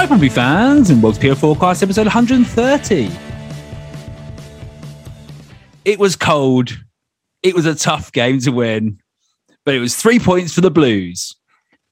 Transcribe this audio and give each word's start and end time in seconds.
Hi, 0.00 0.06
Pompey 0.06 0.30
fans, 0.30 0.88
and 0.88 1.02
welcome 1.02 1.20
to 1.20 1.36
Forecast 1.36 1.82
episode 1.82 2.06
130. 2.06 3.10
It 5.84 5.98
was 5.98 6.16
cold. 6.16 6.74
It 7.42 7.54
was 7.54 7.66
a 7.66 7.74
tough 7.74 8.10
game 8.10 8.38
to 8.38 8.50
win, 8.50 8.98
but 9.66 9.74
it 9.74 9.78
was 9.78 9.94
three 9.94 10.18
points 10.18 10.54
for 10.54 10.62
the 10.62 10.70
Blues. 10.70 11.36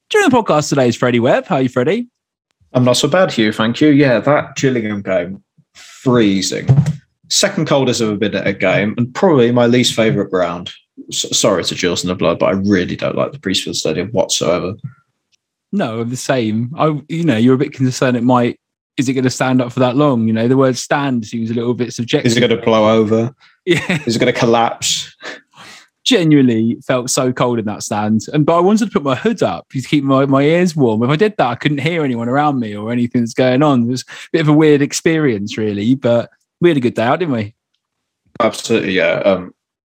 During 0.09 0.27
the 0.27 0.35
podcast 0.35 0.69
today 0.69 0.87
is 0.87 0.95
Freddie 0.95 1.19
Webb. 1.19 1.45
How 1.45 1.57
are 1.57 1.61
you, 1.61 1.69
Freddie? 1.69 2.07
I'm 2.73 2.83
not 2.83 2.97
so 2.97 3.07
bad, 3.07 3.31
Hugh. 3.31 3.51
Thank 3.51 3.79
you. 3.79 3.89
Yeah, 3.89 4.19
that 4.21 4.55
Gillingham 4.55 5.03
game, 5.03 5.43
freezing. 5.75 6.67
Second 7.29 7.67
coldest 7.67 8.01
I've 8.01 8.07
ever 8.07 8.17
been 8.17 8.33
at 8.33 8.47
a 8.47 8.53
game, 8.53 8.95
and 8.97 9.13
probably 9.13 9.51
my 9.51 9.67
least 9.67 9.93
favourite 9.93 10.31
ground. 10.31 10.71
S- 11.09 11.37
sorry 11.37 11.63
to 11.63 11.75
Jules 11.75 12.01
the 12.01 12.15
Blood, 12.15 12.39
but 12.39 12.47
I 12.47 12.53
really 12.53 12.95
don't 12.95 13.15
like 13.15 13.33
the 13.33 13.37
Priestfield 13.37 13.75
Stadium 13.75 14.09
whatsoever. 14.09 14.73
No, 15.71 16.03
the 16.03 16.17
same. 16.17 16.73
I, 16.77 16.99
you 17.07 17.23
know, 17.23 17.37
you're 17.37 17.55
a 17.55 17.59
bit 17.59 17.73
concerned 17.73 18.17
it 18.17 18.23
might. 18.23 18.59
Is 18.97 19.07
it 19.07 19.13
going 19.13 19.23
to 19.23 19.29
stand 19.29 19.61
up 19.61 19.71
for 19.71 19.79
that 19.79 19.95
long? 19.95 20.27
You 20.27 20.33
know, 20.33 20.47
the 20.47 20.57
word 20.57 20.77
"stand" 20.77 21.25
seems 21.25 21.49
a 21.49 21.53
little 21.53 21.73
bit 21.73 21.93
subjective. 21.93 22.31
Is 22.31 22.37
it 22.37 22.41
going 22.41 22.57
to 22.57 22.65
blow 22.65 22.89
over? 22.89 23.33
Yeah. 23.65 24.01
Is 24.07 24.15
it 24.15 24.19
going 24.19 24.33
to 24.33 24.39
collapse? 24.39 25.15
genuinely 26.09 26.75
felt 26.81 27.07
so 27.11 27.31
cold 27.31 27.59
in 27.59 27.65
that 27.65 27.83
stand. 27.83 28.25
And 28.33 28.43
but 28.43 28.57
I 28.57 28.61
wanted 28.61 28.85
to 28.85 28.91
put 28.91 29.03
my 29.03 29.13
hood 29.13 29.43
up 29.43 29.69
to 29.69 29.81
keep 29.81 30.03
my, 30.03 30.25
my 30.25 30.41
ears 30.41 30.75
warm. 30.75 31.03
If 31.03 31.09
I 31.11 31.15
did 31.15 31.37
that, 31.37 31.47
I 31.47 31.53
couldn't 31.53 31.77
hear 31.77 32.03
anyone 32.03 32.27
around 32.27 32.59
me 32.59 32.75
or 32.75 32.91
anything 32.91 33.21
that's 33.21 33.35
going 33.35 33.61
on. 33.61 33.83
It 33.83 33.91
was 33.91 34.01
a 34.01 34.29
bit 34.31 34.41
of 34.41 34.47
a 34.47 34.53
weird 34.53 34.81
experience, 34.81 35.55
really. 35.55 35.93
But 35.93 36.31
we 36.61 36.69
had 36.69 36.77
a 36.77 36.81
good 36.81 36.95
day 36.95 37.03
out, 37.03 37.19
didn't 37.19 37.35
we? 37.35 37.53
Absolutely, 38.39 38.93
yeah. 38.93 39.19
Um, 39.19 39.53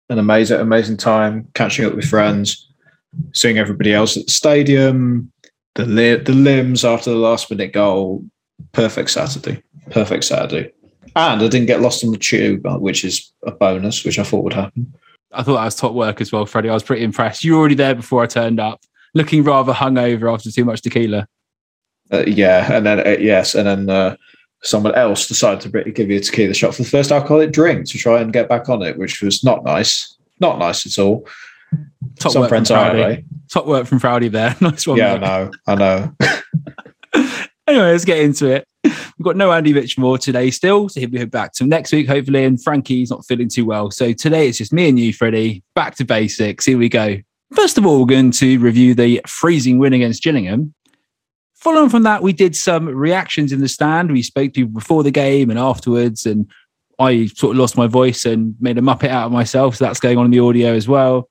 an 0.10 0.20
amazing, 0.20 0.60
amazing 0.60 0.98
time 0.98 1.48
catching 1.56 1.84
up 1.84 1.96
with 1.96 2.06
friends, 2.06 2.70
seeing 3.34 3.58
everybody 3.58 3.92
else 3.92 4.16
at 4.16 4.28
the 4.28 4.32
stadium, 4.32 5.32
the 5.76 5.86
li- 5.86 6.16
the 6.16 6.34
limbs 6.34 6.86
after 6.86 7.10
the 7.10 7.18
last 7.18 7.50
minute 7.50 7.74
goal. 7.74 8.24
Perfect 8.72 9.10
Saturday. 9.10 9.62
Perfect 9.90 10.24
Saturday. 10.24 10.72
And 11.16 11.42
I 11.42 11.48
didn't 11.48 11.68
get 11.68 11.82
lost 11.82 12.04
on 12.04 12.12
the 12.12 12.18
tube, 12.18 12.66
uh, 12.66 12.78
which 12.78 13.04
is 13.04 13.32
a 13.46 13.52
bonus, 13.52 14.04
which 14.04 14.18
I 14.18 14.24
thought 14.24 14.44
would 14.44 14.54
happen. 14.54 14.94
I 15.32 15.44
thought 15.44 15.56
that 15.56 15.66
was 15.66 15.76
top 15.76 15.94
work 15.94 16.22
as 16.22 16.32
well, 16.32 16.46
Freddie. 16.46 16.70
I 16.70 16.74
was 16.74 16.84
pretty 16.84 17.04
impressed. 17.04 17.44
You 17.44 17.54
were 17.54 17.60
already 17.60 17.76
there 17.76 17.96
before 17.96 18.24
I 18.24 18.28
turned 18.28 18.60
up, 18.60 18.82
looking 19.14 19.44
rather 19.44 19.74
hungover 19.74 20.32
after 20.32 20.52
too 20.52 20.66
much 20.66 20.82
tequila. 20.82 21.28
Uh, 22.12 22.24
yeah, 22.28 22.72
and 22.72 22.86
then 22.86 23.00
uh, 23.00 23.18
yes, 23.20 23.56
and 23.56 23.68
then 23.68 23.90
uh, 23.90 24.16
someone 24.62 24.94
else 24.96 25.28
decided 25.28 25.62
to 25.62 25.92
give 25.92 26.10
you 26.10 26.18
a 26.18 26.22
tequila 26.22 26.54
shot 26.54 26.76
for 26.76 26.84
the 26.84 26.90
first 26.90 27.12
alcoholic 27.12 27.52
drink 27.52 27.88
to 27.90 27.98
try 27.98 28.22
and 28.22 28.34
get 28.34 28.50
back 28.50 28.70
on 28.70 28.82
it, 28.82 28.98
which 28.98 29.22
was 29.22 29.44
not 29.44 29.64
nice. 29.64 30.16
Not 30.40 30.60
nice 30.60 30.86
at 30.86 31.02
all. 31.02 31.28
Top 32.20 32.32
Some 32.32 32.42
work 32.42 32.50
friends 32.50 32.70
from 32.70 32.78
are, 32.78 32.92
Frowdy. 32.92 33.04
anyway. 33.04 33.26
Top 33.52 33.66
work 33.66 33.88
from 33.88 34.00
Frowdy 34.00 34.32
there. 34.32 34.56
nice 34.62 34.88
one. 34.88 34.98
Yeah, 34.98 35.14
I 35.14 35.18
know. 35.18 35.52
I 35.68 35.76
know. 35.76 36.16
anyway, 37.68 37.92
let's 37.92 38.06
get 38.06 38.20
into 38.20 38.48
it. 38.48 38.68
We've 38.84 39.24
got 39.24 39.38
no 39.38 39.52
Andy 39.52 39.74
Richmore 39.74 40.20
today 40.20 40.52
still, 40.52 40.90
so 40.90 41.00
he'll 41.00 41.10
be 41.10 41.24
back 41.26 41.54
to 41.54 41.66
next 41.66 41.92
week, 41.92 42.08
hopefully. 42.08 42.44
And 42.44 42.62
Frankie's 42.62 43.10
not 43.10 43.26
feeling 43.26 43.48
too 43.48 43.66
well. 43.66 43.92
So 43.92 44.12
today 44.12 44.48
it's 44.48 44.58
just 44.58 44.74
me 44.74 44.90
and 44.90 45.00
you, 45.00 45.14
Freddie. 45.14 45.64
Back 45.76 45.96
to 45.96 46.06
basics. 46.06 46.66
Here 46.66 46.78
we 46.78 46.90
go. 46.90 47.18
First 47.54 47.78
of 47.78 47.86
all, 47.86 48.00
we're 48.00 48.08
going 48.08 48.32
to 48.32 48.58
review 48.60 48.96
the 48.96 49.22
freezing 49.28 49.78
win 49.78 49.94
against 49.94 50.24
Gillingham. 50.24 50.74
Following 51.54 51.90
from 51.90 52.04
that, 52.04 52.22
we 52.22 52.34
did 52.34 52.56
some 52.56 52.88
reactions 52.88 53.54
in 53.54 53.62
the 53.62 53.70
stand. 53.70 54.12
We 54.12 54.24
spoke 54.24 54.54
to 54.54 54.62
people 54.62 54.74
before 54.74 55.04
the 55.04 55.12
game 55.12 55.50
and 55.50 55.58
afterwards, 55.58 56.26
and 56.26 56.50
I 57.00 57.28
sort 57.28 57.52
of 57.56 57.60
lost 57.60 57.78
my 57.78 57.88
voice 57.88 58.26
and 58.26 58.56
made 58.60 58.78
a 58.78 58.82
muppet 58.82 59.10
out 59.10 59.28
of 59.28 59.32
myself. 59.32 59.78
So 59.78 59.86
that's 59.86 60.00
going 60.00 60.18
on 60.18 60.26
in 60.26 60.32
the 60.32 60.40
audio 60.40 60.74
as 60.74 60.88
well. 60.88 61.30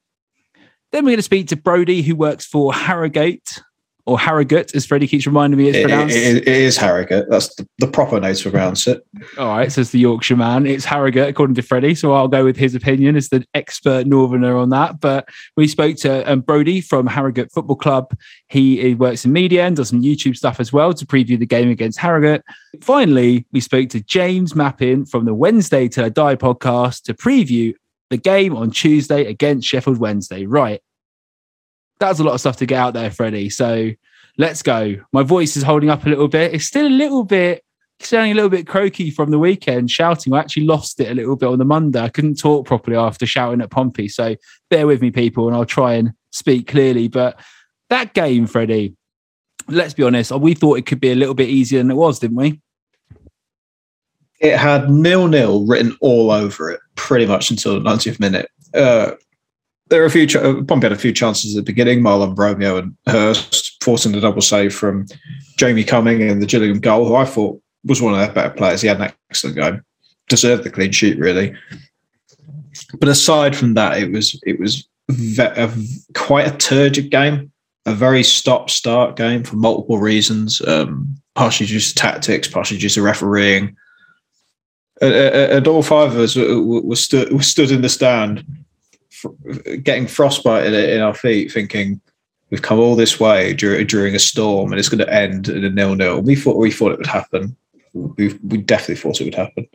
Then 0.93 1.05
we're 1.05 1.11
going 1.11 1.17
to 1.19 1.23
speak 1.23 1.49
to 1.49 1.57
Brody, 1.57 2.03
who 2.03 2.15
works 2.15 2.45
for 2.47 2.73
Harrogate 2.73 3.61
or 4.05 4.19
Harrogate, 4.19 4.75
as 4.75 4.85
Freddie 4.85 5.07
keeps 5.07 5.27
reminding 5.29 5.57
me 5.57 5.69
it's 5.69 5.77
It- 5.77 5.81
it- 5.83 5.89
pronounced. 5.89 6.17
it- 6.17 6.37
it 6.39 6.49
is 6.49 6.77
Harrogate. 6.77 7.27
That's 7.31 7.55
the, 7.55 7.69
the 7.79 7.87
proper 7.87 8.19
way 8.19 8.35
to 8.35 8.51
pronounce 8.51 8.89
it. 8.89 9.01
All 9.39 9.47
right, 9.47 9.71
says 9.71 9.93
the 9.93 10.01
Yorkshire 10.01 10.35
man. 10.35 10.67
It's 10.67 10.85
Harrogate, 10.85 11.29
according 11.29 11.55
to 11.55 11.63
Freddie. 11.63 11.95
So 11.95 12.13
I'll 12.13 12.27
go 12.27 12.43
with 12.45 12.57
his 12.57 12.75
opinion 12.75 13.15
as 13.15 13.29
the 13.29 13.45
expert 13.55 14.09
Northerner 14.09 14.57
on 14.57 14.71
that. 14.71 14.99
But 14.99 15.29
we 15.57 15.69
spoke 15.69 15.99
to 15.99 16.29
um, 16.31 16.41
Brody 16.41 16.81
from 16.81 17.07
Harrogate 17.07 17.53
Football 17.53 17.77
Club. 17.77 18.13
He, 18.49 18.81
he 18.83 18.97
works 18.97 19.25
in 19.25 19.33
media 19.33 19.65
and 19.69 19.77
does 19.77 19.91
some 19.91 20.03
YouTube 20.03 20.37
stuff 20.37 20.59
as 20.59 20.73
well 20.73 20.93
to 20.95 21.07
preview 21.07 21.39
the 21.39 21.47
game 21.47 21.71
against 21.71 22.01
Harrogate. 22.01 22.43
Finally, 22.81 23.47
we 23.53 23.61
spoke 23.61 23.89
to 23.91 24.01
James 24.03 24.55
Mappin 24.57 25.07
from 25.07 25.27
the 25.27 25.35
Wednesday 25.35 25.87
Till 25.87 26.07
I 26.07 26.09
Die 26.09 26.35
podcast 26.35 27.03
to 27.05 27.15
preview 27.15 27.73
the 28.13 28.19
game 28.19 28.57
on 28.57 28.71
Tuesday 28.71 29.25
against 29.27 29.67
Sheffield 29.67 29.99
Wednesday. 29.99 30.47
Right. 30.47 30.81
That's 31.99 32.21
a 32.21 32.25
lot 32.25 32.35
of 32.35 32.41
stuff 32.41 32.59
to 32.59 32.67
get 32.67 32.79
out 32.79 32.95
there, 32.95 33.11
Freddie. 33.11 33.51
So 33.51 33.91
let's 34.39 34.63
go. 34.63 34.97
My 35.13 35.23
voice 35.23 35.57
is 35.57 35.63
holding 35.63 35.91
up 35.91 36.05
a 36.07 36.09
little 36.09 36.29
bit. 36.29 36.55
It's 36.55 36.67
still 36.67 36.87
a 36.87 36.89
little 36.89 37.25
bit 37.25 37.65
sounding 38.01 38.33
a 38.33 38.35
little 38.35 38.51
bit 38.51 38.67
croaky 38.67 39.11
from 39.11 39.31
the 39.31 39.39
weekend, 39.39 39.91
shouting. 39.91 40.33
I 40.33 40.41
actually 40.41 40.65
lost 40.65 41.01
it 41.01 41.11
a 41.11 41.15
little 41.15 41.37
bit 41.37 41.49
on 41.49 41.59
the 41.59 41.65
Monday. 41.65 42.01
I 42.01 42.09
couldn't 42.09 42.39
talk 42.39 42.67
properly 42.67 42.97
after 42.97 43.27
shouting 43.27 43.61
at 43.61 43.71
Pompey. 43.71 44.09
So 44.09 44.37
bear 44.71 44.87
with 44.87 45.01
me, 45.01 45.11
people, 45.11 45.47
and 45.47 45.57
I'll 45.57 45.65
try 45.65 45.95
and 45.95 46.13
speak 46.31 46.67
clearly. 46.67 47.09
But 47.09 47.41
that 47.91 48.13
game, 48.13 48.47
Freddie, 48.47 48.97
let's 49.69 49.95
be 49.95 50.03
honest, 50.03 50.33
we 50.33 50.55
thought 50.55 50.79
it 50.79 50.87
could 50.87 51.01
be 51.01 51.13
a 51.13 51.17
little 51.17 51.35
bit 51.35 51.49
easier 51.49 51.79
than 51.79 51.91
it 51.91 51.97
was, 51.97 52.19
didn't 52.19 52.37
we? 52.37 52.61
It 54.43 54.57
had 54.59 54.91
nil 54.91 55.29
nil 55.29 55.65
written 55.67 55.97
all 56.01 56.31
over 56.31 56.71
it 56.71 56.81
pretty 56.97 57.27
much 57.27 57.51
until 57.51 57.81
the 57.81 57.89
90th 57.89 58.21
minute. 58.21 58.51
Uh, 58.75 59.13
there 59.89 60.03
are 60.03 60.07
a 60.07 60.11
few, 60.11 60.27
ch- 60.27 60.35
Pompey 60.37 60.83
had 60.83 60.93
a 60.93 60.97
few 60.97 61.13
chances 61.13 61.57
at 61.57 61.65
the 61.65 61.73
beginning. 61.73 62.01
Mahlon 62.01 62.37
Romeo 62.37 62.79
and 62.79 62.97
Hirst 63.07 63.83
forcing 63.85 64.13
the 64.13 64.21
double 64.21 64.41
save 64.41 64.75
from 64.75 65.07
Jamie 65.59 65.85
Cumming 65.85 66.23
and 66.23 66.43
the 66.43 66.47
Gillingham 66.47 66.81
goal, 66.81 67.07
who 67.07 67.15
I 67.15 67.25
thought 67.25 67.61
was 67.85 68.01
one 68.01 68.15
of 68.15 68.19
their 68.19 68.33
better 68.33 68.55
players. 68.55 68.81
He 68.83 68.89
had 68.89 69.01
an 69.01 69.13
excellent 69.31 69.57
game, 69.57 69.85
deserved 70.29 70.65
the 70.65 70.71
clean 70.71 70.93
sheet, 70.93 71.19
really. 71.19 71.55
But 72.99 73.09
aside 73.09 73.55
from 73.55 73.75
that, 73.75 73.99
it 73.99 74.11
was 74.11 74.41
it 74.47 74.59
was 74.59 74.89
ve- 75.11 75.43
a, 75.43 75.71
quite 76.15 76.53
a 76.53 76.57
turgid 76.57 77.11
game, 77.11 77.53
a 77.87 77.95
very 77.95 78.23
stop-start 78.23 79.17
game 79.17 79.45
for 79.45 79.57
multiple 79.57 79.99
reasons, 79.99 80.63
um, 80.67 81.15
partially 81.35 81.67
due 81.67 81.81
to 81.81 81.95
tactics, 81.95 82.49
partially 82.49 82.79
due 82.79 82.89
to 82.89 83.03
refereeing. 83.03 83.77
And, 85.03 85.67
all 85.67 85.83
five 85.83 86.13
of 86.13 86.19
us 86.19 86.37
were, 86.37 86.97
stood, 86.97 87.33
were 87.33 87.43
stood 87.43 87.73
in 87.73 87.83
the 87.83 87.89
stand, 87.89 88.45
getting 89.83 90.07
frostbite 90.07 90.73
in, 90.73 91.01
our 91.01 91.15
feet, 91.15 91.51
thinking 91.51 92.01
we've 92.51 92.63
come 92.63 92.79
all 92.79 92.95
this 92.95 93.19
way 93.19 93.53
during, 93.55 94.15
a 94.15 94.19
storm 94.19 94.71
and 94.71 94.79
it's 94.79 94.89
going 94.89 95.05
to 95.05 95.13
end 95.13 95.49
in 95.49 95.65
a 95.65 95.71
nil-nil. 95.71 96.21
We 96.21 96.37
thought 96.37 96.57
we 96.57 96.71
thought 96.71 96.93
it 96.93 96.99
would 96.99 97.07
happen. 97.07 97.57
We, 97.95 98.39
we 98.45 98.59
definitely 98.59 98.97
thought 98.97 99.21
it 99.21 99.25
would 99.25 99.35
happen. 99.35 99.67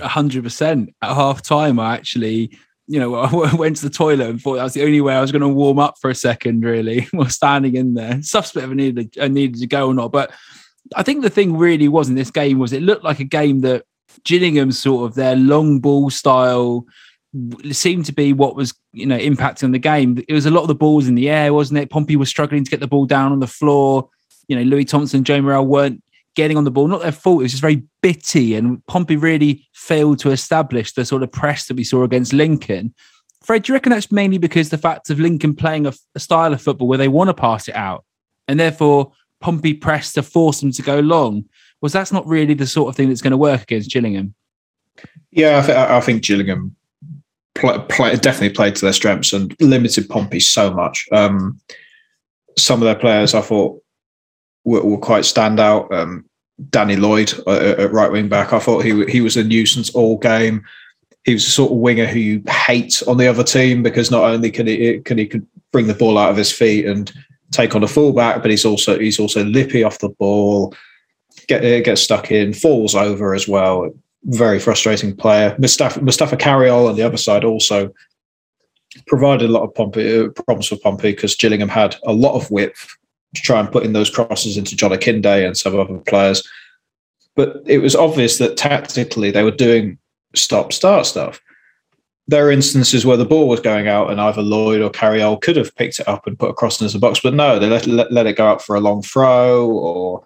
hundred 0.00 0.44
percent. 0.44 0.94
At 1.02 1.14
half 1.14 1.42
time, 1.42 1.80
I 1.80 1.94
actually, 1.94 2.56
you 2.86 3.00
know, 3.00 3.14
I 3.44 3.54
went 3.54 3.76
to 3.78 3.82
the 3.82 3.90
toilet 3.90 4.30
and 4.30 4.40
thought 4.40 4.56
that 4.56 4.64
was 4.64 4.74
the 4.74 4.84
only 4.84 5.00
way 5.00 5.14
I 5.14 5.20
was 5.20 5.32
going 5.32 5.42
to 5.42 5.48
warm 5.48 5.78
up 5.80 5.96
for 6.00 6.10
a 6.10 6.14
second. 6.14 6.64
Really, 6.64 7.08
while 7.10 7.28
standing 7.28 7.74
in 7.74 7.94
there, 7.94 8.22
stuff's 8.22 8.52
a 8.52 8.54
bit 8.54 8.64
of 8.64 8.70
a 8.70 9.28
needed 9.28 9.60
to 9.60 9.66
go 9.66 9.88
or 9.88 9.94
not. 9.94 10.12
But 10.12 10.30
I 10.96 11.02
think 11.02 11.22
the 11.22 11.30
thing 11.30 11.56
really 11.56 11.88
was 11.88 12.08
in 12.08 12.14
this 12.14 12.30
game 12.30 12.58
was 12.58 12.72
it 12.72 12.82
looked 12.82 13.04
like 13.04 13.20
a 13.20 13.24
game 13.24 13.60
that 13.60 13.84
Gillingham 14.24 14.72
sort 14.72 15.08
of 15.08 15.14
their 15.14 15.36
long 15.36 15.78
ball 15.80 16.10
style 16.10 16.86
seemed 17.70 18.06
to 18.06 18.12
be 18.12 18.32
what 18.32 18.56
was 18.56 18.74
you 18.92 19.06
know 19.06 19.18
impacting 19.18 19.64
on 19.64 19.72
the 19.72 19.78
game. 19.78 20.22
It 20.28 20.32
was 20.32 20.46
a 20.46 20.50
lot 20.50 20.62
of 20.62 20.68
the 20.68 20.74
balls 20.74 21.06
in 21.06 21.14
the 21.14 21.30
air, 21.30 21.54
wasn't 21.54 21.80
it? 21.80 21.90
Pompey 21.90 22.16
was 22.16 22.28
struggling 22.28 22.64
to 22.64 22.70
get 22.70 22.80
the 22.80 22.88
ball 22.88 23.06
down 23.06 23.32
on 23.32 23.40
the 23.40 23.46
floor. 23.46 24.08
you 24.48 24.56
know, 24.56 24.62
Louis 24.62 24.84
Thompson, 24.84 25.24
Joe 25.24 25.40
Morrell 25.40 25.66
weren't 25.66 26.02
getting 26.34 26.56
on 26.56 26.64
the 26.64 26.70
ball. 26.70 26.88
Not 26.88 27.02
their 27.02 27.12
fault. 27.12 27.40
It 27.40 27.44
was 27.44 27.52
just 27.52 27.62
very 27.62 27.82
bitty. 28.02 28.54
And 28.54 28.84
Pompey 28.86 29.16
really 29.16 29.68
failed 29.72 30.18
to 30.20 30.30
establish 30.30 30.92
the 30.92 31.04
sort 31.04 31.22
of 31.22 31.30
press 31.30 31.66
that 31.66 31.76
we 31.76 31.84
saw 31.84 32.02
against 32.02 32.32
Lincoln. 32.32 32.94
Fred, 33.42 33.62
do 33.62 33.72
you 33.72 33.74
reckon 33.74 33.90
that's 33.90 34.12
mainly 34.12 34.38
because 34.38 34.68
the 34.68 34.78
fact 34.78 35.08
of 35.10 35.18
Lincoln 35.18 35.54
playing 35.54 35.86
a, 35.86 35.92
a 36.14 36.20
style 36.20 36.52
of 36.52 36.60
football 36.60 36.88
where 36.88 36.98
they 36.98 37.08
want 37.08 37.28
to 37.28 37.34
pass 37.34 37.68
it 37.68 37.74
out 37.74 38.04
and 38.48 38.60
therefore 38.60 39.12
Pompey 39.40 39.74
press 39.74 40.12
to 40.12 40.22
force 40.22 40.60
them 40.60 40.72
to 40.72 40.82
go 40.82 41.00
long? 41.00 41.44
Was 41.80 41.92
that's 41.92 42.12
not 42.12 42.26
really 42.26 42.54
the 42.54 42.66
sort 42.66 42.90
of 42.90 42.96
thing 42.96 43.08
that's 43.08 43.22
going 43.22 43.30
to 43.30 43.36
work 43.36 43.62
against 43.62 43.90
Gillingham? 43.90 44.34
Yeah, 45.30 45.58
I, 45.58 45.66
th- 45.66 45.78
I 45.78 46.00
think 46.00 46.22
Gillingham 46.22 46.76
play, 47.54 47.78
play, 47.88 48.16
definitely 48.16 48.54
played 48.54 48.76
to 48.76 48.84
their 48.84 48.92
strengths 48.92 49.32
and 49.32 49.54
limited 49.60 50.08
Pompey 50.08 50.40
so 50.40 50.72
much. 50.72 51.08
Um, 51.12 51.60
some 52.58 52.82
of 52.82 52.86
their 52.86 52.96
players 52.96 53.34
I 53.34 53.40
thought 53.40 53.82
were, 54.64 54.84
were 54.84 54.98
quite 54.98 55.24
standout. 55.24 55.90
Um, 55.92 56.24
Danny 56.68 56.96
Lloyd 56.96 57.32
uh, 57.46 57.74
at 57.78 57.92
right 57.92 58.12
wing 58.12 58.28
back, 58.28 58.52
I 58.52 58.58
thought 58.58 58.84
he 58.84 59.04
he 59.06 59.20
was 59.22 59.36
a 59.36 59.44
nuisance 59.44 59.90
all 59.94 60.18
game. 60.18 60.62
He 61.24 61.32
was 61.32 61.46
a 61.46 61.50
sort 61.50 61.72
of 61.72 61.78
winger 61.78 62.06
who 62.06 62.18
you 62.18 62.42
hate 62.48 63.02
on 63.06 63.16
the 63.16 63.28
other 63.28 63.44
team 63.44 63.82
because 63.82 64.10
not 64.10 64.24
only 64.24 64.50
can 64.50 64.66
he 64.66 65.00
can 65.00 65.16
he 65.16 65.30
bring 65.72 65.86
the 65.86 65.94
ball 65.94 66.18
out 66.18 66.30
of 66.30 66.36
his 66.36 66.52
feet 66.52 66.86
and 66.86 67.12
take 67.52 67.74
on 67.74 67.82
a 67.82 67.88
fullback, 67.88 68.42
but 68.42 68.50
he's 68.50 68.64
also 68.64 68.98
he's 68.98 69.18
also 69.18 69.44
lippy 69.44 69.82
off 69.82 69.98
the 69.98 70.08
ball, 70.08 70.74
get 71.48 71.84
gets 71.84 72.02
stuck 72.02 72.30
in, 72.30 72.52
falls 72.52 72.94
over 72.94 73.34
as 73.34 73.48
well 73.48 73.90
very 74.24 74.58
frustrating 74.58 75.16
player. 75.16 75.56
Mustapha, 75.58 76.02
Mustapha 76.02 76.36
Carayol 76.36 76.88
on 76.88 76.96
the 76.96 77.02
other 77.02 77.16
side 77.16 77.44
also 77.44 77.92
provided 79.06 79.48
a 79.48 79.52
lot 79.52 79.62
of 79.62 79.74
Pompey, 79.74 80.18
uh, 80.18 80.28
problems 80.30 80.66
for 80.68 80.76
Pompey 80.76 81.12
because 81.12 81.36
Gillingham 81.36 81.68
had 81.68 81.96
a 82.04 82.12
lot 82.12 82.34
of 82.34 82.50
width 82.50 82.96
to 83.34 83.40
try 83.40 83.60
and 83.60 83.70
put 83.70 83.84
in 83.84 83.92
those 83.92 84.10
crosses 84.10 84.56
into 84.56 84.76
John 84.76 84.90
Akinde 84.90 85.46
and 85.46 85.56
some 85.56 85.78
other 85.78 85.98
players. 85.98 86.46
But 87.36 87.62
it 87.66 87.78
was 87.78 87.94
obvious 87.94 88.38
that 88.38 88.56
tactically 88.56 89.30
they 89.30 89.44
were 89.44 89.50
doing 89.50 89.98
stop 90.34 90.72
start 90.72 91.06
stuff. 91.06 91.40
There 92.30 92.46
are 92.46 92.52
instances 92.52 93.04
where 93.04 93.16
the 93.16 93.24
ball 93.24 93.48
was 93.48 93.58
going 93.58 93.88
out 93.88 94.10
and 94.10 94.20
either 94.20 94.40
Lloyd 94.40 94.80
or 94.80 94.90
Carayol 94.90 95.40
could 95.40 95.56
have 95.56 95.74
picked 95.74 95.98
it 95.98 96.06
up 96.06 96.28
and 96.28 96.38
put 96.38 96.50
across 96.50 96.80
into 96.80 96.92
the 96.92 97.00
box, 97.00 97.18
but 97.18 97.34
no, 97.34 97.58
they 97.58 97.68
let, 97.68 97.86
let, 97.86 98.12
let 98.12 98.26
it 98.26 98.36
go 98.36 98.46
out 98.46 98.62
for 98.62 98.76
a 98.76 98.80
long 98.80 99.02
throw 99.02 99.68
or 99.68 100.24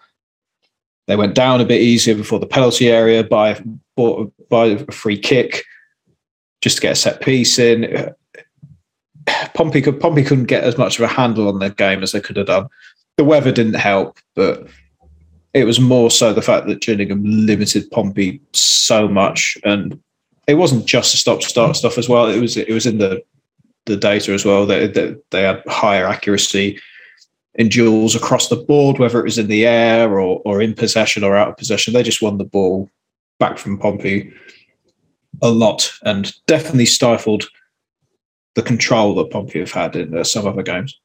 they 1.06 1.16
went 1.16 1.34
down 1.34 1.62
a 1.62 1.64
bit 1.64 1.80
easier 1.80 2.14
before 2.14 2.38
the 2.38 2.46
penalty 2.46 2.90
area 2.90 3.24
by 3.24 3.58
by 3.96 4.66
a 4.66 4.92
free 4.92 5.18
kick, 5.18 5.64
just 6.60 6.76
to 6.76 6.82
get 6.82 6.92
a 6.92 6.96
set 6.96 7.20
piece 7.20 7.58
in. 7.58 8.12
Pompey 9.54 9.80
could 9.80 10.00
Pompey 10.00 10.24
couldn't 10.24 10.46
get 10.46 10.64
as 10.64 10.76
much 10.76 10.98
of 10.98 11.04
a 11.04 11.08
handle 11.12 11.48
on 11.48 11.58
their 11.58 11.70
game 11.70 12.02
as 12.02 12.12
they 12.12 12.20
could 12.20 12.36
have 12.36 12.46
done. 12.46 12.68
The 13.16 13.24
weather 13.24 13.52
didn't 13.52 13.74
help, 13.74 14.18
but 14.34 14.66
it 15.52 15.64
was 15.64 15.78
more 15.78 16.10
so 16.10 16.32
the 16.32 16.42
fact 16.42 16.66
that 16.66 16.80
Gillingham 16.80 17.22
limited 17.24 17.90
Pompey 17.90 18.40
so 18.52 19.08
much, 19.08 19.56
and 19.64 20.00
it 20.46 20.54
wasn't 20.54 20.86
just 20.86 21.12
the 21.12 21.18
stop 21.18 21.42
start 21.42 21.76
stuff 21.76 21.98
as 21.98 22.08
well. 22.08 22.26
It 22.26 22.40
was 22.40 22.56
it 22.56 22.68
was 22.68 22.86
in 22.86 22.98
the 22.98 23.22
the 23.86 23.96
data 23.96 24.32
as 24.32 24.44
well. 24.44 24.66
They, 24.66 24.86
they, 24.86 25.14
they 25.30 25.42
had 25.42 25.62
higher 25.66 26.06
accuracy 26.06 26.80
in 27.54 27.68
duels 27.68 28.14
across 28.14 28.48
the 28.48 28.56
board, 28.56 28.98
whether 28.98 29.20
it 29.20 29.24
was 29.24 29.38
in 29.38 29.46
the 29.46 29.66
air 29.66 30.18
or, 30.18 30.40
or 30.44 30.62
in 30.62 30.74
possession 30.74 31.22
or 31.22 31.36
out 31.36 31.48
of 31.48 31.56
possession. 31.56 31.92
They 31.92 32.02
just 32.02 32.22
won 32.22 32.38
the 32.38 32.44
ball 32.44 32.90
back 33.38 33.58
from 33.58 33.78
Pompey 33.78 34.32
a 35.42 35.50
lot 35.50 35.92
and 36.02 36.32
definitely 36.46 36.86
stifled 36.86 37.44
the 38.54 38.62
control 38.62 39.14
that 39.16 39.30
Pompey 39.30 39.58
have 39.58 39.72
had 39.72 39.96
in 39.96 40.16
uh, 40.16 40.24
some 40.24 40.46
other 40.46 40.62
games. 40.62 40.98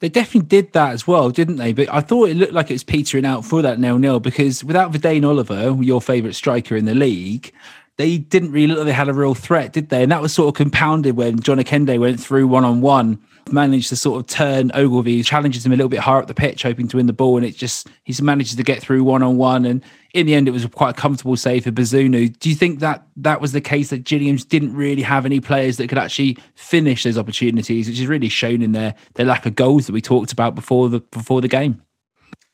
They 0.00 0.08
definitely 0.08 0.48
did 0.48 0.72
that 0.72 0.92
as 0.92 1.06
well, 1.06 1.30
didn't 1.30 1.56
they? 1.56 1.74
But 1.74 1.92
I 1.92 2.00
thought 2.00 2.30
it 2.30 2.36
looked 2.36 2.54
like 2.54 2.70
it 2.70 2.74
was 2.74 2.84
petering 2.84 3.26
out 3.26 3.44
for 3.44 3.60
that 3.60 3.78
nil 3.78 3.98
nil 3.98 4.18
because 4.18 4.64
without 4.64 4.92
Vadaine 4.92 5.26
Oliver, 5.26 5.76
your 5.82 6.00
favourite 6.00 6.34
striker 6.34 6.74
in 6.74 6.86
the 6.86 6.94
league, 6.94 7.52
they 8.00 8.18
didn't 8.18 8.52
really 8.52 8.68
look 8.68 8.78
like 8.78 8.86
they 8.86 8.92
had 8.92 9.08
a 9.08 9.14
real 9.14 9.34
threat, 9.34 9.72
did 9.72 9.90
they? 9.90 10.02
And 10.02 10.10
that 10.10 10.22
was 10.22 10.32
sort 10.32 10.48
of 10.48 10.54
compounded 10.54 11.16
when 11.16 11.40
John 11.40 11.58
Akinde 11.58 11.98
went 11.98 12.18
through 12.18 12.46
one 12.46 12.64
on 12.64 12.80
one 12.80 13.20
managed 13.52 13.88
to 13.88 13.96
sort 13.96 14.20
of 14.20 14.26
turn 14.26 14.70
Ogilvie, 14.74 15.22
challenges 15.22 15.64
him 15.64 15.72
a 15.72 15.76
little 15.76 15.88
bit 15.88 16.00
higher 16.00 16.20
up 16.20 16.26
the 16.26 16.34
pitch, 16.34 16.62
hoping 16.62 16.88
to 16.88 16.96
win 16.96 17.06
the 17.06 17.12
ball, 17.12 17.36
and 17.36 17.46
it 17.46 17.56
just 17.56 17.88
he's 18.04 18.22
managed 18.22 18.56
to 18.56 18.62
get 18.62 18.80
through 18.80 19.04
one 19.04 19.22
on 19.22 19.36
one, 19.36 19.64
and 19.64 19.82
in 20.12 20.26
the 20.26 20.34
end, 20.34 20.48
it 20.48 20.52
was 20.52 20.66
quite 20.66 20.90
a 20.90 21.00
comfortable 21.00 21.36
save 21.36 21.64
for 21.64 21.70
Bazunu. 21.70 22.36
Do 22.38 22.48
you 22.48 22.54
think 22.54 22.80
that 22.80 23.06
that 23.16 23.40
was 23.40 23.52
the 23.52 23.60
case 23.60 23.90
that 23.90 24.04
Gilliams 24.04 24.46
didn't 24.46 24.74
really 24.74 25.02
have 25.02 25.24
any 25.24 25.40
players 25.40 25.76
that 25.76 25.88
could 25.88 25.98
actually 25.98 26.36
finish 26.54 27.04
those 27.04 27.18
opportunities, 27.18 27.88
which 27.88 28.00
is 28.00 28.06
really 28.06 28.28
shown 28.28 28.62
in 28.62 28.72
their 28.72 28.94
their 29.14 29.26
lack 29.26 29.46
of 29.46 29.54
goals 29.54 29.86
that 29.86 29.92
we 29.92 30.00
talked 30.00 30.32
about 30.32 30.54
before 30.54 30.88
the 30.88 31.00
before 31.00 31.40
the 31.40 31.48
game? 31.48 31.82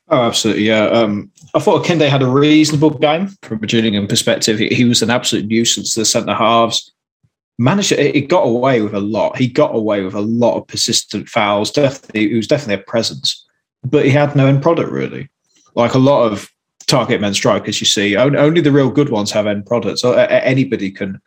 Oh, 0.08 0.22
absolutely, 0.22 0.64
yeah. 0.64 0.84
Um, 0.86 1.30
I 1.54 1.58
thought 1.58 1.84
Akinde 1.84 2.08
had 2.08 2.22
a 2.22 2.28
reasonable 2.28 2.90
game 2.90 3.28
from 3.42 3.62
a 3.62 3.66
Gillingham 3.66 4.06
perspective. 4.06 4.58
He, 4.58 4.68
he 4.68 4.84
was 4.84 5.02
an 5.02 5.10
absolute 5.10 5.46
nuisance 5.46 5.94
to 5.94 6.00
the 6.00 6.06
centre 6.06 6.34
halves 6.34 6.92
managed 7.58 7.92
it 7.92 8.28
got 8.28 8.42
away 8.42 8.82
with 8.82 8.94
a 8.94 9.00
lot. 9.00 9.36
He 9.36 9.48
got 9.48 9.74
away 9.74 10.02
with 10.02 10.14
a 10.14 10.20
lot 10.20 10.56
of 10.56 10.66
persistent 10.66 11.28
fouls. 11.28 11.70
Definitely, 11.70 12.28
he 12.28 12.34
was 12.34 12.46
definitely 12.46 12.82
a 12.82 12.86
presence, 12.86 13.44
but 13.84 14.04
he 14.04 14.10
had 14.10 14.36
no 14.36 14.46
end 14.46 14.62
product 14.62 14.90
really. 14.90 15.28
Like 15.74 15.94
a 15.94 15.98
lot 15.98 16.30
of 16.30 16.50
target 16.86 17.20
men 17.20 17.34
strikers, 17.34 17.80
you 17.80 17.86
see, 17.86 18.16
only 18.16 18.60
the 18.60 18.72
real 18.72 18.90
good 18.90 19.10
ones 19.10 19.30
have 19.30 19.46
end 19.46 19.66
products. 19.66 20.04
Anybody 20.04 20.90
can 20.90 21.20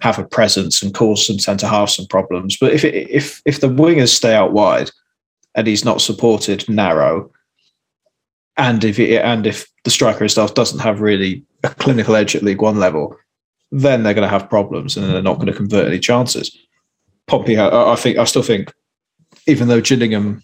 have 0.00 0.18
a 0.18 0.24
presence 0.24 0.82
and 0.82 0.94
cause 0.94 1.26
some 1.26 1.38
centre 1.38 1.66
half 1.66 1.90
some 1.90 2.06
problems. 2.06 2.56
But 2.58 2.72
if 2.72 2.84
it, 2.84 2.94
if 3.10 3.42
if 3.44 3.60
the 3.60 3.68
wingers 3.68 4.08
stay 4.08 4.34
out 4.34 4.52
wide 4.52 4.90
and 5.54 5.66
he's 5.66 5.84
not 5.84 6.00
supported 6.00 6.68
narrow, 6.68 7.30
and 8.56 8.84
if 8.84 8.98
it, 8.98 9.22
and 9.22 9.46
if 9.46 9.66
the 9.84 9.90
striker 9.90 10.20
himself 10.20 10.54
doesn't 10.54 10.80
have 10.80 11.00
really 11.00 11.44
a 11.62 11.68
clinical 11.68 12.16
edge 12.16 12.36
at 12.36 12.42
League 12.42 12.62
One 12.62 12.78
level, 12.78 13.16
then 13.72 14.02
they're 14.02 14.14
going 14.14 14.28
to 14.28 14.38
have 14.38 14.50
problems 14.50 14.96
and 14.96 15.06
they're 15.06 15.22
not 15.22 15.36
going 15.36 15.46
to 15.46 15.52
convert 15.52 15.86
any 15.86 15.98
chances. 15.98 16.56
Pompey, 17.26 17.56
I, 17.56 17.92
I 17.92 17.96
think, 17.96 18.18
I 18.18 18.24
still 18.24 18.42
think, 18.42 18.72
even 19.46 19.68
though 19.68 19.80
Gillingham 19.80 20.42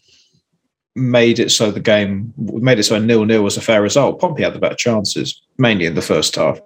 made 0.95 1.39
it 1.39 1.51
so 1.51 1.71
the 1.71 1.79
game 1.79 2.33
made 2.39 2.79
it 2.79 2.85
so 2.85 2.97
a 2.97 3.01
nil 3.01 3.27
nil 3.27 3.43
was 3.43 3.57
a 3.57 3.61
fair 3.61 3.83
result, 3.83 4.21
Pompey 4.21 4.43
had 4.43 4.55
the 4.55 4.59
better 4.59 4.75
chances, 4.75 5.43
mainly 5.59 5.85
in 5.87 5.95
the 5.95 6.03
first 6.03 6.37
half. 6.37 6.59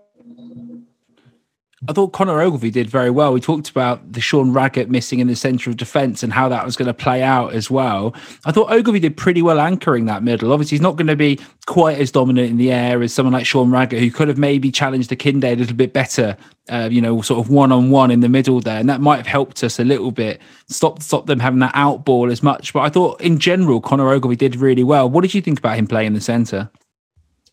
I 1.88 1.94
thought 1.94 2.08
Connor 2.08 2.42
Ogilvie 2.42 2.70
did 2.70 2.90
very 2.90 3.08
well. 3.08 3.32
We 3.32 3.40
talked 3.40 3.70
about 3.70 4.12
the 4.12 4.20
Sean 4.20 4.52
Raggett 4.52 4.90
missing 4.90 5.18
in 5.18 5.28
the 5.28 5.34
centre 5.34 5.70
of 5.70 5.78
defence 5.78 6.22
and 6.22 6.30
how 6.30 6.46
that 6.50 6.66
was 6.66 6.76
going 6.76 6.88
to 6.88 6.94
play 6.94 7.22
out 7.22 7.54
as 7.54 7.70
well. 7.70 8.14
I 8.44 8.52
thought 8.52 8.70
Ogilvie 8.70 9.00
did 9.00 9.16
pretty 9.16 9.40
well 9.40 9.58
anchoring 9.58 10.04
that 10.04 10.22
middle. 10.22 10.52
Obviously, 10.52 10.76
he's 10.76 10.82
not 10.82 10.96
going 10.96 11.06
to 11.06 11.16
be 11.16 11.40
quite 11.64 11.98
as 11.98 12.10
dominant 12.10 12.50
in 12.50 12.58
the 12.58 12.70
air 12.70 13.02
as 13.02 13.14
someone 13.14 13.32
like 13.32 13.46
Sean 13.46 13.70
Raggett, 13.70 13.98
who 13.98 14.10
could 14.10 14.28
have 14.28 14.36
maybe 14.36 14.70
challenged 14.70 15.08
Akinde 15.08 15.44
a 15.44 15.56
little 15.56 15.74
bit 15.74 15.94
better, 15.94 16.36
uh, 16.68 16.90
you 16.92 17.00
know, 17.00 17.22
sort 17.22 17.40
of 17.40 17.50
one 17.50 17.72
on 17.72 17.88
one 17.88 18.10
in 18.10 18.20
the 18.20 18.28
middle 18.28 18.60
there. 18.60 18.78
And 18.78 18.88
that 18.90 19.00
might 19.00 19.16
have 19.16 19.26
helped 19.26 19.64
us 19.64 19.78
a 19.78 19.84
little 19.84 20.10
bit, 20.10 20.38
stop, 20.68 21.00
stop 21.02 21.24
them 21.24 21.40
having 21.40 21.60
that 21.60 21.72
out 21.74 22.04
ball 22.04 22.30
as 22.30 22.42
much. 22.42 22.74
But 22.74 22.80
I 22.80 22.90
thought 22.90 23.22
in 23.22 23.38
general, 23.38 23.80
Connor 23.80 24.10
Ogilvie 24.10 24.36
did 24.36 24.56
really 24.56 24.84
well. 24.84 25.08
What 25.08 25.22
did 25.22 25.32
you 25.32 25.40
think 25.40 25.58
about 25.58 25.78
him 25.78 25.86
playing 25.86 26.08
in 26.08 26.12
the 26.12 26.20
centre? 26.20 26.70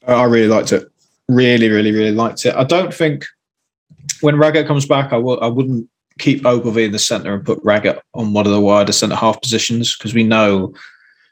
I 0.05 0.25
really 0.25 0.49
liked 0.49 0.73
it. 0.73 0.85
Really, 1.29 1.69
really, 1.69 1.93
really 1.93 2.11
liked 2.11 2.45
it. 2.45 2.53
I 2.55 2.65
don't 2.65 2.93
think 2.93 3.25
when 4.21 4.37
Raggett 4.37 4.67
comes 4.67 4.85
back, 4.85 5.13
I 5.13 5.17
will 5.17 5.41
I 5.41 5.47
wouldn't 5.47 5.89
keep 6.19 6.45
Ogilvie 6.45 6.85
in 6.85 6.91
the 6.91 6.99
centre 6.99 7.33
and 7.33 7.45
put 7.45 7.59
Raggett 7.63 8.01
on 8.13 8.33
one 8.33 8.45
of 8.45 8.51
the 8.51 8.61
wider 8.61 8.91
centre 8.91 9.15
half 9.15 9.41
positions 9.41 9.95
because 9.95 10.13
we 10.13 10.23
know 10.23 10.73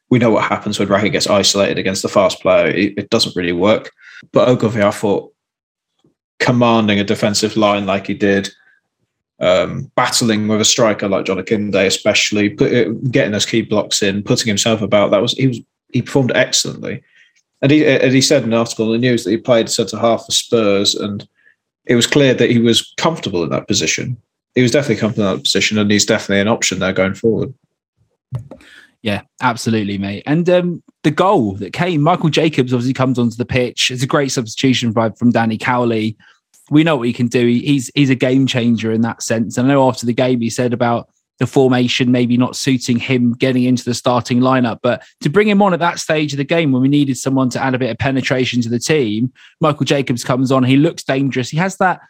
we 0.10 0.20
know 0.20 0.30
what 0.30 0.46
happens 0.46 0.78
when 0.78 0.88
Raggett 0.88 1.14
gets 1.14 1.28
isolated 1.28 1.78
against 1.78 2.02
the 2.02 2.10
fast 2.10 2.42
player. 2.42 2.68
It, 2.68 2.98
it, 2.98 3.10
doesn't 3.10 3.36
really 3.36 3.54
work. 3.54 3.92
But 4.32 4.48
Ogilvie, 4.48 4.84
I 4.84 4.92
thought, 4.92 5.34
commanding 6.40 7.00
a 7.00 7.04
defensive 7.04 7.58
line 7.58 7.88
like 7.88 8.06
he 8.06 8.14
did, 8.14 8.50
um, 9.40 9.92
battling 9.96 10.48
with 10.48 10.62
a 10.62 10.66
striker 10.66 11.08
like 11.08 11.26
John 11.26 11.38
Akinde, 11.38 11.88
especially 11.88 12.50
put, 12.50 13.12
getting 13.12 13.32
those 13.32 13.48
key 13.48 13.64
blocks 13.64 14.04
in, 14.04 14.22
putting 14.22 14.48
himself 14.48 14.82
about. 14.82 15.10
That 15.10 15.22
was 15.22 15.34
he 15.34 15.48
was 15.48 15.60
he 15.92 16.02
performed 16.02 16.32
excellently. 16.36 17.04
And 17.62 17.72
he, 17.72 17.86
and 17.88 18.14
he 18.14 18.22
said 18.22 18.44
in 18.44 18.54
an 18.54 18.60
article 18.60 18.94
in 18.94 19.02
the 19.02 19.08
news 19.08 19.24
that 19.24 19.32
he 19.32 19.38
played 19.38 19.70
centre 19.70 19.98
half 19.98 20.26
for 20.26 20.32
Spurs 20.32 20.94
and 20.94 21.28
it 21.88 21.96
was 21.96 22.08
clear 22.08 22.34
that 22.34 22.50
he 22.50 22.60
was 22.60 22.94
comfortable 22.98 23.44
in 23.44 23.50
that 23.50 23.68
position. 23.68 24.18
He 24.56 24.62
was 24.62 24.72
definitely 24.72 25.02
comfortable 25.02 25.30
in 25.30 25.38
that 25.38 25.44
position, 25.44 25.78
and 25.78 25.92
he's 25.92 26.06
definitely 26.06 26.42
an 26.42 26.48
option 26.48 26.80
there 26.80 26.94
going 26.94 27.14
forward. 27.14 27.54
Yeah, 29.02 29.22
absolutely, 29.42 29.98
mate. 30.00 30.24
And 30.26 30.50
um, 30.50 30.84
the 31.04 31.12
goal 31.12 31.54
that 31.58 31.74
came, 31.74 32.02
Michael 32.02 32.30
Jacobs 32.30 32.74
obviously 32.74 32.94
comes 32.94 33.20
onto 33.20 33.36
the 33.36 33.46
pitch. 33.46 33.92
It's 33.92 34.02
a 34.02 34.08
great 34.08 34.32
substitution 34.32 34.94
by, 34.94 35.12
from 35.12 35.32
Danny 35.32 35.60
Cowley. 35.60 36.18
We 36.72 36.84
know 36.84 36.96
what 36.96 37.06
he 37.06 37.14
can 37.14 37.28
do. 37.28 37.46
He's 37.46 37.92
he's 37.94 38.10
a 38.10 38.16
game 38.16 38.48
changer 38.48 38.92
in 38.92 39.02
that 39.02 39.22
sense. 39.22 39.58
And 39.58 39.68
I 39.68 39.74
know 39.76 39.88
after 39.88 40.08
the 40.08 40.14
game 40.14 40.42
he 40.42 40.50
said 40.50 40.74
about 40.74 41.10
the 41.40 41.48
formation 41.48 42.12
maybe 42.12 42.38
not 42.38 42.56
suiting 42.56 42.98
him 42.98 43.34
getting 43.34 43.64
into 43.64 43.84
the 43.84 43.94
starting 43.94 44.40
lineup. 44.40 44.80
But 44.82 45.04
to 45.22 45.30
bring 45.30 45.48
him 45.48 45.62
on 45.62 45.74
at 45.74 45.80
that 45.80 46.00
stage 46.00 46.34
of 46.34 46.38
the 46.38 46.44
game 46.44 46.72
when 46.72 46.82
we 46.82 46.88
needed 46.88 47.18
someone 47.18 47.50
to 47.52 47.62
add 47.62 47.76
a 47.76 47.80
bit 47.80 47.92
of 47.92 47.98
penetration 47.98 48.62
to 48.62 48.70
the 48.70 48.80
team, 48.80 49.34
Michael 49.60 49.86
Jacobs 49.86 50.24
comes 50.24 50.52
on. 50.52 50.64
He 50.64 50.78
looks 50.78 51.04
dangerous. 51.04 51.50
He 51.50 51.58
has 51.58 51.78
that 51.78 52.02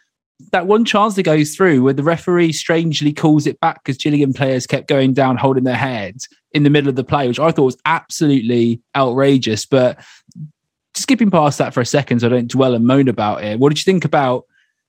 that 0.52 0.66
one 0.66 0.84
chance 0.84 1.14
that 1.14 1.22
goes 1.22 1.56
through 1.56 1.82
where 1.82 1.94
the 1.94 2.02
referee 2.02 2.52
strangely 2.52 3.12
calls 3.12 3.46
it 3.46 3.58
back 3.60 3.82
because 3.82 3.96
Gillingham 3.96 4.34
players 4.34 4.66
kept 4.66 4.86
going 4.86 5.14
down, 5.14 5.38
holding 5.38 5.64
their 5.64 5.76
heads 5.76 6.28
in 6.52 6.62
the 6.62 6.70
middle 6.70 6.90
of 6.90 6.96
the 6.96 7.04
play, 7.04 7.26
which 7.26 7.40
I 7.40 7.50
thought 7.50 7.64
was 7.64 7.78
absolutely 7.86 8.82
outrageous. 8.94 9.64
But 9.64 9.98
just 10.94 11.04
skipping 11.04 11.30
past 11.30 11.58
that 11.58 11.72
for 11.72 11.80
a 11.80 11.86
second, 11.86 12.20
so 12.20 12.26
I 12.26 12.30
don't 12.30 12.50
dwell 12.50 12.74
and 12.74 12.86
moan 12.86 13.08
about 13.08 13.44
it. 13.44 13.58
What 13.58 13.70
did 13.70 13.78
you 13.78 13.90
think 13.90 14.04
about 14.04 14.44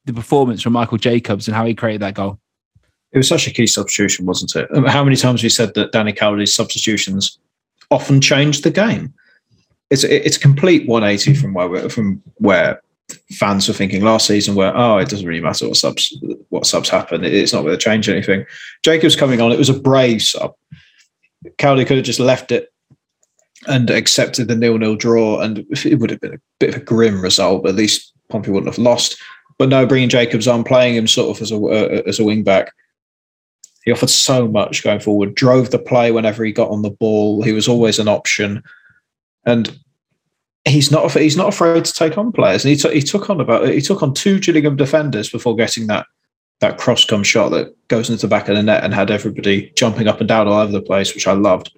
the 0.05 0.13
performance 0.13 0.61
from 0.61 0.73
Michael 0.73 0.97
Jacobs 0.97 1.47
and 1.47 1.55
how 1.55 1.65
he 1.65 1.73
created 1.73 2.01
that 2.01 2.13
goal? 2.13 2.39
It 3.17 3.21
was 3.21 3.29
such 3.29 3.47
a 3.47 3.51
key 3.51 3.65
substitution, 3.65 4.27
wasn't 4.27 4.55
it? 4.55 4.69
How 4.87 5.03
many 5.03 5.15
times 5.15 5.41
we 5.41 5.49
said 5.49 5.73
that 5.73 5.91
Danny 5.91 6.13
Cowley's 6.13 6.53
substitutions 6.53 7.39
often 7.89 8.21
changed 8.21 8.63
the 8.63 8.69
game? 8.69 9.11
It's 9.89 10.03
it's 10.03 10.37
a 10.37 10.39
complete 10.39 10.87
180 10.87 11.33
from 11.33 11.55
where 11.55 11.89
from 11.89 12.21
where 12.35 12.79
fans 13.31 13.67
were 13.67 13.73
thinking 13.73 14.03
last 14.03 14.27
season, 14.27 14.53
where 14.53 14.71
oh, 14.77 14.99
it 14.99 15.09
doesn't 15.09 15.25
really 15.25 15.41
matter 15.41 15.67
what 15.67 15.77
subs 15.77 16.15
what 16.49 16.67
subs 16.67 16.89
happen. 16.89 17.23
It's 17.23 17.53
not 17.53 17.63
going 17.63 17.75
to 17.75 17.83
change 17.83 18.07
anything. 18.07 18.45
Jacobs 18.83 19.15
coming 19.15 19.41
on, 19.41 19.51
it 19.51 19.57
was 19.57 19.69
a 19.69 19.79
brave 19.79 20.21
sub. 20.21 20.53
Cowley 21.57 21.85
could 21.85 21.97
have 21.97 22.05
just 22.05 22.19
left 22.19 22.51
it 22.51 22.71
and 23.65 23.89
accepted 23.89 24.47
the 24.47 24.55
nil-nil 24.55 24.95
draw, 24.95 25.39
and 25.41 25.65
it 25.71 25.95
would 25.95 26.11
have 26.11 26.21
been 26.21 26.35
a 26.35 26.41
bit 26.59 26.75
of 26.75 26.81
a 26.83 26.85
grim 26.85 27.19
result. 27.19 27.63
But 27.63 27.69
at 27.69 27.77
least 27.77 28.13
Pompey 28.29 28.51
wouldn't 28.51 28.71
have 28.71 28.77
lost. 28.77 29.17
But 29.57 29.69
no, 29.69 29.87
bringing 29.87 30.09
Jacobs 30.09 30.47
on, 30.47 30.63
playing 30.63 30.93
him 30.93 31.07
sort 31.07 31.35
of 31.35 31.41
as 31.41 31.51
a 31.51 31.57
uh, 31.57 32.03
as 32.05 32.19
a 32.19 32.23
wing 32.23 32.43
back, 32.43 32.71
he 33.87 33.93
offered 33.93 34.09
so 34.09 34.49
much 34.49 34.83
going 34.83 34.99
forward. 34.99 35.33
Drove 35.33 35.71
the 35.71 35.79
play 35.79 36.11
whenever 36.11 36.43
he 36.43 36.51
got 36.51 36.69
on 36.71 36.81
the 36.81 36.89
ball. 36.89 37.41
He 37.41 37.53
was 37.53 37.69
always 37.69 37.99
an 37.99 38.09
option, 38.09 38.61
and 39.45 39.79
he's 40.65 40.91
not 40.91 41.09
he's 41.13 41.37
not 41.37 41.47
afraid 41.47 41.85
to 41.85 41.93
take 41.93 42.17
on 42.17 42.33
players. 42.33 42.65
And 42.65 42.71
he 42.71 42.75
took 42.75 42.91
he 42.91 43.01
took 43.01 43.29
on 43.29 43.39
about 43.39 43.65
he 43.69 43.79
took 43.79 44.03
on 44.03 44.13
two 44.13 44.41
Gillingham 44.41 44.75
defenders 44.75 45.29
before 45.29 45.55
getting 45.55 45.87
that 45.87 46.05
that 46.59 46.77
cross 46.77 47.05
come 47.05 47.23
shot 47.23 47.51
that 47.51 47.73
goes 47.87 48.09
into 48.09 48.23
the 48.23 48.29
back 48.29 48.49
of 48.49 48.57
the 48.57 48.61
net 48.63 48.83
and 48.83 48.93
had 48.93 49.09
everybody 49.09 49.71
jumping 49.77 50.09
up 50.09 50.19
and 50.19 50.27
down 50.27 50.49
all 50.49 50.59
over 50.59 50.73
the 50.73 50.81
place, 50.81 51.13
which 51.13 51.25
I 51.25 51.31
loved. 51.31 51.71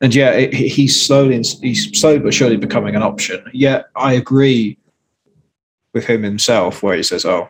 And 0.00 0.14
yeah, 0.14 0.46
he's 0.52 1.04
slowly 1.04 1.42
he's 1.60 1.98
slowly 1.98 2.20
but 2.20 2.34
surely 2.34 2.56
becoming 2.56 2.94
an 2.94 3.02
option. 3.02 3.42
Yet 3.52 3.86
I 3.96 4.12
agree 4.12 4.78
with 5.92 6.06
him 6.06 6.22
himself, 6.22 6.84
where 6.84 6.96
he 6.96 7.02
says, 7.02 7.24
"Oh, 7.24 7.48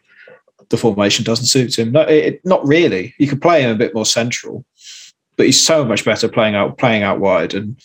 the 0.70 0.76
formation 0.76 1.24
doesn't 1.24 1.46
suit 1.46 1.78
him." 1.78 1.92
No, 1.92 2.02
it, 2.02 2.40
not 2.44 2.66
really. 2.66 3.14
You 3.18 3.28
could 3.28 3.42
play 3.42 3.62
him 3.62 3.70
a 3.70 3.78
bit 3.78 3.94
more 3.94 4.06
central, 4.06 4.64
but 5.36 5.46
he's 5.46 5.60
so 5.60 5.84
much 5.84 6.04
better 6.04 6.28
playing 6.28 6.54
out 6.54 6.78
playing 6.78 7.02
out 7.02 7.20
wide 7.20 7.54
and 7.54 7.76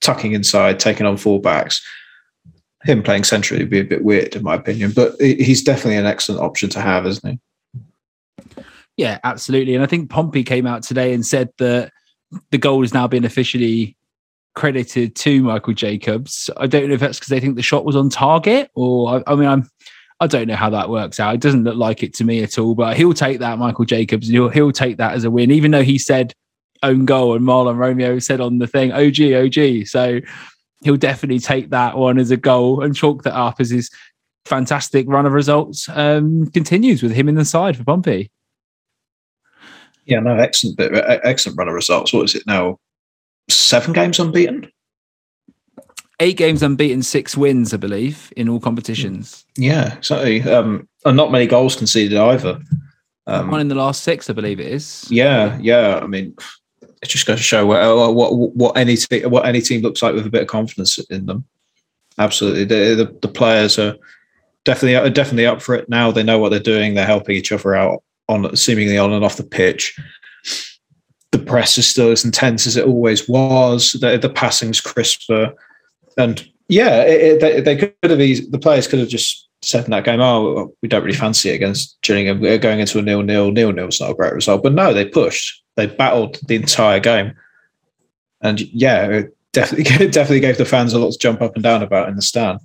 tucking 0.00 0.32
inside, 0.32 0.78
taking 0.78 1.06
on 1.06 1.16
full 1.16 1.38
backs. 1.38 1.84
Him 2.84 3.02
playing 3.02 3.24
centrally 3.24 3.62
would 3.62 3.70
be 3.70 3.80
a 3.80 3.84
bit 3.84 4.04
weird, 4.04 4.36
in 4.36 4.42
my 4.42 4.54
opinion, 4.54 4.92
but 4.94 5.20
he's 5.20 5.62
definitely 5.62 5.96
an 5.96 6.06
excellent 6.06 6.40
option 6.40 6.70
to 6.70 6.80
have, 6.80 7.06
isn't 7.06 7.28
he? 7.28 7.38
Yeah, 8.96 9.18
absolutely. 9.24 9.74
And 9.74 9.82
I 9.82 9.86
think 9.86 10.10
Pompey 10.10 10.44
came 10.44 10.66
out 10.66 10.82
today 10.82 11.12
and 11.12 11.24
said 11.26 11.50
that 11.58 11.92
the 12.50 12.58
goal 12.58 12.82
has 12.82 12.94
now 12.94 13.06
been 13.08 13.24
officially 13.24 13.96
credited 14.54 15.14
to 15.14 15.42
Michael 15.42 15.72
Jacobs. 15.72 16.50
I 16.56 16.66
don't 16.66 16.88
know 16.88 16.94
if 16.94 17.00
that's 17.00 17.18
because 17.18 17.28
they 17.28 17.38
think 17.38 17.54
the 17.56 17.62
shot 17.62 17.84
was 17.84 17.94
on 17.94 18.10
target, 18.10 18.70
or 18.74 19.16
I, 19.16 19.32
I, 19.32 19.34
mean, 19.36 19.48
I'm 19.48 19.70
I 20.20 20.26
don't 20.26 20.48
know 20.48 20.56
how 20.56 20.70
that 20.70 20.90
works 20.90 21.20
out. 21.20 21.34
It 21.34 21.40
doesn't 21.40 21.64
look 21.64 21.76
like 21.76 22.02
it 22.02 22.12
to 22.14 22.24
me 22.24 22.42
at 22.42 22.58
all. 22.58 22.74
But 22.74 22.96
he'll 22.96 23.14
take 23.14 23.38
that, 23.38 23.58
Michael 23.58 23.84
Jacobs, 23.84 24.28
he'll 24.28 24.48
he'll 24.48 24.72
take 24.72 24.96
that 24.96 25.14
as 25.14 25.24
a 25.24 25.30
win, 25.30 25.50
even 25.50 25.70
though 25.70 25.82
he 25.82 25.98
said 25.98 26.32
own 26.82 27.04
goal 27.04 27.34
and 27.34 27.44
Mahlon 27.44 27.76
Romeo 27.76 28.18
said 28.18 28.40
on 28.40 28.58
the 28.58 28.66
thing, 28.66 28.92
OG, 28.92 29.32
OG. 29.32 29.86
So 29.86 30.20
he'll 30.82 30.96
definitely 30.96 31.40
take 31.40 31.70
that 31.70 31.96
one 31.96 32.18
as 32.18 32.30
a 32.30 32.36
goal 32.36 32.82
and 32.82 32.94
chalk 32.94 33.24
that 33.24 33.34
up 33.34 33.60
as 33.60 33.70
his 33.70 33.90
fantastic 34.44 35.06
run 35.08 35.26
of 35.26 35.32
results 35.32 35.88
um, 35.90 36.46
continues 36.52 37.02
with 37.02 37.12
him 37.12 37.28
in 37.28 37.34
the 37.34 37.44
side 37.44 37.76
for 37.76 37.84
Pompey. 37.84 38.30
Yeah, 40.06 40.20
no, 40.20 40.36
excellent 40.36 40.80
excellent 40.80 41.58
run 41.58 41.68
of 41.68 41.74
results. 41.74 42.12
What 42.12 42.24
is 42.24 42.34
it 42.34 42.46
now? 42.46 42.78
Seven 43.50 43.92
games 43.92 44.18
unbeaten. 44.18 44.70
Eight 46.20 46.36
games 46.36 46.62
unbeaten, 46.62 47.02
six 47.02 47.36
wins, 47.36 47.72
I 47.72 47.76
believe, 47.76 48.32
in 48.36 48.48
all 48.48 48.58
competitions. 48.58 49.44
Yeah, 49.56 49.96
exactly. 49.96 50.42
Um, 50.42 50.88
and 51.04 51.16
not 51.16 51.30
many 51.30 51.46
goals 51.46 51.76
conceded 51.76 52.18
either. 52.18 52.60
Um, 53.28 53.50
One 53.50 53.60
in 53.60 53.68
the 53.68 53.74
last 53.74 54.02
six, 54.02 54.28
I 54.28 54.32
believe 54.32 54.58
it 54.58 54.66
is. 54.66 55.06
Yeah, 55.10 55.56
yeah. 55.60 56.00
I 56.02 56.06
mean, 56.06 56.34
it 57.02 57.08
just 57.08 57.26
goes 57.26 57.38
to 57.38 57.42
show 57.42 57.66
what 57.66 58.14
what 58.14 58.34
what 58.34 58.76
any 58.76 58.96
team, 58.96 59.30
what 59.30 59.46
any 59.46 59.60
team 59.60 59.82
looks 59.82 60.02
like 60.02 60.14
with 60.14 60.26
a 60.26 60.30
bit 60.30 60.42
of 60.42 60.48
confidence 60.48 60.98
in 61.10 61.26
them. 61.26 61.44
Absolutely, 62.18 62.64
the 62.64 62.94
the, 62.94 63.18
the 63.22 63.28
players 63.28 63.78
are 63.78 63.96
definitely 64.64 64.96
are 64.96 65.10
definitely 65.10 65.46
up 65.46 65.62
for 65.62 65.74
it 65.74 65.88
now. 65.88 66.10
They 66.10 66.24
know 66.24 66.38
what 66.38 66.48
they're 66.48 66.58
doing. 66.58 66.94
They're 66.94 67.06
helping 67.06 67.36
each 67.36 67.52
other 67.52 67.76
out 67.76 68.02
on 68.28 68.56
seemingly 68.56 68.98
on 68.98 69.12
and 69.12 69.24
off 69.24 69.36
the 69.36 69.44
pitch. 69.44 69.96
The 71.30 71.38
press 71.38 71.78
is 71.78 71.86
still 71.86 72.10
as 72.10 72.24
intense 72.24 72.66
as 72.66 72.76
it 72.76 72.86
always 72.86 73.28
was. 73.28 73.92
The, 73.92 74.16
the 74.16 74.30
passing's 74.30 74.80
crisper, 74.80 75.52
and 76.18 76.46
yeah, 76.68 77.02
it, 77.02 77.20
it, 77.20 77.40
they, 77.40 77.60
they, 77.60 77.76
could 77.76 78.10
have 78.10 78.20
eased, 78.20 78.52
the 78.52 78.58
players 78.58 78.86
could 78.86 78.98
have 78.98 79.08
just 79.08 79.48
said 79.62 79.84
in 79.84 79.90
that 79.92 80.04
game, 80.04 80.20
"Oh, 80.20 80.74
we 80.82 80.88
don't 80.88 81.02
really 81.02 81.16
fancy 81.16 81.50
it 81.50 81.54
against 81.54 81.96
Gillingham. 82.02 82.40
We're 82.40 82.58
going 82.58 82.80
into 82.80 82.98
a 82.98 83.02
nil 83.02 83.22
nil. 83.22 83.50
Nil 83.50 83.72
nil 83.72 83.88
is 83.88 84.00
not 84.00 84.10
a 84.10 84.14
great 84.14 84.34
result." 84.34 84.62
But 84.62 84.74
no, 84.74 84.92
they 84.92 85.06
pushed. 85.06 85.62
They 85.76 85.86
battled 85.86 86.38
the 86.46 86.56
entire 86.56 87.00
game, 87.00 87.34
and 88.42 88.60
yeah, 88.60 89.06
it 89.06 89.36
definitely 89.52 89.84
definitely 90.10 90.40
gave 90.40 90.58
the 90.58 90.64
fans 90.64 90.92
a 90.92 90.98
lot 90.98 91.12
to 91.12 91.18
jump 91.18 91.40
up 91.40 91.54
and 91.54 91.62
down 91.62 91.82
about 91.82 92.08
in 92.08 92.16
the 92.16 92.22
stand. 92.22 92.60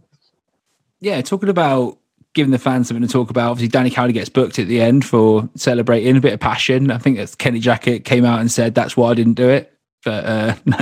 Yeah, 1.00 1.22
talking 1.22 1.50
about 1.50 1.98
giving 2.34 2.52
the 2.52 2.60
fans 2.60 2.88
something 2.88 3.06
to 3.06 3.12
talk 3.12 3.30
about. 3.30 3.52
Obviously, 3.52 3.70
Danny 3.70 3.90
Cowley 3.90 4.14
gets 4.14 4.30
booked 4.30 4.58
at 4.60 4.68
the 4.68 4.82
end 4.82 5.06
for 5.06 5.50
celebrating 5.56 6.18
a 6.18 6.22
bit 6.22 6.34
of 6.34 6.40
passion. 6.40 6.92
I 6.92 6.98
think 6.98 7.20
it's 7.20 7.36
Kenny 7.36 7.60
Jackett 7.60 8.06
came 8.06 8.26
out 8.26 8.40
and 8.40 8.52
said 8.52 8.74
that's 8.76 8.98
why 8.98 9.12
I 9.12 9.14
didn't 9.14 9.34
do 9.34 9.50
it. 9.50 9.72
But 10.04 10.26
uh, 10.26 10.56
no, 10.66 10.78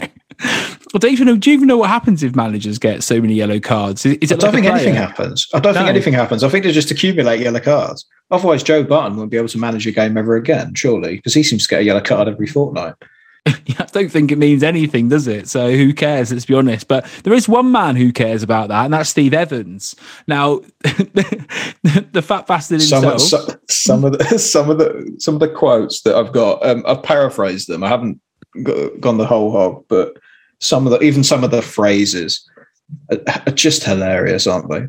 I 0.93 0.97
don't 0.97 1.11
even 1.11 1.27
know. 1.27 1.37
Do 1.37 1.49
you 1.49 1.55
even 1.55 1.67
know 1.67 1.77
what 1.77 1.89
happens 1.89 2.21
if 2.21 2.35
managers 2.35 2.77
get 2.77 3.03
so 3.03 3.21
many 3.21 3.33
yellow 3.33 3.59
cards? 3.59 4.05
Is, 4.05 4.17
is 4.17 4.31
I 4.31 4.35
don't 4.35 4.53
think 4.53 4.65
anything 4.65 4.95
happens. 4.95 5.47
I 5.53 5.59
don't 5.59 5.73
no. 5.73 5.79
think 5.79 5.89
anything 5.89 6.13
happens. 6.13 6.43
I 6.43 6.49
think 6.49 6.65
they 6.65 6.71
just 6.71 6.91
accumulate 6.91 7.39
yellow 7.39 7.59
cards. 7.59 8.05
Otherwise, 8.29 8.63
Joe 8.63 8.83
Barton 8.83 9.17
won't 9.17 9.31
be 9.31 9.37
able 9.37 9.49
to 9.49 9.57
manage 9.57 9.87
a 9.87 9.91
game 9.91 10.17
ever 10.17 10.35
again, 10.35 10.73
surely, 10.73 11.17
because 11.17 11.33
he 11.33 11.43
seems 11.43 11.63
to 11.63 11.69
get 11.69 11.81
a 11.81 11.83
yellow 11.83 12.01
card 12.01 12.27
every 12.27 12.47
fortnight. 12.47 12.95
I 13.45 13.87
don't 13.91 14.11
think 14.11 14.31
it 14.31 14.37
means 14.37 14.61
anything, 14.61 15.09
does 15.09 15.27
it? 15.27 15.47
So 15.49 15.71
who 15.71 15.93
cares? 15.93 16.31
Let's 16.31 16.45
be 16.45 16.53
honest. 16.53 16.87
But 16.87 17.05
there 17.23 17.33
is 17.33 17.49
one 17.49 17.71
man 17.71 17.95
who 17.95 18.11
cares 18.11 18.43
about 18.43 18.67
that, 18.69 18.85
and 18.85 18.93
that's 18.93 19.09
Steve 19.09 19.33
Evans. 19.33 19.95
Now, 20.27 20.61
the, 20.83 22.05
the 22.11 22.21
fat 22.21 22.45
bastard 22.45 22.81
himself. 22.81 23.19
Some, 23.21 23.41
some, 23.41 23.59
some, 23.67 24.05
of 24.05 24.17
the 24.17 24.23
some 24.39 24.69
of 24.69 24.77
the 24.77 25.15
some 25.17 25.33
of 25.35 25.39
the 25.39 25.49
quotes 25.49 26.01
that 26.01 26.15
I've 26.15 26.31
got, 26.31 26.63
um, 26.65 26.83
I've 26.85 27.01
paraphrased 27.01 27.67
them. 27.67 27.83
I 27.83 27.87
haven't 27.87 28.21
gone 28.99 29.17
the 29.17 29.25
whole 29.25 29.51
hog, 29.51 29.85
but 29.87 30.17
some 30.61 30.87
of 30.87 30.91
the 30.91 31.01
even 31.01 31.23
some 31.23 31.43
of 31.43 31.51
the 31.51 31.61
phrases 31.61 32.47
are, 33.09 33.51
just 33.51 33.83
hilarious, 33.83 34.47
aren't 34.47 34.69
they? 34.69 34.87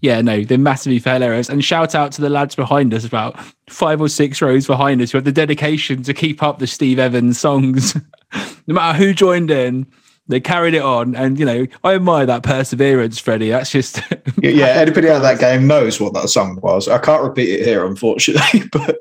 Yeah, 0.00 0.20
no, 0.20 0.44
they're 0.44 0.58
massively 0.58 0.98
hilarious. 0.98 1.48
And 1.48 1.64
shout 1.64 1.94
out 1.94 2.12
to 2.12 2.20
the 2.20 2.28
lads 2.28 2.54
behind 2.54 2.92
us, 2.92 3.06
about 3.06 3.40
five 3.70 4.02
or 4.02 4.08
six 4.08 4.42
rows 4.42 4.66
behind 4.66 5.00
us, 5.00 5.12
who 5.12 5.18
have 5.18 5.24
the 5.24 5.32
dedication 5.32 6.02
to 6.02 6.12
keep 6.12 6.42
up 6.42 6.58
the 6.58 6.66
Steve 6.66 6.98
Evans 6.98 7.38
songs. 7.38 7.94
no 8.66 8.74
matter 8.74 8.98
who 8.98 9.14
joined 9.14 9.50
in, 9.50 9.86
they 10.28 10.40
carried 10.40 10.74
it 10.74 10.82
on. 10.82 11.14
And, 11.14 11.38
you 11.38 11.46
know, 11.46 11.66
I 11.84 11.94
admire 11.94 12.26
that 12.26 12.42
perseverance, 12.42 13.18
Freddie. 13.18 13.50
That's 13.50 13.70
just. 13.70 14.00
yeah, 14.42 14.66
anybody 14.66 15.08
out 15.08 15.16
of 15.16 15.22
that 15.22 15.38
game 15.38 15.66
knows 15.66 16.00
what 16.00 16.12
that 16.14 16.28
song 16.28 16.58
was. 16.62 16.86
I 16.86 16.98
can't 16.98 17.22
repeat 17.22 17.60
it 17.60 17.64
here, 17.64 17.86
unfortunately, 17.86 18.64
but. 18.72 18.98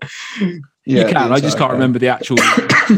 Yeah, 0.86 1.08
you 1.08 1.14
can. 1.14 1.32
I 1.32 1.40
just 1.40 1.58
can't 1.58 1.72
game. 1.72 1.80
remember 1.80 2.00
the 2.00 2.10
actual 2.10 2.38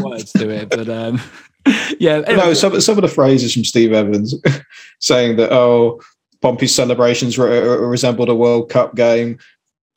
words 0.00 0.32
to 0.32 0.50
it. 0.50 0.70
But 0.70 0.88
um, 0.88 1.20
yeah. 1.98 2.22
Anyway. 2.26 2.36
No, 2.36 2.54
some, 2.54 2.80
some 2.80 2.98
of 2.98 3.02
the 3.02 3.08
phrases 3.08 3.52
from 3.52 3.64
Steve 3.64 3.92
Evans 3.92 4.34
saying 5.00 5.36
that, 5.36 5.52
oh, 5.52 6.00
Pompey's 6.40 6.74
celebrations 6.74 7.38
re- 7.38 7.58
uh, 7.58 7.72
uh, 7.72 7.76
resembled 7.78 8.28
a 8.28 8.34
World 8.34 8.70
Cup 8.70 8.94
game. 8.94 9.38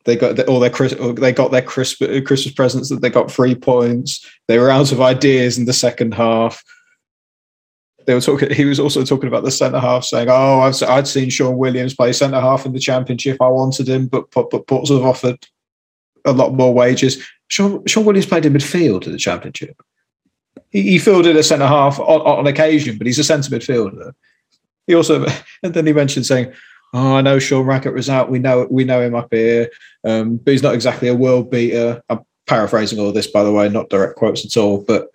They 0.05 0.15
got 0.15 0.39
all 0.47 0.59
their 0.59 0.71
they 1.13 1.33
got 1.33 1.51
their 1.51 1.61
Christmas, 1.61 2.09
uh, 2.09 2.21
Christmas 2.25 2.53
presents 2.53 2.89
that 2.89 3.01
they 3.01 3.09
got 3.09 3.29
three 3.29 3.53
points. 3.53 4.25
They 4.47 4.57
were 4.57 4.71
out 4.71 4.91
of 4.91 5.01
ideas 5.01 5.57
in 5.57 5.65
the 5.65 5.73
second 5.73 6.13
half. 6.13 6.63
They 8.07 8.13
were 8.13 8.21
talking. 8.21 8.49
He 8.51 8.65
was 8.65 8.79
also 8.79 9.03
talking 9.03 9.27
about 9.27 9.43
the 9.43 9.51
centre 9.51 9.79
half, 9.79 10.05
saying, 10.05 10.29
"Oh, 10.29 10.61
I've, 10.61 10.81
I'd 10.83 11.07
seen 11.07 11.29
Shaun 11.29 11.57
Williams 11.57 11.93
play 11.93 12.13
centre 12.13 12.39
half 12.39 12.65
in 12.65 12.71
the 12.71 12.79
Championship. 12.79 13.37
I 13.41 13.49
wanted 13.49 13.89
him, 13.89 14.07
but 14.07 14.31
but, 14.31 14.49
but 14.49 14.65
Ports 14.65 14.89
have 14.89 15.03
offered 15.03 15.45
a 16.25 16.31
lot 16.31 16.53
more 16.53 16.73
wages. 16.73 17.23
Shaun, 17.49 17.85
Shaun 17.85 18.05
Williams 18.05 18.25
played 18.25 18.45
in 18.45 18.53
midfield 18.53 19.05
in 19.05 19.11
the 19.11 19.17
Championship. 19.17 19.79
He, 20.69 20.83
he 20.83 20.99
fielded 20.99 21.35
a 21.35 21.43
centre 21.43 21.67
half 21.67 21.99
on, 21.99 22.21
on 22.21 22.47
occasion, 22.47 22.97
but 22.97 23.07
he's 23.07 23.19
a 23.19 23.23
centre 23.23 23.49
midfielder. 23.49 24.13
He 24.87 24.95
also, 24.95 25.25
and 25.63 25.73
then 25.73 25.85
he 25.85 25.93
mentioned 25.93 26.25
saying, 26.25 26.53
"Oh, 26.93 27.15
I 27.15 27.21
know 27.21 27.39
Sean 27.39 27.65
Raggett 27.65 27.93
was 27.93 28.09
out. 28.09 28.29
We 28.29 28.39
know 28.39 28.67
we 28.69 28.83
know 28.83 29.01
him 29.01 29.15
up 29.15 29.29
here, 29.31 29.69
um, 30.03 30.37
but 30.37 30.51
he's 30.51 30.63
not 30.63 30.75
exactly 30.75 31.07
a 31.07 31.15
world 31.15 31.49
beater." 31.49 32.01
I'm 32.09 32.21
paraphrasing 32.47 32.99
all 32.99 33.11
this, 33.11 33.27
by 33.27 33.43
the 33.43 33.51
way, 33.51 33.69
not 33.69 33.89
direct 33.89 34.15
quotes 34.15 34.43
at 34.45 34.59
all, 34.59 34.83
but 34.87 35.09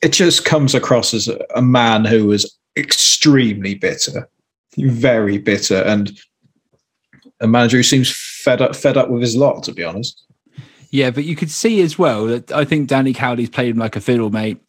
it 0.00 0.12
just 0.12 0.44
comes 0.44 0.74
across 0.74 1.12
as 1.12 1.28
a, 1.28 1.44
a 1.54 1.62
man 1.62 2.04
who 2.04 2.26
was 2.26 2.58
extremely 2.76 3.74
bitter, 3.74 4.28
very 4.76 5.38
bitter, 5.38 5.82
and 5.82 6.18
a 7.40 7.46
manager 7.46 7.78
who 7.78 7.82
seems 7.82 8.10
fed 8.10 8.62
up, 8.62 8.74
fed 8.74 8.96
up 8.96 9.10
with 9.10 9.20
his 9.20 9.36
lot, 9.36 9.62
to 9.64 9.72
be 9.72 9.84
honest. 9.84 10.24
Yeah, 10.90 11.10
but 11.10 11.24
you 11.24 11.36
could 11.36 11.50
see 11.50 11.80
as 11.80 11.98
well 11.98 12.26
that 12.26 12.52
I 12.52 12.64
think 12.64 12.88
Danny 12.88 13.12
Cowley's 13.12 13.50
played 13.50 13.70
him 13.70 13.78
like 13.78 13.96
a 13.96 14.00
fiddle, 14.00 14.30
mate. 14.30 14.60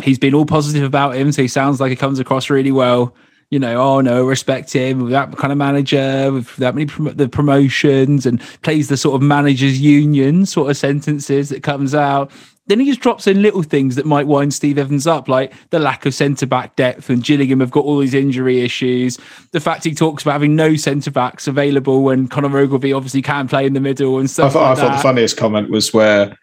He's 0.00 0.18
been 0.18 0.34
all 0.34 0.46
positive 0.46 0.84
about 0.84 1.16
him, 1.16 1.32
so 1.32 1.42
he 1.42 1.48
sounds 1.48 1.80
like 1.80 1.90
he 1.90 1.96
comes 1.96 2.18
across 2.18 2.48
really 2.48 2.72
well. 2.72 3.14
You 3.50 3.58
know, 3.58 3.82
oh 3.82 4.00
no, 4.00 4.24
respect 4.24 4.72
him 4.72 5.02
with 5.02 5.12
that 5.12 5.36
kind 5.36 5.52
of 5.52 5.58
manager, 5.58 6.32
with 6.32 6.56
that 6.56 6.74
many 6.74 6.86
prom- 6.86 7.14
the 7.14 7.28
promotions, 7.28 8.24
and 8.24 8.40
plays 8.62 8.88
the 8.88 8.96
sort 8.96 9.14
of 9.14 9.20
managers 9.20 9.78
union 9.78 10.46
sort 10.46 10.70
of 10.70 10.76
sentences 10.78 11.50
that 11.50 11.62
comes 11.62 11.94
out. 11.94 12.30
Then 12.68 12.80
he 12.80 12.86
just 12.86 13.00
drops 13.00 13.26
in 13.26 13.42
little 13.42 13.62
things 13.62 13.96
that 13.96 14.06
might 14.06 14.26
wind 14.26 14.54
Steve 14.54 14.78
Evans 14.78 15.06
up, 15.06 15.28
like 15.28 15.52
the 15.68 15.78
lack 15.78 16.06
of 16.06 16.14
centre 16.14 16.46
back 16.46 16.76
depth, 16.76 17.10
and 17.10 17.22
Gillingham 17.22 17.60
have 17.60 17.72
got 17.72 17.84
all 17.84 17.98
these 17.98 18.14
injury 18.14 18.62
issues. 18.62 19.18
The 19.50 19.60
fact 19.60 19.84
he 19.84 19.94
talks 19.94 20.22
about 20.22 20.32
having 20.32 20.56
no 20.56 20.76
centre 20.76 21.10
backs 21.10 21.46
available 21.46 22.02
when 22.02 22.28
Connor 22.28 22.56
Ogilvie 22.56 22.94
obviously 22.94 23.20
can 23.20 23.48
play 23.48 23.66
in 23.66 23.74
the 23.74 23.80
middle 23.80 24.16
and 24.16 24.24
I 24.24 24.28
stuff. 24.28 24.52
thought, 24.54 24.70
like 24.70 24.78
I 24.78 24.80
thought 24.80 24.96
the 24.96 25.02
funniest 25.02 25.36
comment 25.36 25.68
was 25.70 25.92
where 25.92 26.38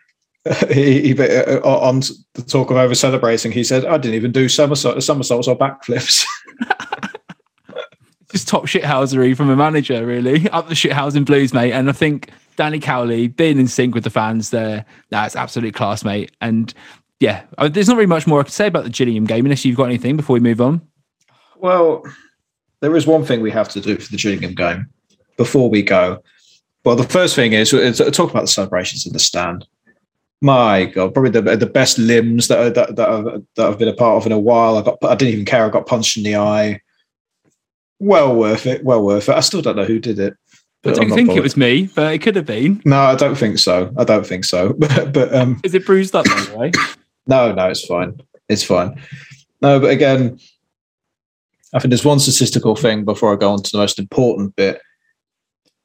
he, 0.71 1.13
he 1.13 1.19
uh, 1.19 1.59
on 1.61 1.99
the 2.33 2.41
talk 2.41 2.71
of 2.71 2.77
over 2.77 2.95
celebrating, 2.95 3.51
he 3.51 3.63
said, 3.63 3.85
"I 3.85 3.97
didn't 3.97 4.15
even 4.15 4.31
do 4.31 4.49
somersault, 4.49 5.01
somersaults 5.03 5.47
or 5.47 5.57
backflips." 5.57 6.25
just 8.31 8.47
top 8.47 8.65
shithousery 8.65 9.35
from 9.35 9.49
a 9.49 9.55
manager, 9.55 10.05
really. 10.05 10.49
Up 10.49 10.67
the 10.67 10.75
shithousing 10.75 11.25
blues, 11.25 11.53
mate. 11.53 11.73
And 11.73 11.89
I 11.89 11.93
think 11.93 12.31
Danny 12.55 12.79
Cowley 12.79 13.27
being 13.27 13.59
in 13.59 13.67
sync 13.67 13.93
with 13.93 14.03
the 14.03 14.09
fans 14.09 14.49
there, 14.49 14.85
that's 15.09 15.35
absolute 15.35 15.73
class, 15.73 16.03
mate. 16.03 16.31
And 16.41 16.73
yeah, 17.19 17.43
uh, 17.57 17.67
there's 17.69 17.87
not 17.87 17.97
really 17.97 18.07
much 18.07 18.27
more 18.27 18.39
I 18.39 18.43
can 18.43 18.51
say 18.51 18.67
about 18.67 18.83
the 18.83 18.89
Gillingham 18.89 19.25
game, 19.25 19.45
unless 19.45 19.65
you've 19.65 19.77
got 19.77 19.85
anything 19.85 20.15
before 20.15 20.35
we 20.35 20.39
move 20.39 20.61
on. 20.61 20.81
Well, 21.57 22.03
there 22.81 22.95
is 22.95 23.05
one 23.05 23.25
thing 23.25 23.41
we 23.41 23.51
have 23.51 23.69
to 23.69 23.81
do 23.81 23.97
for 23.97 24.11
the 24.11 24.17
Gillingham 24.17 24.55
game 24.55 24.87
before 25.37 25.69
we 25.69 25.83
go. 25.83 26.23
Well, 26.85 26.95
the 26.95 27.03
first 27.03 27.35
thing 27.35 27.53
is, 27.53 27.73
is 27.73 27.97
talk 27.97 28.29
about 28.31 28.41
the 28.41 28.47
celebrations 28.47 29.05
in 29.05 29.13
the 29.13 29.19
stand. 29.19 29.65
My 30.41 30.85
God, 30.85 31.13
probably 31.13 31.31
the 31.31 31.57
the 31.57 31.65
best 31.65 31.97
limbs 31.97 32.47
that 32.47 32.59
are, 32.59 32.69
that 32.69 32.95
that 32.95 33.09
I've, 33.09 33.43
that 33.55 33.67
I've 33.67 33.79
been 33.79 33.89
a 33.89 33.93
part 33.93 34.17
of 34.17 34.25
in 34.25 34.31
a 34.31 34.39
while. 34.39 34.77
I 34.77 34.81
got 34.81 34.97
I 35.03 35.15
didn't 35.15 35.33
even 35.33 35.45
care. 35.45 35.65
I 35.65 35.69
got 35.69 35.85
punched 35.85 36.15
in 36.17 36.23
the 36.23 36.37
eye. 36.37 36.81
Well 37.99 38.33
worth 38.35 38.65
it. 38.65 38.83
Well 38.85 39.03
worth 39.03 39.27
it. 39.27 39.35
I 39.35 39.41
still 39.41 39.61
don't 39.61 39.75
know 39.75 39.83
who 39.83 39.99
did 39.99 40.17
it. 40.17 40.35
I 40.85 40.91
don't 40.91 41.09
think 41.09 41.31
it 41.31 41.43
was 41.43 41.57
me, 41.57 41.89
but 41.93 42.13
it 42.13 42.19
could 42.19 42.37
have 42.37 42.45
been. 42.45 42.81
No, 42.85 43.01
I 43.01 43.15
don't 43.15 43.35
think 43.35 43.59
so. 43.59 43.93
I 43.97 44.05
don't 44.05 44.25
think 44.25 44.45
so. 44.45 44.73
But, 44.79 45.11
but 45.11 45.35
um, 45.35 45.59
Is 45.63 45.75
it 45.75 45.85
bruised 45.85 46.15
up, 46.15 46.25
by 46.25 46.41
the 46.41 46.57
way? 46.57 46.71
no, 47.27 47.51
no, 47.51 47.67
it's 47.67 47.85
fine. 47.85 48.17
It's 48.47 48.63
fine. 48.63 49.01
No, 49.61 49.81
but 49.81 49.89
again, 49.89 50.39
I 51.73 51.79
think 51.79 51.89
there's 51.89 52.05
one 52.05 52.19
statistical 52.19 52.77
thing 52.77 53.03
before 53.03 53.33
I 53.33 53.35
go 53.35 53.51
on 53.51 53.61
to 53.61 53.71
the 53.71 53.77
most 53.77 53.99
important 53.99 54.55
bit. 54.55 54.81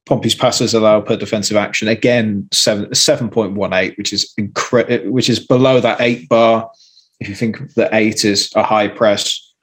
Pompey's 0.07 0.35
passes 0.35 0.75
allowed 0.75 1.07
per 1.07 1.17
defensive 1.17 1.57
action 1.57 1.89
again 1.89 2.47
seven 2.53 2.95
seven 2.95 3.31
point 3.31 3.55
one 3.55 3.73
eight, 3.73 3.97
which 3.97 4.13
is 4.13 4.33
incredible, 4.37 5.11
which 5.11 5.31
is 5.31 5.41
below 5.41 5.81
that 5.81 6.01
eight 6.01 6.29
bar. 6.29 6.71
If 7.21 7.29
you 7.29 7.35
think 7.35 7.75
the 7.75 7.89
eight 7.95 8.25
is 8.25 8.53
a 8.55 8.63
high 8.63 8.89
press, 8.89 9.55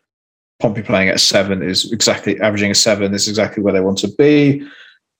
Pompey 0.60 0.82
playing 0.82 1.10
at 1.10 1.20
seven 1.20 1.62
is 1.62 1.92
exactly 1.92 2.40
averaging 2.40 2.72
a 2.72 2.76
seven. 2.76 3.14
Is 3.14 3.28
exactly 3.28 3.62
where 3.62 3.74
they 3.74 3.82
want 3.82 4.00
to 4.00 4.12
be. 4.18 4.68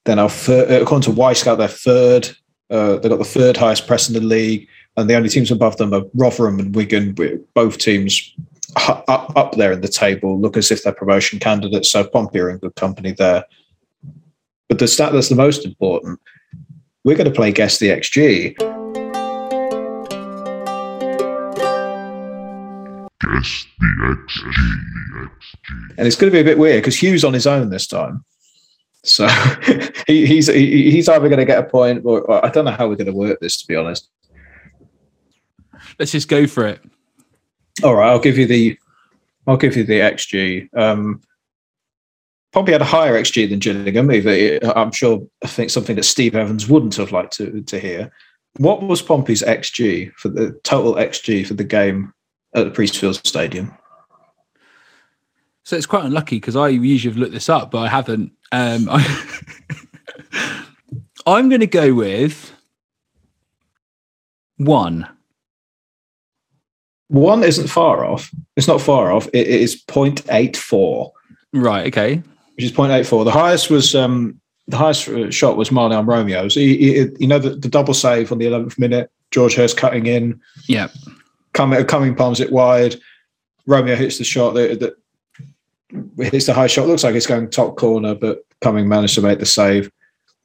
Then 0.06 0.18
our 0.18 0.30
third, 0.30 0.72
uh, 0.72 0.82
according 0.82 1.14
to 1.14 1.20
Wyscout, 1.20 1.60
they're 1.60 1.68
third. 1.68 2.36
Uh, 2.72 2.98
they've 2.98 3.12
got 3.12 3.20
the 3.20 3.26
third 3.26 3.58
highest 3.58 3.86
press 3.86 4.08
in 4.08 4.16
the 4.16 4.22
league, 4.22 4.68
and 4.98 5.08
the 5.08 5.16
only 5.16 5.30
teams 5.30 5.52
above 5.52 5.78
them 5.78 5.94
are 5.94 6.04
Rotherham 6.16 6.60
and 6.60 6.74
Wigan. 6.74 7.16
Both 7.54 7.78
teams 7.78 8.34
up 8.76 9.36
up 9.36 9.52
there 9.52 9.74
in 9.74 9.82
the 9.82 9.88
table 9.88 10.40
look 10.40 10.58
as 10.58 10.72
if 10.72 10.82
they're 10.82 10.94
promotion 10.94 11.38
candidates. 11.38 11.92
So 11.92 12.04
Pompey 12.06 12.40
are 12.40 12.50
in 12.50 12.58
good 12.58 12.76
company 12.76 13.12
there. 13.12 13.44
But 14.72 14.80
the 14.80 14.88
stat 14.88 15.12
that's 15.12 15.28
the 15.28 15.36
most 15.36 15.66
important, 15.66 16.18
we're 17.04 17.18
going 17.18 17.30
to 17.30 17.36
play 17.36 17.52
guess 17.52 17.78
the 17.80 17.90
XG. 17.90 18.56
Guess 23.20 23.66
the 23.80 24.16
XG. 24.16 25.30
and 25.98 26.08
it's 26.08 26.16
going 26.16 26.32
to 26.32 26.34
be 26.34 26.40
a 26.40 26.46
bit 26.46 26.58
weird 26.58 26.82
because 26.82 26.96
Hugh's 26.96 27.26
on 27.26 27.34
his 27.34 27.46
own 27.46 27.70
this 27.70 27.86
time. 27.86 28.24
So 29.04 29.28
he, 30.08 30.26
he's 30.26 30.48
he, 30.48 30.90
he's 30.90 31.10
either 31.10 31.28
going 31.28 31.40
to 31.40 31.46
get 31.46 31.60
a 31.60 31.68
point, 31.70 32.06
or, 32.06 32.22
or 32.22 32.46
I 32.46 32.50
don't 32.50 32.64
know 32.64 32.72
how 32.72 32.88
we're 32.88 32.96
going 32.96 33.08
to 33.08 33.14
work 33.14 33.42
this. 33.42 33.58
To 33.58 33.68
be 33.68 33.76
honest, 33.76 34.08
Let's 36.00 36.14
just 36.14 36.30
go 36.30 36.48
for 36.48 36.66
it. 36.66 36.82
all 37.84 37.96
right, 37.96 38.10
I'll 38.10 38.20
give 38.20 38.38
you 38.38 38.48
the 38.48 38.80
I'll 39.46 39.58
give 39.58 39.76
you 39.76 39.84
the 39.84 40.00
XG. 40.00 40.70
Um, 40.78 41.20
Pompey 42.52 42.74
had 42.74 42.82
a 42.82 42.86
higher 42.86 43.14
XG 43.14 43.50
than 43.50 43.60
Gillingham. 43.60 44.12
Either 44.12 44.60
I'm 44.76 44.92
sure 44.92 45.26
I 45.44 45.48
think 45.48 45.70
something 45.70 45.96
that 45.96 46.04
Steve 46.04 46.36
Evans 46.36 46.68
wouldn't 46.68 46.96
have 46.96 47.12
liked 47.12 47.34
to 47.38 47.62
to 47.62 47.80
hear. 47.80 48.12
What 48.58 48.84
was 48.84 49.02
Pompey's 49.02 49.42
XG 49.42 50.14
for 50.16 50.28
the 50.28 50.52
total 50.64 50.96
XG 50.96 51.48
for 51.48 51.54
the 51.54 51.64
game 51.64 52.14
at 52.54 52.66
the 52.66 52.72
Priestfield 52.72 53.26
Stadium? 53.26 53.74
So 55.64 55.78
it's 55.78 55.86
quite 55.86 56.04
unlucky 56.04 56.38
because 56.38 56.56
I 56.56 56.70
usually 56.70 57.14
have 57.14 57.20
looked 57.20 57.34
this 57.34 57.48
up, 57.48 57.72
but 57.72 57.80
I 57.80 57.88
haven't. 57.88 58.34
Um, 58.52 58.90
I, 58.90 60.66
I'm 61.26 61.50
going 61.50 61.62
to 61.62 61.68
go 61.68 61.94
with 61.94 62.52
one. 64.58 65.08
One 67.08 67.44
isn't 67.44 67.68
far 67.68 68.06
off. 68.06 68.32
It's 68.56 68.68
not 68.68 68.82
far 68.82 69.12
off. 69.12 69.28
It, 69.28 69.48
it 69.48 69.62
is 69.62 69.84
0.84. 69.86 71.12
Right. 71.54 71.88
Okay. 71.88 72.24
Which 72.56 72.66
is 72.66 72.72
0.84. 72.72 73.26
The 73.26 73.32
highest 73.32 73.70
was 73.70 73.96
um, 73.96 74.40
the 74.68 74.78
highest 74.78 75.08
uh, 75.08 75.32
shot 75.32 75.58
was 75.58 75.70
Mahlon 75.70 76.06
Romeo's. 76.06 76.56
He, 76.56 76.78
he, 76.78 77.08
you 77.20 77.28
know 77.28 77.40
the, 77.40 77.52
the 77.52 77.70
double 77.70 77.94
save 77.94 78.32
on 78.32 78.38
the 78.38 78.46
11th 78.46 78.78
minute. 78.80 79.12
George 79.32 79.56
Hirst 79.56 79.78
cutting 79.78 80.08
in, 80.08 80.40
Yeah. 80.68 80.90
Cumming 81.54 81.86
Cumming 81.86 82.16
palms 82.16 82.40
it 82.40 82.52
wide. 82.52 82.96
Romeo 83.66 83.96
hits 83.96 84.18
the 84.18 84.24
shot 84.24 84.54
that, 84.56 84.80
that 84.80 86.32
hits 86.32 86.48
the 86.48 86.54
high 86.54 86.68
shot. 86.68 86.88
Looks 86.88 87.04
like 87.04 87.16
it's 87.16 87.28
going 87.28 87.50
top 87.50 87.78
corner, 87.78 88.16
but 88.16 88.46
Cumming 88.62 88.90
managed 88.90 89.16
to 89.16 89.22
make 89.22 89.40
the 89.40 89.46
save. 89.46 89.90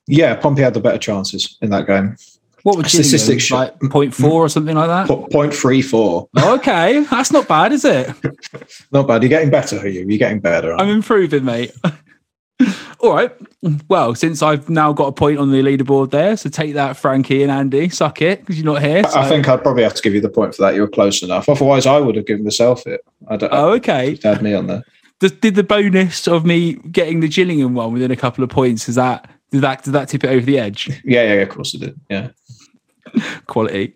Yeah, 0.06 0.36
Pompey 0.36 0.62
had 0.62 0.74
the 0.74 0.80
better 0.80 0.98
chances 0.98 1.58
in 1.60 1.70
that 1.70 1.86
game. 1.86 2.16
What 2.66 2.78
would 2.78 2.86
Gillingham, 2.86 3.38
show- 3.38 3.54
like 3.54 3.78
0.4 3.78 4.28
or 4.28 4.48
something 4.48 4.74
like 4.74 4.88
that? 4.88 5.06
Po- 5.06 5.28
0.34. 5.28 6.26
Okay, 6.56 6.98
that's 7.08 7.30
not 7.30 7.46
bad, 7.46 7.70
is 7.70 7.84
it? 7.84 8.12
Not 8.90 9.06
bad. 9.06 9.22
You're 9.22 9.28
getting 9.28 9.50
better, 9.50 9.78
are 9.78 9.86
you? 9.86 10.00
You're 10.00 10.18
getting 10.18 10.40
better. 10.40 10.72
aren't 10.72 10.82
I'm 10.82 10.88
improving, 10.88 11.44
mate. 11.44 11.72
All 12.98 13.14
right. 13.14 13.30
Well, 13.88 14.16
since 14.16 14.42
I've 14.42 14.68
now 14.68 14.92
got 14.92 15.06
a 15.06 15.12
point 15.12 15.38
on 15.38 15.52
the 15.52 15.62
leaderboard 15.62 16.10
there, 16.10 16.36
so 16.36 16.50
take 16.50 16.74
that, 16.74 16.96
Frankie 16.96 17.44
and 17.44 17.52
Andy. 17.52 17.88
Suck 17.88 18.20
it 18.20 18.40
because 18.40 18.58
you're 18.60 18.72
not 18.72 18.82
here. 18.82 19.04
I 19.14 19.28
think 19.28 19.48
I'd 19.48 19.62
probably 19.62 19.84
have 19.84 19.94
to 19.94 20.02
give 20.02 20.14
you 20.14 20.20
the 20.20 20.28
point 20.28 20.56
for 20.56 20.62
that. 20.62 20.74
You 20.74 20.80
were 20.80 20.88
close 20.88 21.22
enough. 21.22 21.48
Otherwise, 21.48 21.86
I 21.86 22.00
would 22.00 22.16
have 22.16 22.26
given 22.26 22.42
myself 22.42 22.84
it. 22.84 23.00
I 23.28 23.36
don't. 23.36 23.52
Oh, 23.52 23.74
okay. 23.74 24.18
had 24.24 24.42
me 24.42 24.54
on 24.54 24.66
there. 24.66 24.82
Did, 25.20 25.40
did 25.40 25.54
the 25.54 25.62
bonus 25.62 26.26
of 26.26 26.44
me 26.44 26.72
getting 26.72 27.20
the 27.20 27.28
Gillingham 27.28 27.74
one 27.74 27.92
within 27.92 28.10
a 28.10 28.16
couple 28.16 28.42
of 28.42 28.50
points 28.50 28.88
is 28.88 28.96
that 28.96 29.30
did 29.50 29.60
that 29.60 29.84
did 29.84 29.92
that 29.92 30.08
tip 30.08 30.24
it 30.24 30.30
over 30.30 30.44
the 30.44 30.58
edge? 30.58 30.88
Yeah, 31.04 31.22
yeah, 31.22 31.42
of 31.42 31.48
course 31.48 31.74
it 31.74 31.80
did. 31.80 32.00
Yeah. 32.10 32.30
Quality. 33.46 33.94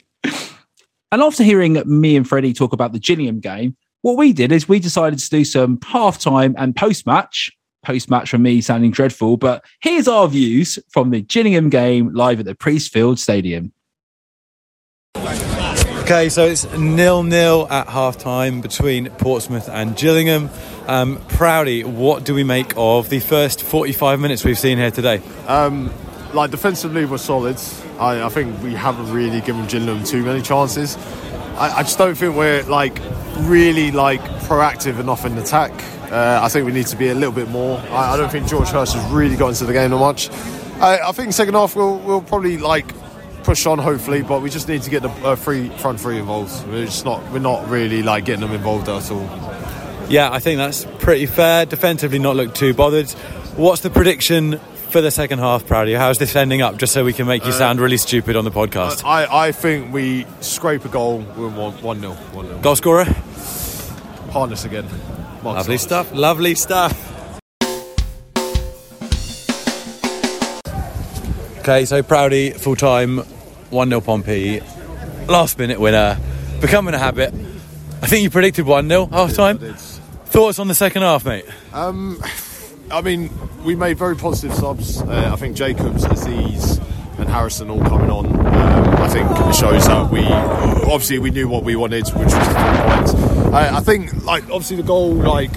And 1.13 1.23
after 1.23 1.43
hearing 1.43 1.83
me 1.87 2.17
and 2.17 2.29
Freddie 2.29 2.53
talk 2.53 2.73
about 2.73 2.93
the 2.93 3.01
Gillingham 3.01 3.41
game, 3.41 3.77
what 4.03 4.17
we 4.17 4.33
did 4.33 4.53
is 4.53 4.69
we 4.69 4.79
decided 4.79 5.19
to 5.19 5.31
do 5.31 5.45
some 5.45 5.79
halftime 5.79 6.55
and 6.57 6.75
post 6.75 7.07
match. 7.07 7.51
Post 7.83 8.11
match 8.11 8.31
from 8.31 8.43
me 8.43 8.61
sounding 8.61 8.91
dreadful, 8.91 9.39
but 9.39 9.65
here's 9.81 10.07
our 10.07 10.29
views 10.29 10.79
from 10.91 11.11
the 11.11 11.23
Gillingham 11.23 11.71
game 11.71 12.13
live 12.13 12.39
at 12.39 12.45
the 12.45 12.55
Priestfield 12.55 13.19
Stadium. 13.19 13.73
Okay, 15.17 16.29
so 16.29 16.45
it's 16.45 16.71
nil 16.75 17.23
nil 17.23 17.69
at 17.71 17.89
half 17.89 18.19
time 18.19 18.61
between 18.61 19.09
Portsmouth 19.11 19.69
and 19.69 19.97
Gillingham. 19.97 20.51
Um, 20.89 21.19
Proudy, 21.29 21.85
what 21.85 22.25
do 22.25 22.35
we 22.35 22.43
make 22.43 22.73
of 22.77 23.09
the 23.09 23.21
first 23.21 23.63
45 23.63 24.19
minutes 24.19 24.45
we've 24.45 24.59
seen 24.59 24.77
here 24.77 24.91
today? 24.91 25.23
Um, 25.47 25.91
like 26.35 26.51
defensively, 26.51 27.05
we're 27.05 27.19
solid. 27.19 27.59
I, 27.99 28.25
I 28.25 28.29
think 28.29 28.63
we 28.63 28.75
haven't 28.75 29.13
really 29.13 29.41
given 29.41 29.67
Gillingham 29.67 30.05
too 30.05 30.23
many 30.23 30.43
chances. 30.43 30.97
I, 31.57 31.79
I 31.79 31.83
just 31.83 31.99
don't 31.99 32.15
think 32.15 32.37
we're 32.37 32.63
like 32.65 32.99
really 33.41 33.91
like 33.91 34.21
proactive 34.49 34.99
enough 34.99 35.25
in 35.25 35.37
attack. 35.39 35.73
Uh, 36.11 36.41
I 36.43 36.49
think 36.49 36.67
we 36.67 36.73
need 36.73 36.87
to 36.89 36.97
be 36.97 37.09
a 37.09 37.15
little 37.15 37.33
bit 37.33 37.49
more. 37.49 37.79
I, 37.91 38.15
I 38.15 38.17
don't 38.17 38.31
think 38.31 38.49
George 38.49 38.69
Hirst 38.69 38.95
has 38.95 39.13
really 39.13 39.37
got 39.37 39.49
into 39.49 39.65
the 39.65 39.73
game 39.73 39.91
that 39.91 39.99
much. 39.99 40.31
I, 40.81 41.09
I 41.09 41.13
think 41.13 41.33
second 41.33 41.55
half 41.55 41.77
we'll, 41.77 41.99
we'll 41.99 42.23
probably 42.23 42.59
like 42.59 42.93
push 43.43 43.67
on 43.67 43.79
hopefully, 43.79 44.23
but 44.23 44.43
we 44.43 44.51
just 44.51 44.69
need 44.69 44.83
to 44.83 44.91
get 44.91 45.03
the 45.03 45.11
uh, 45.25 45.37
free 45.37 45.69
front 45.69 46.01
three 46.01 46.19
involved. 46.19 46.67
We're 46.69 46.87
just 46.87 47.05
not 47.05 47.23
we're 47.33 47.39
not 47.39 47.69
really 47.69 48.03
like 48.03 48.25
getting 48.25 48.41
them 48.41 48.53
involved 48.53 48.89
at 48.89 49.11
all. 49.11 49.29
Yeah, 50.09 50.31
I 50.33 50.41
think 50.41 50.59
that's 50.59 50.85
pretty 50.99 51.27
fair. 51.27 51.67
Defensively, 51.67 52.19
not 52.19 52.35
look 52.35 52.55
too 52.55 52.75
bothered. 52.75 53.11
What's 53.57 53.83
the 53.83 53.91
prediction 53.91 54.61
for 54.91 55.01
the 55.01 55.11
second 55.11 55.39
half, 55.39 55.65
Proudy? 55.67 55.97
How's 55.97 56.19
this 56.19 56.35
ending 56.37 56.63
up? 56.63 56.77
Just 56.77 56.93
so 56.93 57.05
we 57.05 57.13
can 57.13 57.27
make 57.27 57.45
you 57.47 57.53
sound 57.53 57.81
really 57.81 57.97
stupid 57.97 58.37
on 58.37 58.45
the 58.45 58.51
podcast. 58.51 59.05
I, 59.05 59.47
I 59.49 59.53
think 59.53 59.93
we 59.93 60.27
scrape 60.41 60.85
a 60.85 60.89
goal. 60.89 61.19
We're 61.37 61.49
one 61.49 61.73
one 61.83 62.01
0 62.01 62.13
one 62.33 62.47
0 62.47 62.59
Goal 62.61 62.77
scorer? 62.77 63.05
Harness 64.33 64.65
again. 64.65 64.85
Marcus 65.43 65.45
Lovely 65.45 65.55
Harness. 65.55 65.83
stuff. 65.83 66.13
Lovely 66.13 66.55
stuff. 66.55 67.07
Okay, 71.61 71.85
so 71.85 72.03
Proudy, 72.03 72.53
full 72.59 72.75
time, 72.75 73.19
1 73.19 73.89
0 73.89 74.01
Pompey, 74.01 74.61
last 75.29 75.59
minute 75.59 75.79
winner, 75.79 76.19
becoming 76.61 76.95
a 76.95 76.99
habit. 76.99 77.35
I 78.03 78.07
think 78.07 78.23
you 78.23 78.31
predicted 78.31 78.65
1 78.67 78.89
0 78.89 79.07
half 79.07 79.35
time. 79.35 79.59
Thoughts 79.59 80.59
on 80.59 80.69
the 80.69 80.75
second 80.75 81.03
half, 81.03 81.25
mate? 81.25 81.45
Um, 81.73 82.23
I 82.91 83.01
mean, 83.03 83.31
we 83.65 83.75
made 83.75 83.99
very 83.99 84.17
positive 84.17 84.57
subs. 84.57 85.01
Uh, 85.03 85.31
I 85.33 85.37
think 85.37 85.57
Jacobs, 85.57 86.05
Azeez, 86.05 86.79
and 87.19 87.29
Harrison 87.29 87.71
all 87.71 87.81
coming 87.81 88.11
on. 88.11 88.27
Um, 88.27 88.95
I 88.97 89.09
think 89.09 89.31
it 89.31 89.55
shows 89.55 89.87
that 89.87 90.11
we 90.11 90.25
obviously 90.27 91.19
we 91.19 91.31
knew 91.31 91.49
what 91.49 91.65
we 91.65 91.77
wanted, 91.77 92.07
which 92.09 92.25
was 92.25 92.33
the 92.35 92.41
three 92.41 92.95
points. 92.95 93.15
I, 93.53 93.77
I 93.77 93.81
think, 93.81 94.25
like, 94.25 94.45
obviously 94.45 94.77
the 94.77 94.83
goal, 94.83 95.13
like, 95.15 95.51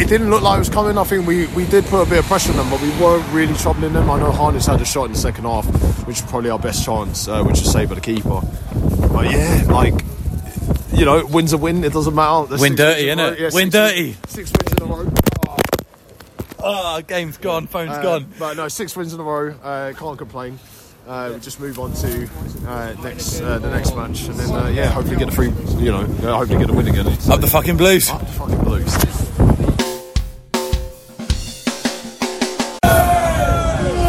it 0.00 0.08
didn't 0.08 0.30
look 0.30 0.42
like 0.42 0.56
it 0.56 0.60
was 0.60 0.68
coming. 0.68 0.96
I 0.98 1.04
think 1.04 1.26
we, 1.26 1.46
we 1.48 1.64
did 1.66 1.84
put 1.86 2.06
a 2.06 2.10
bit 2.10 2.18
of 2.20 2.24
pressure 2.26 2.50
on 2.52 2.56
them, 2.56 2.70
but 2.70 2.80
we 2.80 2.90
weren't 3.00 3.26
really 3.32 3.54
troubling 3.54 3.92
them. 3.92 4.10
I 4.10 4.18
know 4.18 4.30
Harness 4.30 4.66
had 4.66 4.80
a 4.80 4.84
shot 4.84 5.04
in 5.04 5.12
the 5.12 5.18
second 5.18 5.44
half, 5.44 5.66
which 6.06 6.20
is 6.20 6.22
probably 6.26 6.50
our 6.50 6.58
best 6.58 6.84
chance, 6.84 7.28
uh, 7.28 7.42
which 7.44 7.60
is 7.60 7.70
saved 7.70 7.90
by 7.90 7.96
the 7.96 8.00
keeper. 8.00 8.40
But 9.12 9.30
yeah, 9.30 9.64
like, 9.68 9.94
you 10.92 11.04
know, 11.04 11.24
win's 11.26 11.52
a 11.52 11.58
win. 11.58 11.84
It 11.84 11.92
doesn't 11.92 12.14
matter. 12.14 12.46
There's 12.48 12.60
Win 12.60 12.76
dirty, 12.76 13.06
wins 13.06 13.12
in 13.12 13.18
a 13.18 13.30
innit? 13.30 13.38
Yeah, 13.38 13.50
Win 13.52 13.70
six 13.70 13.72
dirty. 13.72 14.16
Six 14.28 14.52
wins 14.52 14.72
in 14.72 14.82
a 14.82 14.86
row. 14.86 15.12
Oh, 16.60 17.00
game's 17.06 17.36
gone, 17.38 17.66
phone's 17.66 17.92
Uh, 17.92 18.02
gone. 18.02 18.26
But 18.38 18.56
no, 18.56 18.68
six 18.68 18.96
wins 18.96 19.14
in 19.14 19.20
a 19.20 19.22
row. 19.22 19.50
Uh, 19.62 19.92
can't 19.96 20.18
complain. 20.18 20.58
Uh, 21.06 21.30
we 21.34 21.40
just 21.40 21.58
move 21.60 21.78
on 21.78 21.92
to 21.94 22.28
uh, 22.66 22.94
next 23.02 23.40
uh, 23.40 23.58
the 23.58 23.70
next 23.70 23.94
match, 23.96 24.24
and 24.28 24.34
then 24.38 24.50
uh, 24.50 24.66
yeah, 24.68 24.86
hopefully 24.88 25.16
get 25.16 25.28
a 25.28 25.32
free. 25.32 25.48
You 25.78 25.90
know, 25.92 26.00
uh, 26.02 26.36
hopefully 26.36 26.58
get 26.58 26.68
a 26.68 26.72
win 26.74 26.86
again. 26.88 27.06
Up 27.06 27.40
the 27.40 27.46
fucking 27.46 27.76
Blues. 27.78 28.10
Up 28.10 28.20
the 28.20 28.26
fucking 28.26 28.58
blues. 28.64 28.94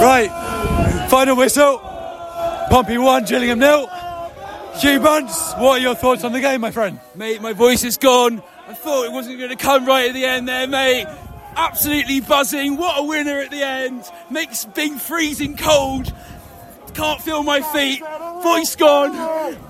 Right, 0.02 0.30
final 1.10 1.36
whistle. 1.36 1.78
Pompey 2.70 2.98
1, 2.98 3.26
Gillingham 3.26 3.60
nil. 3.60 3.88
Hugh 4.78 5.00
Bunce, 5.02 5.54
what 5.56 5.80
are 5.80 5.80
your 5.80 5.96
thoughts 5.96 6.24
on 6.24 6.32
the 6.32 6.40
game, 6.40 6.62
my 6.62 6.72
friend? 6.72 7.00
Mate, 7.16 7.42
my 7.42 7.52
voice 7.52 7.84
is 7.84 7.98
gone. 7.98 8.42
I 8.68 8.74
thought 8.74 9.04
it 9.06 9.12
wasn't 9.12 9.38
going 9.40 9.50
to 9.50 9.58
come 9.58 9.86
right 9.86 10.08
at 10.08 10.14
the 10.14 10.24
end 10.24 10.48
there, 10.48 10.68
mate. 10.68 11.06
Absolutely 11.60 12.22
buzzing. 12.22 12.78
What 12.78 13.00
a 13.00 13.04
winner 13.04 13.42
at 13.42 13.52
the 13.52 13.62
end. 13.62 14.04
Makes 14.32 14.64
being 14.64 14.98
freezing 14.98 15.58
cold. 15.58 16.14
Can't 16.94 17.22
feel 17.22 17.44
my 17.44 17.62
feet. 17.62 18.02
Voice 18.44 18.78
gone. 18.78 19.14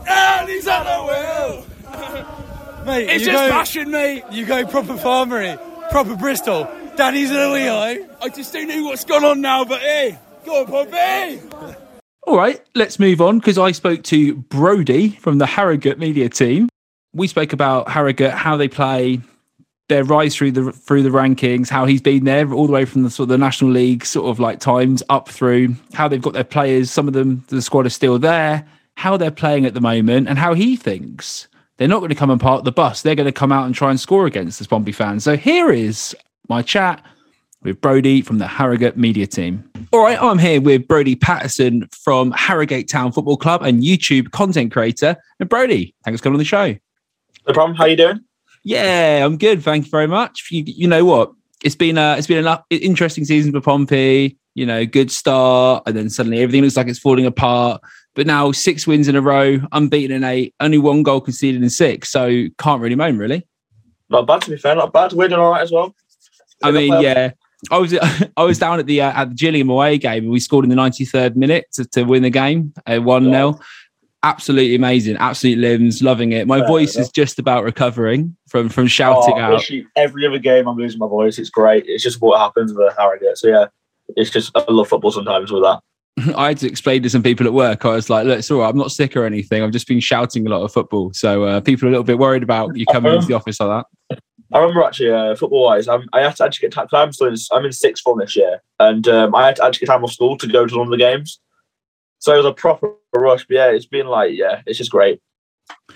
And 0.07 0.49
he's 0.49 0.67
at 0.67 0.83
the 0.83 1.03
wheel. 1.03 1.65
Mate, 2.85 3.09
It's 3.09 3.25
you 3.25 3.31
just 3.31 3.43
go, 3.43 3.49
passion, 3.49 3.91
mate. 3.91 4.23
You 4.31 4.45
go 4.45 4.65
proper 4.65 4.93
farmery, 4.93 5.59
proper 5.89 6.15
Bristol. 6.15 6.67
Danny's 6.95 7.31
in 7.31 7.37
a 7.37 7.51
wee 7.51 7.67
eye. 7.67 8.05
I 8.21 8.29
just 8.29 8.53
don't 8.53 8.67
know 8.67 8.83
what's 8.83 9.03
gone 9.03 9.25
on 9.25 9.41
now, 9.41 9.65
but 9.65 9.81
hey, 9.81 10.17
go 10.45 10.61
on, 10.61 10.67
Pompey. 10.67 11.75
All 12.27 12.37
right, 12.37 12.61
let's 12.75 12.99
move 12.99 13.19
on 13.19 13.39
because 13.39 13.57
I 13.57 13.71
spoke 13.71 14.03
to 14.03 14.35
Brody 14.35 15.09
from 15.09 15.39
the 15.39 15.45
Harrogate 15.45 15.97
media 15.97 16.29
team. 16.29 16.69
We 17.13 17.27
spoke 17.27 17.51
about 17.53 17.89
Harrogate, 17.89 18.33
how 18.33 18.55
they 18.55 18.67
play, 18.67 19.21
their 19.89 20.03
rise 20.03 20.35
through 20.35 20.51
the 20.51 20.71
through 20.71 21.03
the 21.03 21.09
rankings, 21.09 21.69
how 21.69 21.85
he's 21.85 22.01
been 22.01 22.23
there 22.23 22.51
all 22.53 22.67
the 22.67 22.71
way 22.71 22.85
from 22.85 23.03
the 23.03 23.09
sort 23.09 23.25
of 23.25 23.29
the 23.29 23.37
National 23.37 23.71
League 23.71 24.05
sort 24.05 24.29
of 24.29 24.39
like 24.39 24.59
times 24.59 25.03
up 25.09 25.27
through, 25.27 25.75
how 25.93 26.07
they've 26.07 26.21
got 26.21 26.33
their 26.33 26.43
players, 26.43 26.89
some 26.89 27.07
of 27.07 27.13
them 27.13 27.43
the 27.49 27.61
squad 27.61 27.85
are 27.85 27.89
still 27.89 28.17
there, 28.17 28.65
how 28.95 29.17
they're 29.17 29.31
playing 29.31 29.65
at 29.65 29.73
the 29.73 29.81
moment, 29.81 30.29
and 30.29 30.39
how 30.39 30.53
he 30.53 30.77
thinks 30.77 31.47
they're 31.77 31.87
not 31.87 31.99
going 31.99 32.09
to 32.09 32.15
come 32.15 32.29
and 32.29 32.39
part 32.39 32.63
the 32.63 32.71
bus. 32.71 33.01
They're 33.01 33.15
going 33.15 33.25
to 33.25 33.31
come 33.31 33.51
out 33.51 33.65
and 33.65 33.75
try 33.75 33.89
and 33.89 33.99
score 33.99 34.25
against 34.25 34.59
the 34.59 34.67
Pompey 34.67 34.91
fans. 34.91 35.23
So 35.23 35.35
here 35.35 35.71
is 35.71 36.15
my 36.47 36.61
chat 36.61 37.03
with 37.63 37.81
Brody 37.81 38.21
from 38.21 38.37
the 38.37 38.47
Harrogate 38.47 38.95
media 38.95 39.27
team. 39.27 39.69
All 39.91 40.03
right, 40.03 40.21
I'm 40.21 40.37
here 40.37 40.61
with 40.61 40.87
Brody 40.87 41.15
Patterson 41.15 41.87
from 41.91 42.31
Harrogate 42.31 42.87
Town 42.87 43.11
Football 43.11 43.37
Club 43.37 43.63
and 43.63 43.81
YouTube 43.81 44.31
content 44.31 44.71
creator. 44.71 45.17
And 45.39 45.49
Brody, 45.49 45.95
thanks 46.03 46.19
for 46.19 46.25
coming 46.25 46.35
on 46.35 46.39
the 46.39 46.45
show. 46.45 46.75
No 47.47 47.53
problem. 47.53 47.75
How 47.75 47.85
you 47.85 47.97
doing? 47.97 48.19
Yeah, 48.63 49.25
I'm 49.25 49.37
good. 49.37 49.63
Thank 49.63 49.85
you 49.85 49.91
very 49.91 50.07
much. 50.07 50.47
You, 50.51 50.63
you 50.65 50.87
know 50.87 51.05
what? 51.05 51.31
It's 51.63 51.75
been 51.75 51.97
a 51.97 52.15
it's 52.17 52.27
been 52.27 52.45
an 52.45 52.57
interesting 52.69 53.25
season 53.25 53.51
for 53.51 53.61
Pompey. 53.61 54.37
You 54.55 54.65
know, 54.65 54.85
good 54.85 55.11
start, 55.11 55.83
and 55.85 55.95
then 55.95 56.09
suddenly 56.09 56.41
everything 56.41 56.63
looks 56.63 56.77
like 56.77 56.87
it's 56.87 56.99
falling 56.99 57.25
apart. 57.25 57.81
But 58.15 58.27
now 58.27 58.51
six 58.51 58.87
wins 58.87 59.07
in 59.07 59.15
a 59.15 59.21
row, 59.21 59.59
unbeaten 59.71 60.15
in 60.15 60.23
eight, 60.23 60.53
only 60.59 60.77
one 60.77 61.03
goal 61.03 61.21
conceded 61.21 61.61
in 61.61 61.69
six. 61.69 62.11
So 62.11 62.47
can't 62.57 62.81
really 62.81 62.95
moan, 62.95 63.17
really. 63.17 63.47
Not 64.09 64.25
bad 64.27 64.41
to 64.43 64.51
be 64.51 64.57
fair. 64.57 64.75
Not 64.75 64.91
bad. 64.91 65.13
We're 65.13 65.27
doing 65.27 65.39
all 65.39 65.51
right 65.51 65.61
as 65.61 65.71
well. 65.71 65.95
I 66.63 66.71
mean, 66.71 67.01
yeah. 67.01 67.31
I 67.71 67.77
was 67.77 67.93
I 68.37 68.43
was 68.43 68.57
down 68.57 68.79
at 68.79 68.85
the 68.85 69.01
uh, 69.01 69.11
at 69.11 69.29
the 69.29 69.35
Gillingham 69.35 69.69
away 69.69 69.97
game 69.97 70.23
and 70.23 70.31
we 70.31 70.39
scored 70.39 70.65
in 70.65 70.69
the 70.69 70.75
93rd 70.75 71.35
minute 71.35 71.65
to, 71.73 71.85
to 71.85 72.03
win 72.03 72.23
the 72.23 72.29
game, 72.29 72.73
uh, 72.85 72.99
one 72.99 73.25
0 73.25 73.59
Absolutely 74.21 74.75
amazing, 74.75 75.15
absolute 75.15 75.57
limbs, 75.59 76.03
loving 76.03 76.33
it. 76.33 76.45
My 76.45 76.65
voice 76.67 76.97
is 76.97 77.09
just 77.09 77.39
about 77.39 77.63
recovering 77.63 78.35
from 78.49 78.67
from 78.67 78.87
shouting 78.87 79.35
Oh, 79.37 79.39
out. 79.55 79.63
every 79.95 80.27
other 80.27 80.39
game, 80.39 80.67
I'm 80.67 80.75
losing 80.75 80.99
my 80.99 81.07
voice. 81.07 81.39
It's 81.39 81.49
great. 81.49 81.85
It's 81.87 82.03
just 82.03 82.21
what 82.21 82.37
happens 82.37 82.73
with 82.73 82.93
Harrogate. 82.97 83.37
So 83.37 83.47
yeah, 83.47 83.67
it's 84.17 84.29
just 84.29 84.51
I 84.55 84.65
love 84.67 84.89
football 84.89 85.11
sometimes 85.11 85.53
with 85.53 85.63
that. 85.63 85.79
I 86.35 86.49
had 86.49 86.57
to 86.57 86.67
explain 86.67 87.01
to 87.03 87.09
some 87.09 87.23
people 87.23 87.47
at 87.47 87.53
work. 87.53 87.85
I 87.85 87.91
was 87.91 88.09
like, 88.09 88.25
"Look, 88.25 88.39
it's 88.39 88.51
all 88.51 88.59
right. 88.59 88.69
I'm 88.69 88.77
not 88.77 88.91
sick 88.91 89.15
or 89.15 89.23
anything. 89.25 89.63
I've 89.63 89.71
just 89.71 89.87
been 89.87 90.01
shouting 90.01 90.45
a 90.45 90.49
lot 90.49 90.63
of 90.63 90.73
football." 90.73 91.13
So 91.13 91.45
uh, 91.45 91.61
people 91.61 91.85
are 91.87 91.89
a 91.89 91.91
little 91.91 92.03
bit 92.03 92.19
worried 92.19 92.43
about 92.43 92.75
you 92.75 92.85
coming 92.91 93.13
into 93.13 93.27
the 93.27 93.35
office 93.35 93.59
like 93.61 93.85
that. 94.09 94.19
I 94.51 94.59
remember 94.59 94.83
actually, 94.83 95.11
uh, 95.11 95.35
football 95.35 95.65
wise, 95.65 95.87
I 95.87 95.99
had 96.13 96.35
to 96.37 96.43
actually 96.43 96.67
get 96.69 96.73
time. 96.73 96.87
I'm 96.91 97.13
still 97.13 97.27
in, 97.27 97.35
I'm 97.53 97.65
in 97.65 97.71
sixth 97.71 98.03
form 98.03 98.19
this 98.19 98.35
year, 98.35 98.61
and 98.79 99.07
um, 99.07 99.33
I 99.35 99.45
had 99.45 99.55
to 99.57 99.63
actually 99.63 99.85
get 99.85 99.93
time 99.93 100.03
off 100.03 100.11
school 100.11 100.37
to 100.39 100.47
go 100.47 100.65
to 100.65 100.75
one 100.77 100.87
of 100.87 100.91
the 100.91 100.97
games. 100.97 101.39
So 102.19 102.33
it 102.33 102.37
was 102.37 102.45
a 102.45 102.53
proper 102.53 102.93
rush. 103.15 103.45
But 103.47 103.55
yeah, 103.55 103.67
it's 103.71 103.85
been 103.85 104.07
like, 104.07 104.31
yeah, 104.33 104.61
it's 104.65 104.77
just 104.77 104.91
great. 104.91 105.21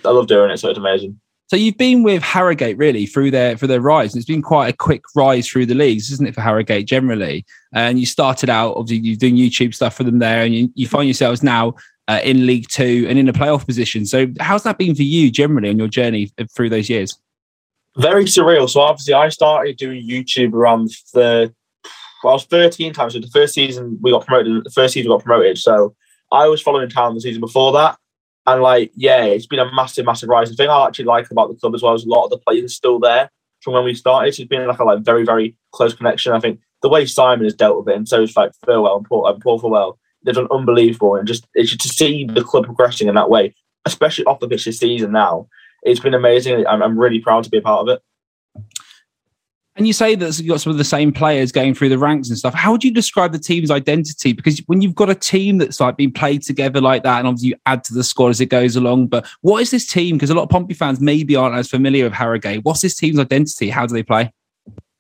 I 0.06 0.10
love 0.10 0.28
doing 0.28 0.52
it, 0.52 0.58
so 0.58 0.70
it's 0.70 0.80
amazing. 0.80 1.20
So 1.48 1.58
you've 1.58 1.78
been 1.78 2.04
with 2.04 2.24
Harrogate 2.24 2.78
really 2.78 3.06
through 3.06 3.32
their 3.32 3.58
for 3.58 3.68
their 3.68 3.82
rise, 3.82 4.14
and 4.14 4.20
it's 4.20 4.28
been 4.28 4.42
quite 4.42 4.74
a 4.74 4.78
quick 4.78 5.04
rise 5.16 5.48
through 5.48 5.68
the 5.68 5.76
leagues, 5.76 6.12
isn't 6.12 6.28
it, 6.28 6.34
for 6.34 6.42
Harrogate 6.42 6.88
generally? 6.88 7.46
And 7.74 8.00
you 8.00 8.06
started 8.06 8.50
out 8.50 8.76
obviously 8.76 9.08
you're 9.08 9.18
doing 9.18 9.36
YouTube 9.36 9.74
stuff 9.74 9.96
for 9.96 10.04
them 10.04 10.20
there, 10.20 10.44
and 10.44 10.54
you, 10.54 10.70
you 10.76 10.88
find 10.88 11.06
yourselves 11.06 11.44
now 11.44 11.76
uh, 12.08 12.22
in 12.24 12.48
League 12.48 12.68
Two 12.70 13.06
and 13.08 13.20
in 13.20 13.30
a 13.30 13.34
playoff 13.34 13.66
position. 13.66 14.06
So 14.06 14.28
how's 14.40 14.64
that 14.64 14.78
been 14.78 14.96
for 14.96 15.04
you 15.04 15.30
generally 15.30 15.70
on 15.70 15.78
your 15.78 15.88
journey 15.88 16.32
through 16.56 16.70
those 16.70 16.90
years? 16.90 17.20
very 17.98 18.26
surreal. 18.26 18.70
So 18.70 18.82
obviously, 18.82 19.14
I 19.14 19.30
started 19.30 19.78
doing 19.78 20.08
YouTube 20.08 20.54
around 20.54 20.92
the. 21.14 21.54
Well, 22.24 22.32
I 22.32 22.36
was 22.36 22.46
13 22.46 22.94
times. 22.94 23.14
So 23.14 23.20
the 23.20 23.28
first 23.28 23.54
season 23.54 24.00
we 24.02 24.12
got 24.12 24.26
promoted. 24.26 24.64
The 24.64 24.72
first 24.72 24.94
season 24.94 25.12
we 25.12 25.18
got 25.18 25.26
promoted. 25.26 25.58
So 25.58 25.96
I 26.34 26.48
was 26.48 26.62
following 26.62 26.90
town 26.90 27.16
the 27.16 27.22
season 27.22 27.40
before 27.40 27.72
that, 27.74 27.98
and 28.46 28.62
like, 28.62 28.92
yeah, 28.96 29.24
it's 29.24 29.46
been 29.46 29.60
a 29.60 29.74
massive, 29.74 30.06
massive 30.06 30.30
rise. 30.30 30.50
The 30.50 30.56
thing 30.56 30.70
I 30.70 30.88
actually 30.88 31.06
like 31.06 31.32
about 31.32 31.50
the 31.50 31.56
club 31.56 31.76
as 31.76 31.82
well 31.82 31.94
is 31.94 32.06
a 32.06 32.10
lot 32.10 32.26
of 32.26 32.32
the 32.32 32.38
players 32.38 32.76
still 32.76 33.00
there 33.00 33.30
from 33.62 33.74
when 33.74 33.86
we 33.86 33.94
started. 33.94 34.28
It's 34.28 34.44
been 34.44 34.68
like 34.68 34.80
a 34.80 34.84
like 34.84 35.04
very, 35.04 35.24
very 35.24 35.56
close 35.72 35.94
connection. 35.94 36.34
I 36.34 36.40
think 36.40 36.60
the 36.82 36.90
way 36.90 37.06
Simon 37.06 37.46
has 37.46 37.54
dealt 37.54 37.78
with 37.78 37.94
it, 37.94 37.98
and 37.98 38.10
so 38.10 38.24
is 38.24 38.36
like 38.36 38.52
Thirlwell 38.68 38.98
and 38.98 39.06
Paul 39.06 39.28
and 39.28 39.42
Paul 39.42 39.62
Thirlwell. 39.62 39.98
They've 40.26 40.36
done 40.36 40.48
unbelievable, 40.52 41.16
and 41.16 41.28
just 41.28 41.46
it's 41.54 41.70
just 41.70 41.82
to 41.82 41.90
see 41.90 42.26
the 42.26 42.44
club 42.44 42.66
progressing 42.66 43.08
in 43.08 43.16
that 43.16 43.30
way, 43.30 43.54
especially 43.86 44.26
off 44.26 44.40
the 44.40 44.48
pitch 44.48 44.66
this 44.66 44.80
season 44.80 45.12
now 45.12 45.48
it's 45.84 46.00
been 46.00 46.14
amazing. 46.14 46.66
I'm, 46.66 46.82
I'm 46.82 46.98
really 46.98 47.20
proud 47.20 47.44
to 47.44 47.50
be 47.50 47.58
a 47.58 47.62
part 47.62 47.88
of 47.88 47.90
it. 47.90 48.02
And 49.76 49.88
you 49.88 49.94
say 49.94 50.14
that 50.14 50.38
you've 50.38 50.50
got 50.50 50.62
some 50.62 50.72
of 50.72 50.78
the 50.78 50.84
same 50.84 51.12
players 51.12 51.52
going 51.52 51.74
through 51.74 51.90
the 51.90 51.98
ranks 51.98 52.30
and 52.30 52.38
stuff. 52.38 52.54
How 52.54 52.72
would 52.72 52.84
you 52.84 52.92
describe 52.92 53.32
the 53.32 53.40
team's 53.40 53.72
identity? 53.72 54.32
Because 54.32 54.60
when 54.68 54.82
you've 54.84 54.94
got 54.94 55.10
a 55.10 55.16
team 55.16 55.58
that's 55.58 55.80
like 55.80 55.98
been 55.98 56.12
played 56.12 56.44
together 56.44 56.80
like 56.80 57.02
that, 57.04 57.18
and 57.18 57.28
obviously 57.28 57.50
you 57.50 57.56
add 57.66 57.84
to 57.86 57.94
the 57.96 58.04
squad 58.04 58.30
as 58.30 58.40
it 58.40 58.48
goes 58.48 58.76
along. 58.76 59.08
But 59.08 59.26
what 59.42 59.64
is 59.64 59.72
this 59.72 59.88
team? 59.88 60.16
Because 60.16 60.30
a 60.30 60.36
lot 60.36 60.44
of 60.44 60.50
Pompey 60.50 60.76
fans 60.76 61.00
maybe 61.00 61.36
aren't 61.36 61.56
as 61.56 61.70
familiar 61.70 62.04
with 62.04 62.14
Harrogate. 62.14 62.64
What's 62.64 62.82
this 62.82 62.96
team's 62.96 63.18
identity? 63.18 63.72
How 63.72 63.88
do 63.88 63.96
they 63.96 64.04
play? 64.04 64.32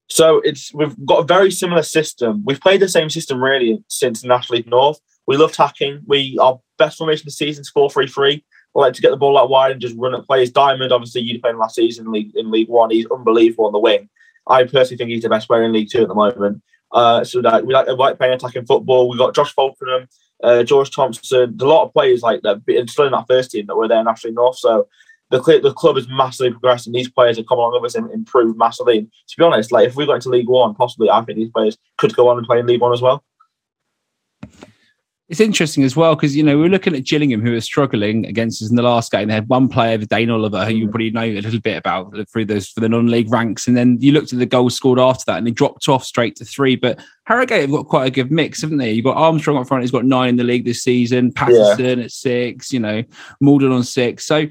So 0.10 0.42
it's 0.44 0.74
we've 0.74 0.96
got 1.06 1.20
a 1.20 1.26
very 1.26 1.52
similar 1.52 1.84
system. 1.84 2.44
We've 2.46 2.60
played 2.60 2.82
the 2.82 2.90
same 2.90 3.10
system 3.12 3.44
really 3.44 3.84
since 3.90 4.24
National 4.24 4.58
League 4.58 4.70
North. 4.70 5.00
We 5.28 5.38
love 5.38 5.54
tacking. 5.54 6.02
We 6.08 6.38
our 6.42 6.60
best 6.80 6.98
formation 6.98 7.26
this 7.26 7.38
season 7.38 7.62
is 7.62 7.70
four 7.70 7.92
three 7.92 8.08
three. 8.08 8.44
We 8.74 8.82
like 8.82 8.94
to 8.94 9.02
get 9.02 9.12
the 9.12 9.18
ball 9.18 9.38
out 9.38 9.50
wide 9.50 9.72
and 9.72 9.80
just 9.80 9.96
run 9.98 10.16
at 10.16 10.26
players. 10.26 10.52
Diamond, 10.52 10.92
obviously, 10.92 11.22
you 11.22 11.40
played 11.40 11.56
last 11.56 11.76
season 11.76 12.08
in 12.08 12.12
League 12.12 12.32
in 12.36 12.50
League 12.50 12.70
One. 12.70 12.90
He's 12.90 13.06
unbelievable 13.12 13.68
on 13.68 13.72
the 13.72 13.80
wing. 13.80 14.10
I 14.48 14.64
personally 14.64 14.98
think 14.98 15.10
he's 15.10 15.24
the 15.24 15.30
best 15.30 15.48
player 15.48 15.64
in 15.64 15.74
League 15.74 15.90
Two 15.90 16.04
at 16.04 16.08
the 16.08 16.16
moment. 16.16 16.62
Uh, 16.92 17.24
so 17.24 17.42
that 17.42 17.66
we 17.66 17.74
like, 17.74 17.88
we 17.88 17.94
like 17.94 18.18
playing 18.18 18.34
attacking 18.34 18.66
football. 18.66 19.10
We 19.10 19.18
got 19.18 19.34
Josh 19.34 19.54
Falkingham, 19.56 20.08
uh, 20.44 20.64
George 20.64 20.92
Thomson, 20.92 21.58
a 21.60 21.66
lot 21.66 21.86
of 21.86 21.94
players 21.94 22.22
like 22.22 22.42
that, 22.44 22.62
and 22.68 22.90
still 22.90 23.06
in 23.06 23.14
that 23.14 23.26
first 23.28 23.52
team 23.52 23.66
that 23.66 23.76
were 23.76 23.88
there 23.88 24.00
in 24.00 24.08
Ashley 24.08 24.32
North. 24.32 24.58
So 24.58 24.88
the 25.32 25.42
cl- 25.42 25.62
the 25.62 25.74
club 25.74 25.98
massively 26.10 26.52
progressed, 26.52 26.86
and 26.86 26.96
these 26.96 27.10
players 27.10 27.38
have 27.38 27.48
come 27.48 27.58
along 27.58 27.74
with 27.74 27.90
us 27.90 27.96
and 27.96 28.12
improved 28.12 28.58
massively. 28.58 29.00
And 29.00 29.12
to 29.30 29.36
be 29.38 29.44
honest, 29.44 29.72
like 29.72 29.88
if 29.88 29.96
we 29.96 30.06
got 30.06 30.16
into 30.16 30.30
League 30.30 30.48
One, 30.48 30.76
possibly 30.76 31.10
I 31.10 31.22
think 31.22 31.40
these 31.40 31.50
players 31.50 31.78
could 31.98 32.16
go 32.16 32.30
on 32.30 32.38
and 32.38 32.46
play 32.46 32.60
in 32.60 32.68
League 32.68 32.82
One 32.82 32.94
as 32.94 33.02
well. 33.02 33.24
It's 35.34 35.39
interesting 35.39 35.84
as 35.84 35.96
well 35.96 36.13
because 36.13 36.36
you 36.36 36.43
know 36.43 36.60
we 36.60 36.67
are 36.67 36.69
looking 36.69 36.96
at 36.96 37.06
Gillingham 37.06 37.41
who 37.41 37.56
are 37.56 37.60
struggling 37.60 38.24
against 38.28 38.62
us 38.62 38.69
in 38.69 38.76
the 38.76 38.84
last 38.84 39.12
game. 39.12 39.30
They 39.30 39.34
had 39.34 39.50
one 39.50 39.67
player, 39.67 39.98
Dane 39.98 40.30
Oliver, 40.30 40.63
who 40.63 40.76
you 40.76 40.86
probably 40.86 41.10
know 41.10 41.24
a 41.24 41.41
little 41.41 41.60
bit 41.60 41.76
about 41.76 42.13
through 42.30 42.46
those 42.46 42.69
for 42.69 42.82
the 42.82 42.88
non-league 42.88 43.32
ranks, 43.32 43.65
and 43.65 43.76
then 43.76 43.98
you 44.00 44.12
looked 44.12 44.32
at 44.32 44.38
the 44.38 44.46
goals 44.46 44.76
scored 44.76 45.00
after 45.00 45.24
that, 45.26 45.39
and 45.39 45.48
they 45.48 45.52
dropped 45.52 45.89
off 45.89 46.04
straight 46.04 46.36
to 46.36 46.46
three. 46.46 46.76
But 46.76 47.00
Harrogate 47.24 47.62
have 47.62 47.72
got 47.72 47.88
quite 47.88 48.06
a 48.06 48.12
good 48.12 48.32
mix, 48.32 48.62
haven't 48.62 48.78
they? 48.78 48.91
You've 48.91 49.06
got 49.06 49.17
Armstrong 49.17 49.58
up 49.58 49.67
front; 49.67 49.82
he's 49.82 49.89
got 49.89 50.06
nine 50.06 50.30
in 50.30 50.36
the 50.36 50.43
league 50.43 50.65
this 50.65 50.84
season. 50.84 51.32
Pattison 51.32 51.98
yeah. 51.98 52.06
at 52.06 52.12
six, 52.12 52.72
you 52.72 52.80
know, 52.80 53.04
Muldoon 53.41 53.72
on 53.72 53.84
six. 53.84 54.28
So 54.28 54.46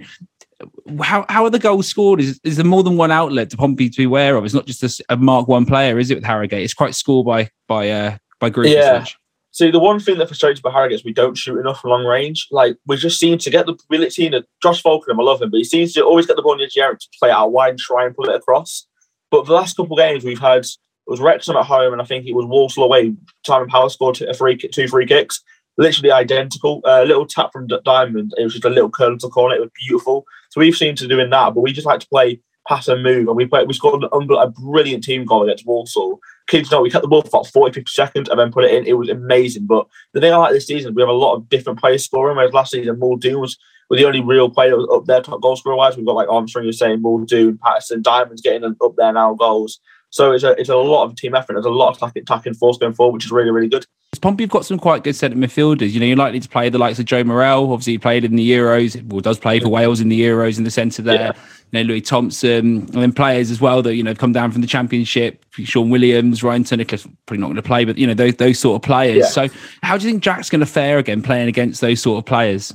how 1.00 1.24
how 1.28 1.44
are 1.44 1.50
the 1.50 1.60
goals 1.60 1.86
scored? 1.86 2.18
Is 2.18 2.40
is 2.42 2.56
there 2.56 2.66
more 2.66 2.82
than 2.82 2.96
one 2.96 3.12
outlet 3.12 3.50
to 3.50 3.56
Pompey 3.56 3.88
to 3.88 3.96
be 3.96 4.02
aware 4.02 4.34
of? 4.34 4.44
It's 4.44 4.52
not 4.52 4.66
just 4.66 4.82
a, 4.82 5.04
a 5.10 5.16
Mark 5.16 5.46
One 5.46 5.64
player, 5.64 6.00
is 6.00 6.10
it? 6.10 6.16
With 6.16 6.24
Harrogate, 6.24 6.64
it's 6.64 6.74
quite 6.74 6.96
scored 6.96 7.24
by 7.24 7.50
by 7.68 7.88
uh, 7.88 8.16
by 8.40 8.50
group. 8.50 8.66
Yeah. 8.66 9.04
See, 9.52 9.70
the 9.70 9.78
one 9.78 10.00
thing 10.00 10.16
that 10.16 10.28
frustrates 10.28 10.62
by 10.62 10.70
Harrogate 10.70 10.94
is 10.94 11.04
we 11.04 11.12
don't 11.12 11.36
shoot 11.36 11.58
enough 11.58 11.80
from 11.80 11.90
long 11.90 12.06
range. 12.06 12.48
Like 12.50 12.78
we 12.86 12.96
just 12.96 13.18
seem 13.18 13.36
to 13.36 13.50
get 13.50 13.66
the 13.66 14.10
seeing 14.10 14.32
that 14.32 14.46
Josh 14.62 14.82
Falkingham, 14.82 15.20
I 15.20 15.22
love 15.22 15.42
him, 15.42 15.50
but 15.50 15.58
he 15.58 15.64
seems 15.64 15.92
to 15.92 16.04
always 16.04 16.26
get 16.26 16.36
the 16.36 16.42
ball 16.42 16.56
near 16.56 16.68
Jarrett 16.68 17.00
to 17.00 17.08
play 17.18 17.30
out 17.30 17.52
wide 17.52 17.70
and 17.70 17.78
try 17.78 18.06
and 18.06 18.14
pull 18.14 18.30
it 18.30 18.34
across. 18.34 18.86
But 19.30 19.44
the 19.44 19.52
last 19.52 19.76
couple 19.76 19.92
of 19.92 20.02
games 20.02 20.24
we've 20.24 20.40
had 20.40 20.60
it 20.60 20.70
was 21.06 21.20
Wrexham 21.20 21.56
at 21.56 21.66
home 21.66 21.92
and 21.92 22.00
I 22.00 22.06
think 22.06 22.26
it 22.26 22.34
was 22.34 22.46
Walsall 22.46 22.84
away. 22.84 23.14
Simon 23.46 23.68
Power 23.68 23.90
scored 23.90 24.20
a 24.22 24.32
free 24.32 24.56
two 24.56 24.88
free 24.88 25.06
kicks, 25.06 25.42
literally 25.76 26.12
identical. 26.12 26.80
A 26.86 27.00
uh, 27.00 27.04
little 27.04 27.26
tap 27.26 27.52
from 27.52 27.68
Diamond. 27.84 28.32
It 28.38 28.44
was 28.44 28.54
just 28.54 28.64
a 28.64 28.70
little 28.70 28.90
curl 28.90 29.18
to 29.18 29.28
corner. 29.28 29.56
It 29.56 29.60
was 29.60 29.70
beautiful. 29.86 30.24
So 30.50 30.60
we've 30.60 30.76
seen 30.76 30.96
to 30.96 31.06
doing 31.06 31.28
that, 31.28 31.54
but 31.54 31.60
we 31.60 31.72
just 31.72 31.86
like 31.86 32.00
to 32.00 32.08
play 32.08 32.40
pass 32.68 32.88
and 32.88 33.02
move. 33.02 33.28
And 33.28 33.36
we 33.36 33.46
play, 33.46 33.64
we 33.64 33.74
scored 33.74 34.02
an, 34.02 34.28
a 34.30 34.48
brilliant 34.48 35.04
team 35.04 35.26
goal 35.26 35.42
against 35.42 35.66
Walsall 35.66 36.20
kids 36.48 36.70
know 36.70 36.80
we 36.80 36.90
cut 36.90 37.02
the 37.02 37.08
ball 37.08 37.22
for 37.22 37.28
about 37.28 37.46
40, 37.46 37.72
50 37.72 37.90
seconds 37.90 38.28
and 38.28 38.38
then 38.38 38.52
put 38.52 38.64
it 38.64 38.74
in. 38.74 38.86
It 38.86 38.94
was 38.94 39.08
amazing. 39.08 39.66
But 39.66 39.86
the 40.12 40.20
thing 40.20 40.32
I 40.32 40.36
like 40.36 40.52
this 40.52 40.66
season, 40.66 40.94
we 40.94 41.02
have 41.02 41.08
a 41.08 41.12
lot 41.12 41.34
of 41.34 41.48
different 41.48 41.78
players 41.78 42.04
scoring. 42.04 42.36
Whereas 42.36 42.52
last 42.52 42.72
season, 42.72 42.98
Muldoon 42.98 43.40
was, 43.40 43.58
was 43.88 44.00
the 44.00 44.06
only 44.06 44.20
real 44.20 44.50
player 44.50 44.70
that 44.70 44.76
was 44.76 44.88
up 44.92 45.06
there 45.06 45.22
top 45.22 45.40
goal 45.40 45.56
scorer 45.56 45.76
wise. 45.76 45.96
We've 45.96 46.06
got 46.06 46.14
like 46.14 46.28
Armstrong, 46.28 46.64
you're 46.64 46.72
saying 46.72 47.02
Muldoon, 47.02 47.58
Pattison, 47.58 48.02
Diamonds 48.02 48.42
getting 48.42 48.64
up 48.64 48.94
there 48.96 49.12
now 49.12 49.34
goals. 49.34 49.80
So 50.10 50.32
it's 50.32 50.44
a 50.44 50.50
it's 50.60 50.68
a 50.68 50.76
lot 50.76 51.04
of 51.04 51.16
team 51.16 51.34
effort. 51.34 51.54
There's 51.54 51.64
a 51.64 51.70
lot 51.70 52.00
of 52.00 52.12
attacking 52.14 52.54
force 52.54 52.76
going 52.76 52.92
forward, 52.92 53.14
which 53.14 53.24
is 53.24 53.32
really 53.32 53.50
really 53.50 53.68
good. 53.68 53.86
Pompey 54.22 54.44
have 54.44 54.50
got 54.50 54.64
some 54.64 54.78
quite 54.78 55.02
good 55.02 55.16
centre 55.16 55.36
midfielders. 55.36 55.90
You 55.90 56.00
know, 56.00 56.06
you're 56.06 56.16
likely 56.16 56.40
to 56.40 56.48
play 56.48 56.68
the 56.68 56.78
likes 56.78 56.98
of 56.98 57.04
Joe 57.04 57.24
Morrell. 57.24 57.72
Obviously, 57.72 57.94
he 57.94 57.98
played 57.98 58.24
in 58.24 58.36
the 58.36 58.50
Euros. 58.50 59.02
Well, 59.08 59.20
does 59.20 59.38
play 59.38 59.60
for 59.60 59.68
Wales 59.68 60.00
in 60.00 60.08
the 60.08 60.20
Euros 60.20 60.58
in 60.58 60.64
the 60.64 60.70
centre 60.70 61.02
there. 61.02 61.20
Yeah. 61.20 61.32
You 61.72 61.84
know, 61.84 61.88
Louis 61.88 62.00
Thompson, 62.00 62.58
and 62.58 62.88
then 62.88 63.12
players 63.12 63.50
as 63.50 63.60
well 63.60 63.82
that 63.82 63.94
you 63.94 64.02
know 64.02 64.14
come 64.14 64.32
down 64.32 64.52
from 64.52 64.60
the 64.60 64.66
Championship. 64.66 65.44
Shaun 65.52 65.90
Williams, 65.90 66.42
Ryan 66.42 66.64
Tunnicliffe, 66.64 67.10
probably 67.26 67.40
not 67.40 67.48
going 67.48 67.56
to 67.56 67.62
play, 67.62 67.84
but 67.84 67.98
you 67.98 68.06
know 68.06 68.14
those 68.14 68.36
those 68.36 68.58
sort 68.58 68.76
of 68.76 68.86
players. 68.86 69.18
Yeah. 69.18 69.26
So, 69.26 69.48
how 69.82 69.98
do 69.98 70.06
you 70.06 70.12
think 70.12 70.22
Jack's 70.22 70.48
going 70.48 70.60
to 70.60 70.66
fare 70.66 70.98
again 70.98 71.22
playing 71.22 71.48
against 71.48 71.80
those 71.80 72.00
sort 72.00 72.18
of 72.18 72.24
players? 72.24 72.72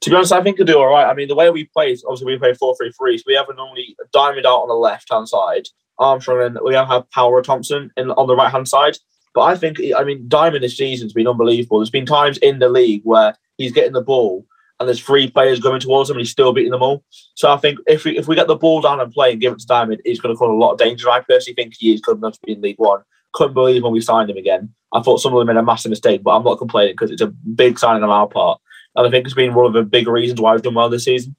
To 0.00 0.10
be 0.10 0.16
honest, 0.16 0.32
I 0.32 0.42
think 0.42 0.56
he'll 0.56 0.66
do 0.66 0.78
all 0.78 0.86
right. 0.86 1.06
I 1.06 1.14
mean, 1.14 1.28
the 1.28 1.34
way 1.34 1.50
we 1.50 1.64
play 1.64 1.92
is 1.92 2.04
obviously 2.04 2.32
we 2.32 2.38
play 2.38 2.54
4 2.54 2.76
3 2.76 2.92
3, 2.92 3.18
so 3.18 3.24
we 3.26 3.34
have 3.34 3.48
a 3.48 3.54
normally 3.54 3.96
a 4.00 4.04
diamond 4.12 4.46
out 4.46 4.62
on 4.62 4.68
the 4.68 4.74
left 4.74 5.12
hand 5.12 5.28
side 5.28 5.66
Armstrong 5.98 6.42
and 6.42 6.58
we 6.64 6.74
have 6.74 7.10
Power 7.10 7.42
Thompson 7.42 7.90
in, 7.96 8.10
on 8.12 8.26
the 8.26 8.36
right 8.36 8.50
hand 8.50 8.68
side. 8.68 8.96
But 9.38 9.44
I 9.44 9.56
think, 9.56 9.78
I 9.96 10.02
mean, 10.02 10.24
Diamond 10.26 10.64
this 10.64 10.76
season's 10.76 11.12
been 11.12 11.28
unbelievable. 11.28 11.78
There's 11.78 11.90
been 11.90 12.04
times 12.04 12.38
in 12.38 12.58
the 12.58 12.68
league 12.68 13.02
where 13.04 13.36
he's 13.56 13.70
getting 13.70 13.92
the 13.92 14.02
ball 14.02 14.44
and 14.80 14.88
there's 14.88 14.98
three 14.98 15.30
players 15.30 15.60
going 15.60 15.78
towards 15.78 16.10
him 16.10 16.16
and 16.16 16.22
he's 16.22 16.32
still 16.32 16.52
beating 16.52 16.72
them 16.72 16.82
all. 16.82 17.04
So 17.34 17.52
I 17.52 17.56
think 17.56 17.78
if 17.86 18.02
we, 18.04 18.18
if 18.18 18.26
we 18.26 18.34
get 18.34 18.48
the 18.48 18.56
ball 18.56 18.80
down 18.80 18.98
and 18.98 19.12
play 19.12 19.30
and 19.30 19.40
give 19.40 19.52
it 19.52 19.60
to 19.60 19.66
Diamond, 19.68 20.00
he's 20.04 20.20
going 20.20 20.34
to 20.34 20.36
cause 20.36 20.50
a 20.50 20.52
lot 20.52 20.72
of 20.72 20.80
danger. 20.80 21.08
I 21.08 21.20
personally 21.20 21.54
think 21.54 21.74
he 21.78 21.94
is 21.94 22.00
good 22.00 22.16
enough 22.16 22.32
to 22.32 22.40
be 22.44 22.54
in 22.54 22.60
League 22.60 22.80
One. 22.80 23.04
Couldn't 23.32 23.54
believe 23.54 23.84
when 23.84 23.92
we 23.92 24.00
signed 24.00 24.28
him 24.28 24.38
again. 24.38 24.74
I 24.92 25.02
thought 25.02 25.20
some 25.20 25.32
of 25.32 25.38
them 25.38 25.54
made 25.54 25.60
a 25.60 25.64
massive 25.64 25.90
mistake, 25.90 26.24
but 26.24 26.32
I'm 26.32 26.42
not 26.42 26.58
complaining 26.58 26.94
because 26.94 27.12
it's 27.12 27.22
a 27.22 27.28
big 27.28 27.78
signing 27.78 28.02
on 28.02 28.10
our 28.10 28.26
part. 28.26 28.60
And 28.96 29.06
I 29.06 29.10
think 29.12 29.24
it's 29.24 29.36
been 29.36 29.54
one 29.54 29.66
of 29.66 29.72
the 29.72 29.84
big 29.84 30.08
reasons 30.08 30.40
why 30.40 30.52
we've 30.52 30.62
done 30.62 30.74
well 30.74 30.88
this 30.88 31.04
season. 31.04 31.36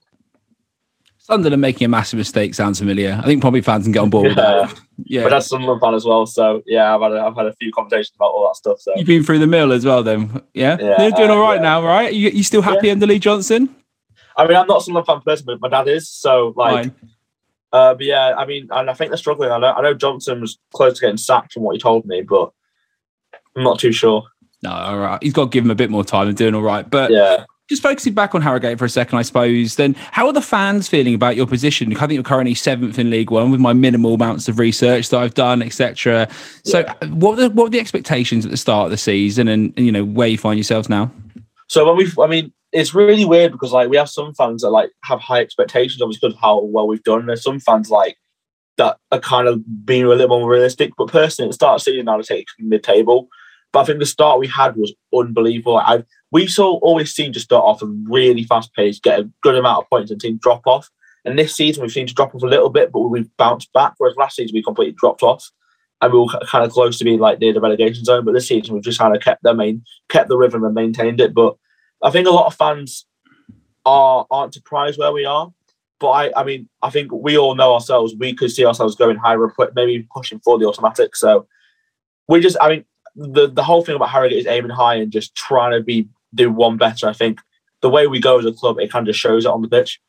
Sunderland 1.29 1.61
making 1.61 1.85
a 1.85 1.87
massive 1.87 2.17
mistake 2.17 2.55
sounds 2.55 2.79
familiar. 2.79 3.19
I 3.21 3.25
think 3.25 3.41
probably 3.41 3.61
fans 3.61 3.83
can 3.83 3.91
get 3.91 3.99
on 3.99 4.09
board 4.09 4.25
yeah. 4.25 4.29
with 4.29 4.37
that. 4.71 4.81
Yeah, 5.05 5.23
but 5.23 5.29
that's 5.29 5.47
Sunderland 5.47 5.79
fan 5.79 5.93
as 5.93 6.03
well. 6.03 6.25
So 6.25 6.63
yeah, 6.65 6.95
I've 6.95 7.01
had 7.01 7.11
a, 7.11 7.21
I've 7.21 7.35
had 7.35 7.45
a 7.45 7.53
few 7.53 7.71
conversations 7.71 8.13
about 8.15 8.31
all 8.31 8.47
that 8.47 8.55
stuff. 8.55 8.79
So 8.79 8.93
you've 8.95 9.07
been 9.07 9.23
through 9.23 9.39
the 9.39 9.47
mill 9.47 9.71
as 9.71 9.85
well, 9.85 10.01
then. 10.01 10.41
Yeah, 10.53 10.77
yeah 10.79 10.97
they're 10.97 11.11
doing 11.11 11.29
all 11.29 11.39
right 11.39 11.55
yeah. 11.55 11.61
now, 11.61 11.85
right? 11.85 12.11
You 12.13 12.29
you 12.29 12.43
still 12.43 12.61
happy 12.61 12.89
under 12.89 13.05
Lee 13.05 13.19
Johnson? 13.19 13.75
I 14.35 14.47
mean, 14.47 14.57
I'm 14.57 14.67
not 14.67 14.81
a 14.81 14.81
Sunderland 14.81 15.05
fan 15.05 15.21
person, 15.21 15.45
but 15.45 15.61
my 15.61 15.69
dad 15.69 15.87
is. 15.87 16.09
So 16.09 16.53
like, 16.55 16.91
uh, 17.71 17.93
but 17.93 18.05
yeah, 18.05 18.33
I 18.35 18.45
mean, 18.45 18.67
and 18.71 18.89
I 18.89 18.93
think 18.93 19.11
they're 19.11 19.17
struggling. 19.17 19.51
I 19.51 19.59
know 19.59 19.73
I 19.73 19.81
know 19.81 19.93
Johnson 19.93 20.41
was 20.41 20.57
close 20.73 20.95
to 20.95 21.01
getting 21.01 21.17
sacked 21.17 21.53
from 21.53 21.63
what 21.63 21.75
he 21.75 21.79
told 21.79 22.05
me, 22.05 22.21
but 22.21 22.51
I'm 23.55 23.63
not 23.63 23.79
too 23.79 23.91
sure. 23.91 24.23
No, 24.63 24.71
all 24.71 24.97
right. 24.97 25.21
He's 25.21 25.33
got 25.33 25.45
to 25.45 25.49
give 25.49 25.63
him 25.63 25.71
a 25.71 25.75
bit 25.75 25.89
more 25.89 26.03
time 26.03 26.27
and 26.27 26.35
doing 26.35 26.55
all 26.55 26.61
right. 26.61 26.89
But 26.89 27.11
yeah, 27.11 27.45
just 27.69 27.83
focusing 27.83 28.13
back 28.13 28.33
on 28.33 28.41
Harrogate 28.41 28.79
for 28.79 28.85
a 28.85 28.89
second, 28.89 29.19
I 29.19 29.21
suppose, 29.21 29.75
then 29.75 29.93
how 30.11 30.25
are 30.25 30.33
the 30.33 30.41
fans 30.41 30.89
feeling 30.89 31.13
about 31.13 31.35
your 31.35 31.45
position? 31.45 31.95
I 31.95 31.99
think 31.99 32.13
you're 32.13 32.23
currently 32.23 32.55
seventh 32.55 32.97
in 32.97 33.11
League 33.11 33.29
One 33.29 33.51
with 33.51 33.61
my 33.61 33.73
minimal 33.73 34.15
amounts 34.15 34.49
of 34.49 34.57
research 34.57 35.09
that 35.09 35.19
I've 35.19 35.35
done, 35.35 35.61
etc. 35.61 36.27
So, 36.63 36.79
yeah. 36.79 36.93
what 37.09 37.37
were 37.37 37.43
the, 37.43 37.49
what 37.51 37.65
were 37.65 37.69
the 37.69 37.79
expectations 37.79 38.43
at 38.43 38.51
the 38.51 38.57
start 38.57 38.85
of 38.85 38.91
the 38.91 38.97
season, 38.97 39.47
and, 39.47 39.71
and 39.77 39.85
you 39.85 39.91
know 39.91 40.03
where 40.03 40.27
you 40.27 40.37
find 40.37 40.57
yourselves 40.57 40.89
now? 40.89 41.11
So 41.67 41.85
when 41.85 41.95
we, 41.97 42.11
I 42.21 42.27
mean, 42.27 42.51
it's 42.71 42.93
really 42.93 43.25
weird 43.25 43.51
because 43.51 43.71
like 43.71 43.89
we 43.89 43.97
have 43.97 44.09
some 44.09 44.33
fans 44.33 44.63
that 44.63 44.71
like 44.71 44.91
have 45.03 45.19
high 45.19 45.39
expectations, 45.39 46.01
obviously, 46.01 46.27
because 46.27 46.35
of 46.35 46.41
how 46.41 46.61
well 46.63 46.87
we've 46.87 47.03
done. 47.03 47.27
There's 47.27 47.43
some 47.43 47.59
fans 47.59 47.91
like 47.91 48.17
that 48.77 48.97
are 49.11 49.19
kind 49.19 49.47
of 49.47 49.85
being 49.85 50.05
a 50.05 50.09
little 50.09 50.39
more 50.39 50.49
realistic. 50.49 50.93
But 50.97 51.09
personally, 51.09 51.47
at 51.47 51.51
the 51.51 51.55
start 51.55 51.75
of 51.75 51.85
the 51.85 51.91
season, 51.91 52.09
I 52.09 52.15
would 52.15 52.25
take 52.25 52.47
mid 52.57 52.83
table. 52.83 53.29
But 53.71 53.81
I 53.81 53.85
think 53.85 53.99
the 53.99 54.05
start 54.05 54.39
we 54.39 54.47
had 54.47 54.75
was 54.75 54.93
unbelievable. 55.15 55.81
We've 56.31 56.49
so 56.49 56.77
always 56.77 57.13
seen 57.13 57.33
to 57.33 57.39
start 57.39 57.65
off 57.65 57.81
a 57.81 57.85
really 57.85 58.43
fast 58.43 58.73
pace, 58.73 58.99
get 58.99 59.19
a 59.19 59.29
good 59.41 59.55
amount 59.55 59.83
of 59.83 59.89
points, 59.89 60.11
and 60.11 60.19
team 60.19 60.37
drop 60.41 60.65
off. 60.65 60.89
And 61.25 61.37
this 61.37 61.55
season 61.55 61.81
we've 61.81 61.91
seen 61.91 62.07
to 62.07 62.13
drop 62.13 62.33
off 62.33 62.43
a 62.43 62.47
little 62.47 62.69
bit, 62.69 62.91
but 62.91 63.01
we've 63.01 63.29
bounced 63.37 63.71
back. 63.73 63.93
Whereas 63.97 64.15
last 64.17 64.35
season 64.35 64.53
we 64.53 64.63
completely 64.63 64.95
dropped 64.97 65.21
off, 65.21 65.51
and 66.01 66.13
we 66.13 66.19
were 66.19 66.27
kind 66.45 66.63
of 66.63 66.71
close 66.71 66.97
to 66.97 67.03
being 67.03 67.19
like 67.19 67.39
near 67.39 67.53
the 67.53 67.61
relegation 67.61 68.05
zone. 68.05 68.25
But 68.25 68.33
this 68.33 68.47
season 68.47 68.73
we've 68.73 68.83
just 68.83 68.99
kind 68.99 69.15
of 69.15 69.21
kept 69.21 69.43
the 69.43 69.53
main, 69.53 69.83
kept 70.07 70.29
the 70.29 70.37
rhythm 70.37 70.63
and 70.63 70.73
maintained 70.73 71.19
it. 71.19 71.33
But 71.33 71.55
I 72.01 72.09
think 72.09 72.27
a 72.27 72.31
lot 72.31 72.47
of 72.47 72.55
fans 72.55 73.05
are 73.85 74.25
aren't 74.31 74.53
surprised 74.53 74.97
where 74.97 75.11
we 75.11 75.25
are. 75.25 75.51
But 75.99 76.09
I, 76.11 76.31
I 76.37 76.43
mean, 76.43 76.69
I 76.81 76.89
think 76.89 77.11
we 77.11 77.37
all 77.37 77.55
know 77.55 77.73
ourselves. 77.73 78.15
We 78.17 78.33
could 78.33 78.51
see 78.51 78.65
ourselves 78.65 78.95
going 78.95 79.17
higher, 79.17 79.53
maybe 79.75 80.07
pushing 80.13 80.39
for 80.39 80.57
the 80.57 80.65
automatic. 80.65 81.15
So 81.15 81.45
we 82.29 82.39
just, 82.39 82.55
I 82.61 82.69
mean, 82.69 82.85
the 83.19 83.47
the 83.47 83.63
whole 83.63 83.83
thing 83.83 83.95
about 83.95 84.09
Harrogate 84.09 84.39
is 84.39 84.47
aiming 84.47 84.71
high 84.71 84.95
and 84.95 85.11
just 85.11 85.35
trying 85.35 85.71
to 85.71 85.83
be 85.83 86.07
do 86.33 86.51
one 86.51 86.77
better. 86.77 87.07
I 87.07 87.13
think 87.13 87.39
the 87.81 87.89
way 87.89 88.07
we 88.07 88.19
go 88.19 88.39
as 88.39 88.45
a 88.45 88.51
club, 88.51 88.79
it 88.79 88.91
kind 88.91 89.07
of 89.07 89.15
shows 89.15 89.45
it 89.45 89.51
on 89.51 89.61
the 89.61 89.67
pitch. 89.67 89.99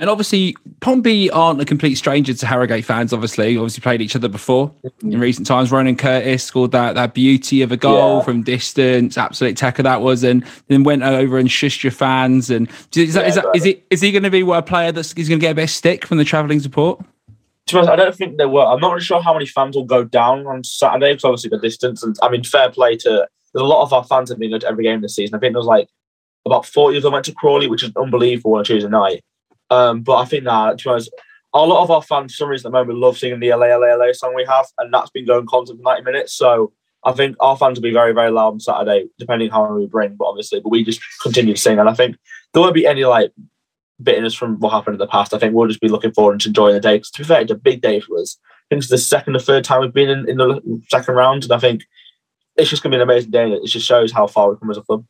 And 0.00 0.10
obviously, 0.10 0.56
Pompey 0.80 1.30
aren't 1.30 1.60
a 1.60 1.64
complete 1.64 1.94
stranger 1.94 2.34
to 2.34 2.46
Harrogate 2.46 2.84
fans. 2.84 3.12
Obviously, 3.12 3.56
obviously 3.56 3.80
played 3.80 4.02
each 4.02 4.16
other 4.16 4.26
before 4.26 4.74
in 5.02 5.20
recent 5.20 5.46
times. 5.46 5.70
Ronan 5.70 5.94
Curtis 5.94 6.42
scored 6.42 6.72
that 6.72 6.96
that 6.96 7.14
beauty 7.14 7.62
of 7.62 7.70
a 7.70 7.76
goal 7.76 8.18
yeah. 8.18 8.24
from 8.24 8.42
distance, 8.42 9.16
absolute 9.16 9.56
tackle 9.56 9.84
that 9.84 10.00
was, 10.00 10.24
and 10.24 10.44
then 10.66 10.82
went 10.82 11.04
over 11.04 11.38
and 11.38 11.48
shushed 11.48 11.84
your 11.84 11.92
fans. 11.92 12.50
And 12.50 12.68
is 12.96 13.14
that, 13.14 13.22
yeah, 13.22 13.28
is, 13.28 13.34
that, 13.36 13.44
is, 13.54 13.66
it, 13.66 13.86
is 13.88 14.00
he 14.00 14.10
going 14.10 14.24
to 14.24 14.30
be 14.30 14.40
a 14.40 14.62
player 14.62 14.90
that's 14.90 15.12
he's 15.12 15.28
going 15.28 15.38
to 15.38 15.44
get 15.44 15.52
a 15.52 15.54
bit 15.54 15.64
of 15.64 15.70
stick 15.70 16.04
from 16.04 16.18
the 16.18 16.24
travelling 16.24 16.58
support? 16.58 17.00
To 17.68 17.80
I 17.80 17.96
don't 17.96 18.14
think 18.14 18.36
there 18.36 18.48
were. 18.48 18.64
I'm 18.64 18.80
not 18.80 18.92
really 18.92 19.04
sure 19.04 19.22
how 19.22 19.32
many 19.32 19.46
fans 19.46 19.74
will 19.74 19.84
go 19.84 20.04
down 20.04 20.46
on 20.46 20.64
Saturday 20.64 21.12
because 21.12 21.24
obviously 21.24 21.50
the 21.50 21.58
distance. 21.58 22.02
And 22.02 22.14
I 22.22 22.28
mean, 22.28 22.44
fair 22.44 22.70
play 22.70 22.96
to 22.98 23.26
there's 23.54 23.62
a 23.62 23.66
lot 23.66 23.82
of 23.82 23.92
our 23.92 24.04
fans 24.04 24.28
have 24.28 24.38
been 24.38 24.58
to 24.58 24.66
every 24.66 24.84
game 24.84 25.00
this 25.00 25.14
season. 25.14 25.34
I 25.34 25.38
think 25.38 25.54
there 25.54 25.60
was 25.60 25.66
like 25.66 25.88
about 26.44 26.66
40 26.66 26.98
of 26.98 27.02
them 27.04 27.12
went 27.12 27.24
to 27.26 27.32
Crawley, 27.32 27.68
which 27.68 27.82
is 27.82 27.92
unbelievable 27.96 28.54
on 28.54 28.60
a 28.60 28.64
Tuesday 28.64 28.88
night. 28.88 29.24
Um, 29.70 30.02
but 30.02 30.16
I 30.16 30.24
think 30.24 30.44
that, 30.44 30.78
to 30.78 30.84
be 30.84 30.90
honest, 30.90 31.10
a 31.54 31.60
lot 31.60 31.84
of 31.84 31.90
our 31.90 32.02
fans, 32.02 32.32
for 32.32 32.38
some 32.38 32.48
reason, 32.48 32.66
at 32.66 32.72
the 32.72 32.78
moment, 32.78 32.98
love 32.98 33.16
singing 33.16 33.40
the 33.40 33.50
LA, 33.50 33.66
LA, 33.66 33.94
LA 33.94 34.12
song 34.12 34.34
we 34.34 34.44
have, 34.44 34.66
and 34.78 34.92
that's 34.92 35.10
been 35.10 35.24
going 35.24 35.46
constant 35.46 35.78
for 35.78 35.84
90 35.84 36.02
minutes. 36.02 36.34
So 36.34 36.72
I 37.04 37.12
think 37.12 37.36
our 37.40 37.56
fans 37.56 37.78
will 37.78 37.84
be 37.84 37.92
very, 37.92 38.12
very 38.12 38.30
loud 38.30 38.54
on 38.54 38.60
Saturday, 38.60 39.06
depending 39.18 39.50
how 39.50 39.68
many 39.68 39.84
we 39.84 39.86
bring, 39.86 40.16
but 40.16 40.26
obviously, 40.26 40.60
but 40.60 40.70
we 40.70 40.84
just 40.84 41.00
continue 41.22 41.54
to 41.54 41.60
sing. 41.60 41.78
And 41.78 41.88
I 41.88 41.94
think 41.94 42.16
there 42.52 42.62
won't 42.62 42.74
be 42.74 42.86
any 42.86 43.04
like 43.04 43.32
bitterness 44.02 44.34
from 44.34 44.58
what 44.58 44.70
happened 44.70 44.94
in 44.94 44.98
the 44.98 45.06
past. 45.06 45.34
I 45.34 45.38
think 45.38 45.54
we'll 45.54 45.68
just 45.68 45.80
be 45.80 45.88
looking 45.88 46.12
forward 46.12 46.40
to 46.40 46.48
enjoying 46.48 46.74
the 46.74 46.80
day. 46.80 46.96
Because 46.96 47.10
to 47.12 47.22
be 47.22 47.24
fair, 47.24 47.40
it's 47.40 47.52
a 47.52 47.56
big 47.56 47.80
day 47.80 48.00
for 48.00 48.18
us. 48.18 48.38
I 48.42 48.66
think 48.70 48.80
it's 48.80 48.90
the 48.90 48.98
second 48.98 49.36
or 49.36 49.40
third 49.40 49.64
time 49.64 49.80
we've 49.80 49.92
been 49.92 50.10
in, 50.10 50.28
in 50.28 50.36
the 50.38 50.82
second 50.90 51.14
round, 51.14 51.44
and 51.44 51.52
I 51.52 51.58
think 51.58 51.84
it's 52.56 52.70
just 52.70 52.82
going 52.82 52.92
to 52.92 52.98
be 52.98 53.02
an 53.02 53.08
amazing 53.08 53.30
day. 53.30 53.50
It 53.52 53.66
just 53.66 53.86
shows 53.86 54.12
how 54.12 54.26
far 54.26 54.48
we've 54.48 54.60
come 54.60 54.70
as 54.70 54.78
a 54.78 54.82
club. 54.82 55.04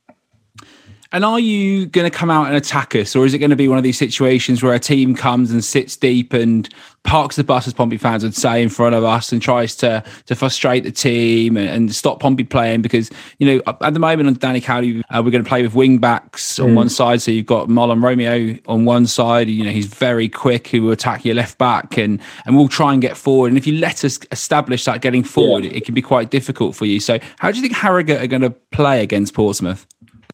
And 1.14 1.24
are 1.24 1.38
you 1.38 1.86
going 1.86 2.10
to 2.10 2.10
come 2.10 2.28
out 2.28 2.48
and 2.48 2.56
attack 2.56 2.96
us, 2.96 3.14
or 3.14 3.24
is 3.24 3.34
it 3.34 3.38
going 3.38 3.50
to 3.50 3.56
be 3.56 3.68
one 3.68 3.78
of 3.78 3.84
these 3.84 3.96
situations 3.96 4.64
where 4.64 4.74
a 4.74 4.80
team 4.80 5.14
comes 5.14 5.52
and 5.52 5.64
sits 5.64 5.96
deep 5.96 6.32
and 6.32 6.68
parks 7.04 7.36
the 7.36 7.44
bus, 7.44 7.68
as 7.68 7.72
Pompey 7.72 7.98
fans 7.98 8.24
would 8.24 8.34
say, 8.34 8.60
in 8.60 8.68
front 8.68 8.96
of 8.96 9.04
us 9.04 9.30
and 9.30 9.40
tries 9.40 9.76
to 9.76 10.02
to 10.26 10.34
frustrate 10.34 10.82
the 10.82 10.90
team 10.90 11.56
and, 11.56 11.68
and 11.68 11.94
stop 11.94 12.18
Pompey 12.18 12.42
playing? 12.42 12.82
Because 12.82 13.12
you 13.38 13.46
know, 13.46 13.62
at 13.80 13.94
the 13.94 14.00
moment 14.00 14.26
on 14.26 14.34
Danny 14.34 14.60
Cowley, 14.60 15.04
uh, 15.10 15.22
we're 15.24 15.30
going 15.30 15.44
to 15.44 15.48
play 15.48 15.62
with 15.62 15.72
wing 15.72 15.98
backs 15.98 16.58
mm. 16.58 16.64
on 16.64 16.74
one 16.74 16.88
side. 16.88 17.22
So 17.22 17.30
you've 17.30 17.46
got 17.46 17.68
Mahlon 17.68 18.02
Romeo 18.02 18.58
on 18.66 18.84
one 18.84 19.06
side. 19.06 19.48
You 19.48 19.66
know, 19.66 19.70
he's 19.70 19.86
very 19.86 20.28
quick. 20.28 20.66
Who 20.66 20.82
will 20.82 20.92
attack 20.92 21.24
your 21.24 21.36
left 21.36 21.58
back, 21.58 21.96
and 21.96 22.20
and 22.44 22.56
we'll 22.56 22.66
try 22.66 22.92
and 22.92 23.00
get 23.00 23.16
forward. 23.16 23.52
And 23.52 23.56
if 23.56 23.68
you 23.68 23.78
let 23.78 24.04
us 24.04 24.18
establish 24.32 24.84
that 24.86 25.00
getting 25.00 25.22
forward, 25.22 25.62
yeah. 25.62 25.70
it, 25.70 25.76
it 25.76 25.84
can 25.84 25.94
be 25.94 26.02
quite 26.02 26.30
difficult 26.30 26.74
for 26.74 26.86
you. 26.86 26.98
So 26.98 27.20
how 27.38 27.52
do 27.52 27.56
you 27.56 27.62
think 27.62 27.76
Harrogate 27.76 28.20
are 28.20 28.26
going 28.26 28.42
to 28.42 28.50
play 28.50 29.00
against 29.00 29.32
Portsmouth? 29.32 29.86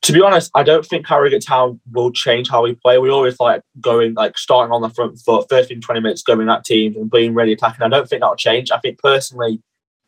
To 0.03 0.13
be 0.13 0.23
honest, 0.23 0.51
I 0.55 0.63
don't 0.63 0.85
think 0.85 1.07
Harrogate 1.07 1.45
Town 1.45 1.79
will 1.93 2.11
change 2.11 2.49
how 2.49 2.63
we 2.63 2.75
play. 2.75 2.99
We 2.99 3.11
always 3.11 3.39
like 3.39 3.63
going 3.81 4.15
like 4.15 4.39
starting 4.39 4.73
on 4.73 4.81
the 4.81 4.89
front 4.89 5.19
foot, 5.19 5.47
first 5.51 5.69
15, 5.69 5.83
20 5.83 6.01
minutes 6.01 6.23
going 6.23 6.49
at 6.49 6.65
teams 6.65 6.97
and 6.97 7.11
being 7.11 7.35
really 7.35 7.53
attacking. 7.53 7.83
I 7.83 7.89
don't 7.89 8.09
think 8.09 8.21
that'll 8.21 8.37
change. 8.37 8.71
I 8.71 8.79
think 8.79 8.99
personally, 8.99 9.63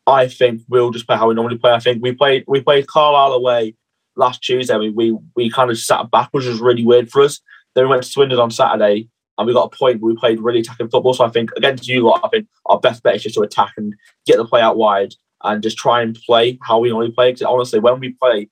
I 0.07 0.27
think 0.27 0.61
we'll 0.67 0.91
just 0.91 1.05
play 1.05 1.15
how 1.15 1.27
we 1.27 1.35
normally 1.35 1.57
play. 1.57 1.73
I 1.73 1.79
think 1.79 2.01
we 2.01 2.11
played 2.11 2.43
we 2.47 2.61
played 2.61 2.87
Carlisle 2.87 3.33
away 3.33 3.75
last 4.15 4.41
Tuesday. 4.41 4.77
We 4.77 4.89
we, 4.89 5.17
we 5.35 5.49
kind 5.51 5.69
of 5.69 5.77
sat 5.77 6.09
back, 6.09 6.29
which 6.31 6.45
was 6.45 6.59
really 6.59 6.85
weird 6.85 7.11
for 7.11 7.21
us. 7.21 7.39
Then 7.75 7.85
we 7.85 7.91
went 7.91 8.03
to 8.03 8.09
Swindon 8.09 8.39
on 8.39 8.51
Saturday 8.51 9.09
and 9.37 9.47
we 9.47 9.53
got 9.53 9.71
a 9.73 9.77
point 9.77 10.01
where 10.01 10.13
we 10.13 10.19
played 10.19 10.39
really 10.39 10.59
attacking 10.59 10.89
football. 10.89 11.13
So 11.13 11.25
I 11.25 11.29
think 11.29 11.51
against 11.55 11.87
you 11.87 12.01
lot, 12.01 12.21
I 12.23 12.29
think 12.29 12.47
our 12.65 12.79
best 12.79 13.03
bet 13.03 13.15
is 13.15 13.23
just 13.23 13.35
to 13.35 13.41
attack 13.41 13.73
and 13.77 13.93
get 14.25 14.37
the 14.37 14.45
play 14.45 14.61
out 14.61 14.77
wide 14.77 15.13
and 15.43 15.63
just 15.63 15.77
try 15.77 16.01
and 16.01 16.15
play 16.25 16.57
how 16.61 16.79
we 16.79 16.89
normally 16.89 17.11
play. 17.11 17.31
Because 17.31 17.43
honestly, 17.43 17.79
when 17.79 17.99
we 17.99 18.13
play 18.13 18.49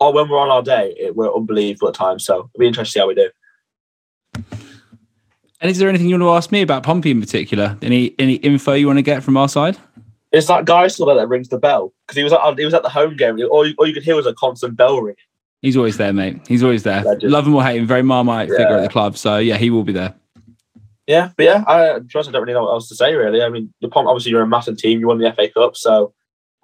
or 0.00 0.12
when 0.12 0.28
we're 0.28 0.38
on 0.38 0.50
our 0.50 0.62
day, 0.62 0.94
it, 0.98 1.16
we're 1.16 1.34
unbelievable 1.34 1.88
at 1.88 1.94
times. 1.94 2.24
So 2.24 2.50
it'll 2.54 2.58
be 2.58 2.66
interesting 2.66 2.84
to 2.84 2.90
see 2.90 3.00
how 3.00 3.08
we 3.08 3.14
do. 3.14 3.30
And 5.60 5.70
is 5.70 5.78
there 5.78 5.88
anything 5.88 6.08
you 6.08 6.18
want 6.18 6.22
to 6.22 6.36
ask 6.36 6.50
me 6.50 6.60
about 6.62 6.82
Pompey 6.82 7.12
in 7.12 7.20
particular? 7.20 7.78
Any 7.82 8.16
any 8.18 8.34
info 8.34 8.72
you 8.72 8.88
want 8.88 8.98
to 8.98 9.02
get 9.02 9.22
from 9.22 9.36
our 9.36 9.48
side? 9.48 9.78
It's 10.32 10.48
that 10.48 10.64
guy 10.64 10.88
still 10.88 11.06
there 11.06 11.14
that 11.16 11.28
rings 11.28 11.50
the 11.50 11.58
bell? 11.58 11.92
Because 12.06 12.16
he 12.16 12.24
was 12.24 12.32
at, 12.32 12.58
he 12.58 12.64
was 12.64 12.74
at 12.74 12.82
the 12.82 12.88
home 12.88 13.16
game. 13.16 13.38
All 13.50 13.66
you, 13.66 13.74
all 13.78 13.86
you 13.86 13.94
could 13.94 14.02
hear 14.02 14.16
was 14.16 14.26
a 14.26 14.34
constant 14.34 14.76
bell 14.76 15.00
ringing. 15.00 15.16
He's 15.60 15.76
always 15.76 15.96
there, 15.98 16.12
mate. 16.12 16.40
He's 16.48 16.64
always 16.64 16.82
there. 16.82 17.02
Legend. 17.02 17.30
Love 17.30 17.46
him 17.46 17.54
or 17.54 17.62
hate 17.62 17.76
him, 17.76 17.86
very 17.86 18.02
marmite 18.02 18.48
yeah. 18.48 18.56
figure 18.56 18.76
at 18.78 18.82
the 18.82 18.88
club. 18.88 19.16
So 19.16 19.38
yeah, 19.38 19.56
he 19.56 19.70
will 19.70 19.84
be 19.84 19.92
there. 19.92 20.14
Yeah, 21.06 21.30
but 21.36 21.44
yeah, 21.44 21.64
I 21.66 22.00
trust 22.08 22.28
I 22.28 22.32
don't 22.32 22.42
really 22.42 22.54
know 22.54 22.64
what 22.64 22.72
else 22.72 22.88
to 22.88 22.96
say 22.96 23.14
really. 23.14 23.42
I 23.42 23.48
mean, 23.48 23.72
the 23.80 23.88
Pont 23.88 24.08
obviously 24.08 24.32
you're 24.32 24.42
a 24.42 24.46
massive 24.46 24.78
team. 24.78 24.98
You 24.98 25.06
won 25.06 25.18
the 25.18 25.32
FA 25.32 25.48
Cup, 25.48 25.76
so 25.76 26.12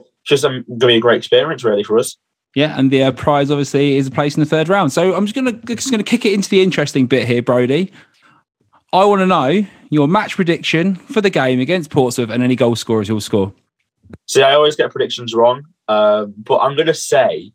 it's 0.00 0.10
just 0.24 0.44
um, 0.44 0.64
going 0.66 0.80
to 0.80 0.86
be 0.86 0.96
a 0.96 1.00
great 1.00 1.18
experience 1.18 1.62
really 1.62 1.84
for 1.84 1.98
us. 1.98 2.16
Yeah, 2.54 2.78
and 2.78 2.90
the 2.90 3.02
uh, 3.04 3.12
prize 3.12 3.50
obviously 3.50 3.96
is 3.96 4.06
a 4.06 4.10
place 4.10 4.36
in 4.36 4.40
the 4.40 4.46
third 4.48 4.68
round. 4.68 4.92
So 4.92 5.14
I'm 5.14 5.26
just 5.26 5.34
gonna 5.34 5.52
just 5.52 5.90
gonna 5.90 6.02
kick 6.02 6.24
it 6.24 6.32
into 6.32 6.48
the 6.48 6.62
interesting 6.62 7.06
bit 7.06 7.26
here, 7.26 7.42
Brody. 7.42 7.92
I 8.92 9.04
want 9.04 9.20
to 9.20 9.26
know 9.26 9.66
your 9.90 10.08
match 10.08 10.36
prediction 10.36 10.94
for 10.94 11.20
the 11.20 11.30
game 11.30 11.60
against 11.60 11.90
Portsmouth 11.90 12.30
and 12.30 12.42
any 12.42 12.56
goal 12.56 12.74
scorers 12.74 13.08
you'll 13.08 13.20
score. 13.20 13.52
See, 14.26 14.42
I 14.42 14.54
always 14.54 14.76
get 14.76 14.90
predictions 14.90 15.34
wrong, 15.34 15.64
um, 15.88 16.34
but 16.38 16.58
I'm 16.58 16.74
gonna 16.74 16.94
say, 16.94 17.52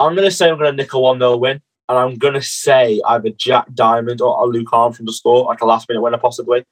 I'm 0.00 0.16
gonna 0.16 0.32
say 0.32 0.50
I'm 0.50 0.58
gonna 0.58 0.72
nick 0.72 0.92
a 0.92 1.00
one 1.00 1.18
0 1.18 1.36
win, 1.36 1.60
and 1.88 1.98
I'm 1.98 2.16
gonna 2.16 2.42
say 2.42 3.00
either 3.06 3.30
Jack 3.30 3.66
Diamond 3.72 4.20
or 4.20 4.46
Luke 4.48 4.70
from 4.70 5.06
the 5.06 5.12
score, 5.12 5.44
like 5.44 5.60
a 5.60 5.66
last 5.66 5.88
minute 5.88 6.02
winner 6.02 6.18
possibly. 6.18 6.64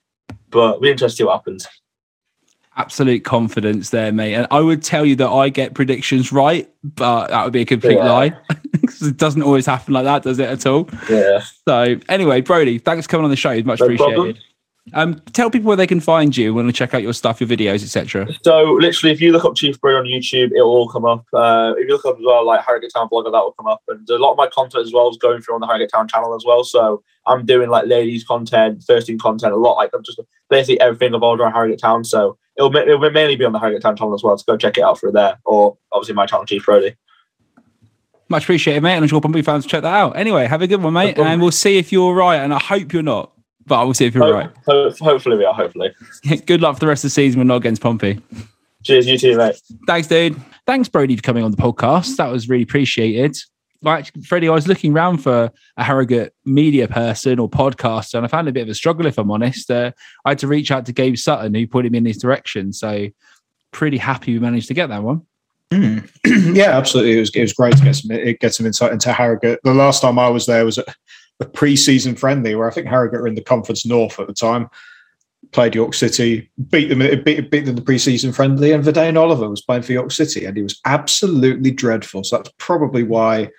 But 0.50 0.80
we're 0.80 0.92
interested 0.92 1.16
to 1.16 1.22
see 1.22 1.24
what 1.24 1.36
happens 1.36 1.66
absolute 2.76 3.24
confidence 3.24 3.90
there, 3.90 4.12
mate. 4.12 4.34
And 4.34 4.46
I 4.50 4.60
would 4.60 4.82
tell 4.82 5.04
you 5.04 5.16
that 5.16 5.28
I 5.28 5.48
get 5.48 5.74
predictions 5.74 6.32
right, 6.32 6.68
but 6.82 7.28
that 7.28 7.44
would 7.44 7.52
be 7.52 7.62
a 7.62 7.66
complete 7.66 7.96
yeah. 7.96 8.10
lie. 8.10 8.36
it 8.82 9.16
doesn't 9.16 9.42
always 9.42 9.66
happen 9.66 9.94
like 9.94 10.04
that, 10.04 10.22
does 10.22 10.38
it 10.38 10.48
at 10.48 10.66
all? 10.66 10.88
Yeah. 11.08 11.42
So 11.66 11.96
anyway, 12.08 12.40
Brody, 12.40 12.78
thanks 12.78 13.06
for 13.06 13.10
coming 13.10 13.24
on 13.24 13.30
the 13.30 13.36
show. 13.36 13.50
It's 13.50 13.66
much 13.66 13.80
no 13.80 13.86
appreciated. 13.86 14.14
Problem. 14.14 14.36
Um, 14.92 15.14
tell 15.32 15.50
people 15.50 15.68
where 15.68 15.78
they 15.78 15.86
can 15.86 16.00
find 16.00 16.36
you 16.36 16.52
when 16.52 16.66
they 16.66 16.72
check 16.72 16.92
out 16.92 17.02
your 17.02 17.14
stuff, 17.14 17.40
your 17.40 17.48
videos, 17.48 17.82
etc. 17.82 18.28
So 18.42 18.72
literally, 18.72 19.14
if 19.14 19.20
you 19.20 19.32
look 19.32 19.44
up 19.44 19.56
Chief 19.56 19.80
Brody 19.80 19.96
on 19.96 20.04
YouTube, 20.04 20.52
it'll 20.52 20.68
all 20.68 20.88
come 20.88 21.06
up. 21.06 21.24
Uh, 21.32 21.72
if 21.78 21.88
you 21.88 21.94
look 21.94 22.04
up 22.04 22.18
as 22.18 22.24
well, 22.24 22.46
like 22.46 22.62
Harrogate 22.62 22.92
Town 22.94 23.08
blogger, 23.08 23.32
that 23.32 23.38
will 23.38 23.52
come 23.52 23.66
up. 23.66 23.82
And 23.88 24.08
a 24.10 24.18
lot 24.18 24.32
of 24.32 24.36
my 24.36 24.46
content 24.48 24.84
as 24.84 24.92
well 24.92 25.08
is 25.08 25.16
going 25.16 25.40
through 25.40 25.54
on 25.54 25.62
the 25.62 25.66
Harrogate 25.66 25.90
Town 25.90 26.06
channel 26.06 26.34
as 26.34 26.44
well. 26.46 26.64
So 26.64 27.02
I'm 27.26 27.46
doing 27.46 27.70
like 27.70 27.86
ladies 27.86 28.24
content, 28.24 28.84
first 28.86 29.06
team 29.06 29.18
content, 29.18 29.54
a 29.54 29.56
lot. 29.56 29.76
Like 29.76 29.90
I'm 29.94 30.02
just 30.02 30.20
basically 30.50 30.80
everything 30.80 31.14
evolved 31.14 31.40
around 31.40 31.52
Harrogate 31.52 31.80
Town. 31.80 32.04
So 32.04 32.36
it'll, 32.56 32.74
it'll 32.74 33.10
mainly 33.10 33.36
be 33.36 33.44
on 33.44 33.52
the 33.52 33.58
Harrogate 33.58 33.82
Town 33.82 33.96
channel 33.96 34.14
as 34.14 34.22
well. 34.22 34.36
So 34.36 34.44
go 34.46 34.56
check 34.56 34.78
it 34.78 34.82
out 34.82 34.98
through 34.98 35.12
there, 35.12 35.38
or 35.44 35.76
obviously 35.92 36.14
my 36.14 36.26
channel, 36.26 36.46
Chief 36.46 36.64
Brody. 36.64 36.96
Much 38.28 38.44
appreciated, 38.44 38.82
mate. 38.82 38.94
And 38.94 39.04
I'm 39.04 39.08
sure 39.08 39.20
Pompey 39.20 39.42
fans 39.42 39.66
check 39.66 39.82
that 39.82 39.94
out. 39.94 40.16
Anyway, 40.16 40.46
have 40.46 40.62
a 40.62 40.66
good 40.66 40.82
one, 40.82 40.94
mate. 40.94 41.18
And 41.18 41.40
we'll 41.40 41.50
see 41.50 41.76
if 41.78 41.92
you're 41.92 42.14
right. 42.14 42.36
And 42.36 42.54
I 42.54 42.58
hope 42.58 42.92
you're 42.92 43.02
not. 43.02 43.32
But 43.66 43.80
I 43.80 43.84
will 43.84 43.94
see 43.94 44.06
if 44.06 44.14
you're 44.14 44.32
right. 44.32 44.50
hopefully 44.66 45.38
we 45.38 45.44
are. 45.44 45.54
Hopefully. 45.54 45.94
Good 46.46 46.60
luck 46.60 46.76
for 46.76 46.80
the 46.80 46.86
rest 46.86 47.04
of 47.04 47.08
the 47.08 47.12
season. 47.12 47.40
We're 47.40 47.44
not 47.44 47.56
against 47.56 47.80
Pompey. 47.80 48.20
Cheers, 48.82 49.06
you 49.06 49.16
too, 49.16 49.38
mate. 49.38 49.58
Thanks, 49.86 50.06
dude. 50.06 50.38
Thanks, 50.66 50.88
Brody, 50.88 51.16
for 51.16 51.22
coming 51.22 51.44
on 51.44 51.50
the 51.50 51.56
podcast. 51.56 52.16
That 52.16 52.30
was 52.30 52.48
really 52.48 52.62
appreciated. 52.62 53.38
Like 53.84 54.10
Freddie, 54.24 54.48
I 54.48 54.52
was 54.52 54.66
looking 54.66 54.92
around 54.92 55.18
for 55.18 55.52
a 55.76 55.84
Harrogate 55.84 56.34
media 56.44 56.88
person 56.88 57.38
or 57.38 57.48
podcaster, 57.48 58.14
and 58.14 58.24
I 58.24 58.28
found 58.28 58.48
a 58.48 58.52
bit 58.52 58.62
of 58.62 58.68
a 58.68 58.74
struggle, 58.74 59.06
if 59.06 59.18
I'm 59.18 59.30
honest. 59.30 59.70
Uh, 59.70 59.92
I 60.24 60.30
had 60.30 60.38
to 60.40 60.48
reach 60.48 60.70
out 60.70 60.86
to 60.86 60.92
Gabe 60.92 61.16
Sutton, 61.16 61.54
who 61.54 61.66
put 61.66 61.86
him 61.86 61.94
in 61.94 62.04
this 62.04 62.18
direction. 62.18 62.72
So, 62.72 63.08
pretty 63.70 63.98
happy 63.98 64.32
we 64.32 64.40
managed 64.40 64.68
to 64.68 64.74
get 64.74 64.88
that 64.88 65.02
one. 65.02 65.22
Mm. 65.70 66.08
yeah, 66.54 66.76
absolutely. 66.76 67.16
It 67.16 67.20
was, 67.20 67.30
it 67.30 67.40
was 67.40 67.52
great 67.52 67.76
to 67.76 67.84
get 67.84 67.96
some 67.96 68.36
get 68.40 68.54
some 68.54 68.66
insight 68.66 68.92
into 68.92 69.12
Harrogate. 69.12 69.60
The 69.64 69.74
last 69.74 70.00
time 70.00 70.18
I 70.18 70.28
was 70.28 70.46
there 70.46 70.64
was 70.64 70.78
at 70.78 70.86
a 71.40 71.44
pre-season 71.44 72.14
friendly 72.14 72.54
where 72.54 72.68
I 72.68 72.72
think 72.72 72.86
Harrogate 72.86 73.20
were 73.20 73.28
in 73.28 73.34
the 73.34 73.42
Conference 73.42 73.84
North 73.84 74.18
at 74.20 74.26
the 74.26 74.34
time. 74.34 74.68
Played 75.52 75.74
York 75.74 75.94
City, 75.94 76.50
beat 76.70 76.88
them, 76.88 77.00
beat, 77.22 77.50
beat 77.50 77.64
them 77.64 77.76
the 77.76 77.82
pre-season 77.82 78.32
friendly, 78.32 78.72
and 78.72 78.82
Vadaine 78.82 79.18
Oliver 79.18 79.48
was 79.48 79.62
playing 79.62 79.82
for 79.82 79.92
York 79.92 80.10
City, 80.10 80.46
and 80.46 80.56
he 80.56 80.62
was 80.62 80.80
absolutely 80.84 81.70
dreadful. 81.70 82.24
So 82.24 82.38
that's 82.38 82.50
probably 82.58 83.02
why 83.02 83.50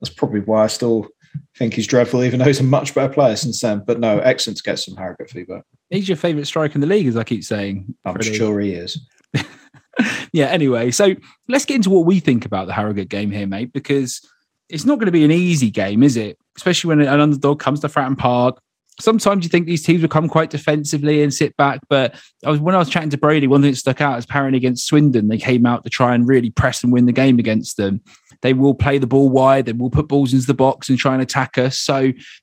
that's 0.00 0.14
probably 0.14 0.40
why 0.40 0.64
I 0.64 0.66
still 0.66 1.08
think 1.56 1.74
he's 1.74 1.86
dreadful, 1.86 2.24
even 2.24 2.38
though 2.38 2.46
he's 2.46 2.60
a 2.60 2.64
much 2.64 2.94
better 2.94 3.12
player 3.12 3.36
since 3.36 3.60
then. 3.60 3.82
But 3.86 4.00
no, 4.00 4.18
excellent 4.18 4.58
to 4.58 4.62
get 4.62 4.78
some 4.78 4.96
Harrogate 4.96 5.30
feedback. 5.30 5.64
He's 5.90 6.08
your 6.08 6.16
favourite 6.16 6.46
striker 6.46 6.74
in 6.74 6.80
the 6.80 6.86
league, 6.86 7.06
as 7.06 7.16
I 7.16 7.24
keep 7.24 7.44
saying. 7.44 7.94
I'm 8.04 8.14
Freddie. 8.14 8.34
sure 8.34 8.60
he 8.60 8.72
is. 8.72 9.00
yeah. 10.32 10.46
Anyway, 10.46 10.90
so 10.90 11.14
let's 11.48 11.64
get 11.64 11.76
into 11.76 11.90
what 11.90 12.06
we 12.06 12.20
think 12.20 12.44
about 12.44 12.66
the 12.66 12.72
Harrogate 12.72 13.08
game 13.08 13.30
here, 13.30 13.46
mate, 13.46 13.72
because 13.72 14.20
it's 14.68 14.84
not 14.84 14.98
going 14.98 15.06
to 15.06 15.12
be 15.12 15.24
an 15.24 15.30
easy 15.30 15.70
game, 15.70 16.02
is 16.02 16.16
it? 16.16 16.38
Especially 16.56 16.88
when 16.88 17.00
an 17.00 17.20
underdog 17.20 17.60
comes 17.60 17.80
to 17.80 17.88
Fratton 17.88 18.18
Park. 18.18 18.60
Sometimes 18.98 19.44
you 19.44 19.50
think 19.50 19.66
these 19.66 19.84
teams 19.84 20.00
will 20.00 20.08
come 20.08 20.26
quite 20.26 20.48
defensively 20.48 21.22
and 21.22 21.32
sit 21.32 21.54
back, 21.58 21.80
but 21.90 22.14
I 22.46 22.50
was 22.50 22.60
when 22.60 22.74
I 22.74 22.78
was 22.78 22.88
chatting 22.88 23.10
to 23.10 23.18
Brody, 23.18 23.46
one 23.46 23.60
thing 23.60 23.70
that 23.70 23.76
stuck 23.76 24.00
out 24.00 24.18
is 24.18 24.24
apparently 24.24 24.56
against 24.56 24.86
Swindon, 24.86 25.28
they 25.28 25.36
came 25.36 25.66
out 25.66 25.84
to 25.84 25.90
try 25.90 26.14
and 26.14 26.26
really 26.26 26.48
press 26.48 26.82
and 26.82 26.90
win 26.90 27.04
the 27.04 27.12
game 27.12 27.38
against 27.38 27.76
them. 27.76 28.00
They 28.42 28.52
will 28.52 28.74
play 28.74 28.98
the 28.98 29.06
ball 29.06 29.28
wide, 29.28 29.66
they 29.66 29.72
will 29.72 29.90
put 29.90 30.08
balls 30.08 30.32
into 30.32 30.46
the 30.46 30.54
box 30.54 30.88
and 30.88 30.98
try 30.98 31.12
and 31.12 31.22
attack 31.22 31.58
us. 31.58 31.78
So 31.78 31.98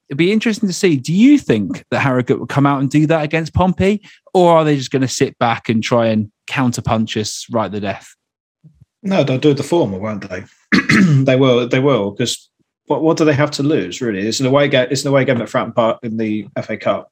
it'd 0.10 0.18
be 0.18 0.32
interesting 0.32 0.68
to 0.68 0.74
see. 0.74 0.98
Do 0.98 1.14
you 1.14 1.38
think 1.38 1.84
that 1.92 2.00
Harrogate 2.00 2.40
will 2.40 2.48
come 2.48 2.66
out 2.66 2.82
and 2.82 2.90
do 2.90 3.06
that 3.08 3.24
against 3.24 3.54
Pompey, 3.54 4.04
or 4.34 4.58
are 4.58 4.64
they 4.64 4.76
just 4.76 4.92
going 4.92 5.02
to 5.02 5.08
sit 5.08 5.38
back 5.40 5.70
and 5.70 5.84
try 5.84 6.08
and 6.08 6.32
counter 6.48 6.82
punch 6.82 7.18
us 7.18 7.46
right 7.52 7.72
to 7.72 7.80
death? 7.80 8.16
No, 9.02 9.24
they'll 9.24 9.38
do 9.38 9.54
the 9.54 9.64
former, 9.64 10.00
won't 10.00 10.30
they? 10.30 10.44
they 11.24 11.36
will. 11.36 11.68
They 11.68 11.80
will 11.80 12.12
because 12.12 12.50
what 12.88 13.02
what 13.02 13.18
do 13.18 13.26
they 13.26 13.34
have 13.34 13.52
to 13.52 13.64
lose? 13.64 14.02
Really, 14.02 14.28
it's 14.28 14.40
an 14.40 14.46
away 14.46 14.68
game. 14.68 14.88
It's 14.90 15.04
an 15.04 15.10
away 15.10 15.26
game 15.26 15.42
at 15.42 15.50
Fratton 15.50 15.76
Park 15.76 16.00
in 16.04 16.18
the 16.18 16.48
FA 16.62 16.78
Cup. 16.78 17.12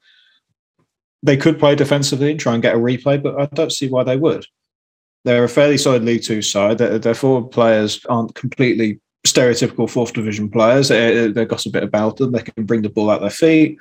They 1.24 1.38
could 1.38 1.60
play 1.60 1.76
defensively 1.76 2.32
and 2.32 2.40
try 2.40 2.54
and 2.54 2.64
get 2.64 2.76
a 2.76 2.80
replay, 2.80 3.22
but 3.22 3.40
I 3.40 3.46
don't 3.48 3.72
see 3.72 3.88
why 3.88 4.04
they 4.04 4.18
would. 4.18 4.46
They're 5.24 5.44
a 5.44 5.50
fairly 5.50 5.78
solid 5.78 6.04
League 6.04 6.24
Two 6.24 6.42
side. 6.42 6.78
Their, 6.78 6.98
their 6.98 7.14
forward 7.14 7.52
players 7.52 8.04
aren't 8.10 8.36
completely 8.36 9.00
stereotypical 9.26 9.90
fourth 9.90 10.14
division 10.14 10.50
players. 10.50 10.88
They, 10.88 11.28
they've 11.28 11.48
got 11.48 11.66
a 11.66 11.70
bit 11.70 11.84
about 11.84 12.18
them. 12.18 12.32
They 12.32 12.42
can 12.42 12.66
bring 12.66 12.82
the 12.82 12.90
ball 12.90 13.10
out 13.10 13.22
their 13.22 13.30
feet. 13.30 13.78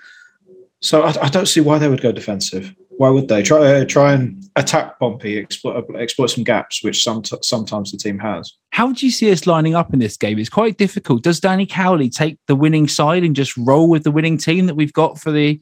So 0.81 1.03
I, 1.03 1.15
I 1.23 1.29
don't 1.29 1.47
see 1.47 1.61
why 1.61 1.79
they 1.79 1.89
would 1.89 2.03
go 2.03 2.13
defensive. 2.13 2.75
Why 2.91 3.09
would 3.09 3.29
they 3.29 3.43
try 3.43 3.59
uh, 3.61 3.85
try 3.87 4.13
and 4.13 4.45
attack 4.57 4.99
Pompey, 4.99 5.39
exploit, 5.39 5.87
exploit 5.97 6.27
some 6.27 6.45
gaps, 6.45 6.85
which 6.85 7.03
some, 7.03 7.23
sometimes 7.41 7.93
the 7.93 7.97
team 7.97 8.19
has? 8.19 8.53
How 8.71 8.93
do 8.93 9.07
you 9.07 9.13
see 9.13 9.33
us 9.33 9.47
lining 9.47 9.75
up 9.75 9.95
in 9.95 10.01
this 10.01 10.19
game? 10.19 10.39
It's 10.39 10.51
quite 10.51 10.77
difficult. 10.77 11.23
Does 11.23 11.41
Danny 11.41 11.65
Cowley 11.65 12.11
take 12.11 12.39
the 12.47 12.55
winning 12.55 12.89
side 12.89 13.25
and 13.25 13.35
just 13.35 13.57
roll 13.57 13.89
with 13.89 14.05
the 14.05 14.11
winning 14.11 14.37
team 14.37 14.67
that 14.67 14.75
we've 14.75 14.93
got 14.93 15.19
for 15.19 15.31
the 15.31 15.59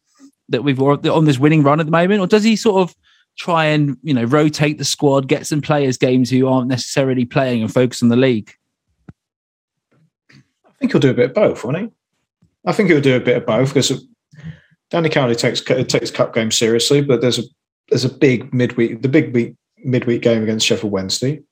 that 0.48 0.64
we've 0.64 0.80
on 0.82 1.26
this 1.26 1.38
winning 1.38 1.62
run 1.62 1.78
at 1.78 1.86
the 1.86 1.92
moment, 1.92 2.20
or 2.20 2.26
does 2.26 2.42
he 2.42 2.56
sort 2.56 2.82
of 2.82 2.96
try 3.38 3.66
and 3.66 3.96
you 4.02 4.12
know 4.12 4.24
rotate 4.24 4.78
the 4.78 4.84
squad, 4.84 5.28
get 5.28 5.46
some 5.46 5.62
players 5.62 5.96
games 5.96 6.28
who 6.28 6.46
aren't 6.46 6.68
necessarily 6.68 7.24
playing 7.24 7.62
and 7.62 7.72
focus 7.72 8.02
on 8.02 8.08
the 8.08 8.16
league? 8.16 8.52
I 10.30 10.70
think 10.78 10.92
he'll 10.92 11.00
do 11.00 11.10
a 11.10 11.14
bit 11.14 11.30
of 11.30 11.34
both, 11.34 11.64
won't 11.64 11.78
he? 11.78 11.88
I 12.66 12.72
think 12.72 12.90
he'll 12.90 13.00
do 13.00 13.16
a 13.16 13.20
bit 13.20 13.38
of 13.38 13.46
both 13.46 13.70
because 13.70 13.90
uh, 13.90 13.96
Danny 14.90 15.08
Cowley 15.08 15.34
takes 15.34 15.60
takes 15.62 16.10
cup 16.10 16.34
games 16.34 16.56
seriously, 16.56 17.00
but 17.00 17.20
there's 17.20 17.38
a 17.38 17.42
there's 17.88 18.04
a 18.04 18.12
big 18.12 18.52
midweek 18.52 19.02
the 19.02 19.08
big 19.08 19.32
week 19.32 19.54
midweek 19.78 20.22
game 20.22 20.42
against 20.42 20.66
Sheffield 20.66 20.92
Wednesday. 20.92 21.42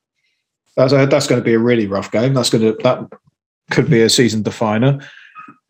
That's 0.76 0.92
a, 0.92 1.06
that's 1.06 1.26
going 1.26 1.40
to 1.40 1.44
be 1.44 1.54
a 1.54 1.58
really 1.58 1.86
rough 1.86 2.10
game. 2.10 2.34
That's 2.34 2.50
going 2.50 2.62
to 2.62 2.76
that 2.82 3.08
could 3.70 3.88
be 3.88 4.02
a 4.02 4.10
season 4.10 4.42
definer. 4.42 4.98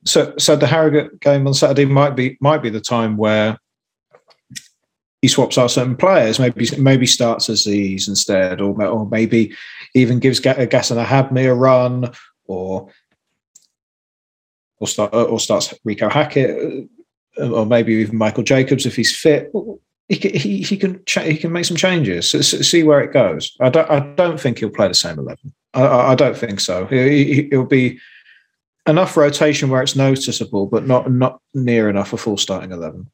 So 0.05 0.35
so 0.39 0.57
the 0.57 0.67
Harrogate 0.67 1.21
game 1.21 1.47
on 1.47 1.55
Saturday 1.55 1.85
might 1.85 2.17
be 2.17 2.37
might 2.41 2.63
be 2.63 2.71
the 2.71 2.81
time 2.81 3.17
where 3.17 3.59
he 5.23 5.29
swaps 5.29 5.59
out 5.59 5.71
certain 5.71 5.97
players. 5.97 6.39
Maybe 6.39 6.69
maybe 6.79 7.07
starts 7.07 7.49
Azeez 7.49 8.09
instead, 8.09 8.61
or 8.61 8.81
or 8.85 9.09
maybe 9.09 9.55
even 9.95 10.19
gives 10.19 10.45
uh, 10.45 10.55
Gassan 10.55 11.05
Ahadme 11.05 11.51
a 11.51 11.55
run, 11.55 12.13
or 12.47 12.91
or 14.79 14.87
start 14.87 15.15
uh, 15.15 15.25
or 15.25 15.41
starts 15.41 15.73
Reeco 15.87 16.11
Hackett 16.11 16.89
uh, 17.39 17.51
or 17.51 17.67
maybe 17.67 17.95
even 17.95 18.17
Michael 18.17 18.43
Jacobs 18.43 18.87
if 18.87 18.97
he's 18.97 19.15
fit. 19.15 19.53
He 20.09 20.17
can, 20.17 20.35
he, 20.35 20.63
he 20.63 20.77
can 20.77 21.03
he 21.23 21.37
can 21.37 21.53
make 21.53 21.65
some 21.65 21.77
changes. 21.77 22.31
see 22.31 22.83
where 22.85 23.01
it 23.01 23.13
goes. 23.13 23.57
I 23.61 23.71
don't 23.71 23.91
I 23.91 24.01
don't 24.15 24.41
think 24.41 24.59
he'll 24.59 24.71
play 24.71 24.89
the 24.89 24.95
same 24.95 25.19
eleven. 25.19 25.53
I, 25.75 26.13
I 26.13 26.15
don't 26.15 26.37
think 26.37 26.61
so. 26.61 26.87
He, 26.87 27.49
will 27.51 27.67
be 27.67 27.99
enough 28.87 29.17
rotation 29.17 29.69
where 29.69 29.83
it's 29.83 29.97
noticeable, 29.97 30.67
but 30.67 30.87
not 30.87 31.11
not 31.11 31.41
near 31.55 31.91
enough 31.91 32.13
a 32.13 32.17
full 32.17 32.37
starting 32.37 32.71
eleven. 32.71 33.11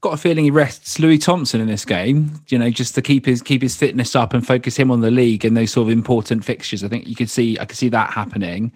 Got 0.00 0.14
a 0.14 0.16
feeling 0.16 0.44
he 0.44 0.50
rests 0.50 0.98
Louis 0.98 1.18
Thompson 1.18 1.60
in 1.60 1.66
this 1.66 1.84
game, 1.84 2.40
you 2.48 2.58
know, 2.58 2.70
just 2.70 2.94
to 2.94 3.02
keep 3.02 3.26
his 3.26 3.42
keep 3.42 3.60
his 3.60 3.76
fitness 3.76 4.16
up 4.16 4.32
and 4.32 4.46
focus 4.46 4.76
him 4.76 4.90
on 4.90 5.00
the 5.02 5.10
league 5.10 5.44
and 5.44 5.56
those 5.56 5.72
sort 5.72 5.88
of 5.88 5.92
important 5.92 6.42
fixtures. 6.44 6.82
I 6.82 6.88
think 6.88 7.06
you 7.06 7.14
could 7.14 7.28
see 7.28 7.58
I 7.58 7.66
could 7.66 7.76
see 7.76 7.90
that 7.90 8.10
happening. 8.10 8.72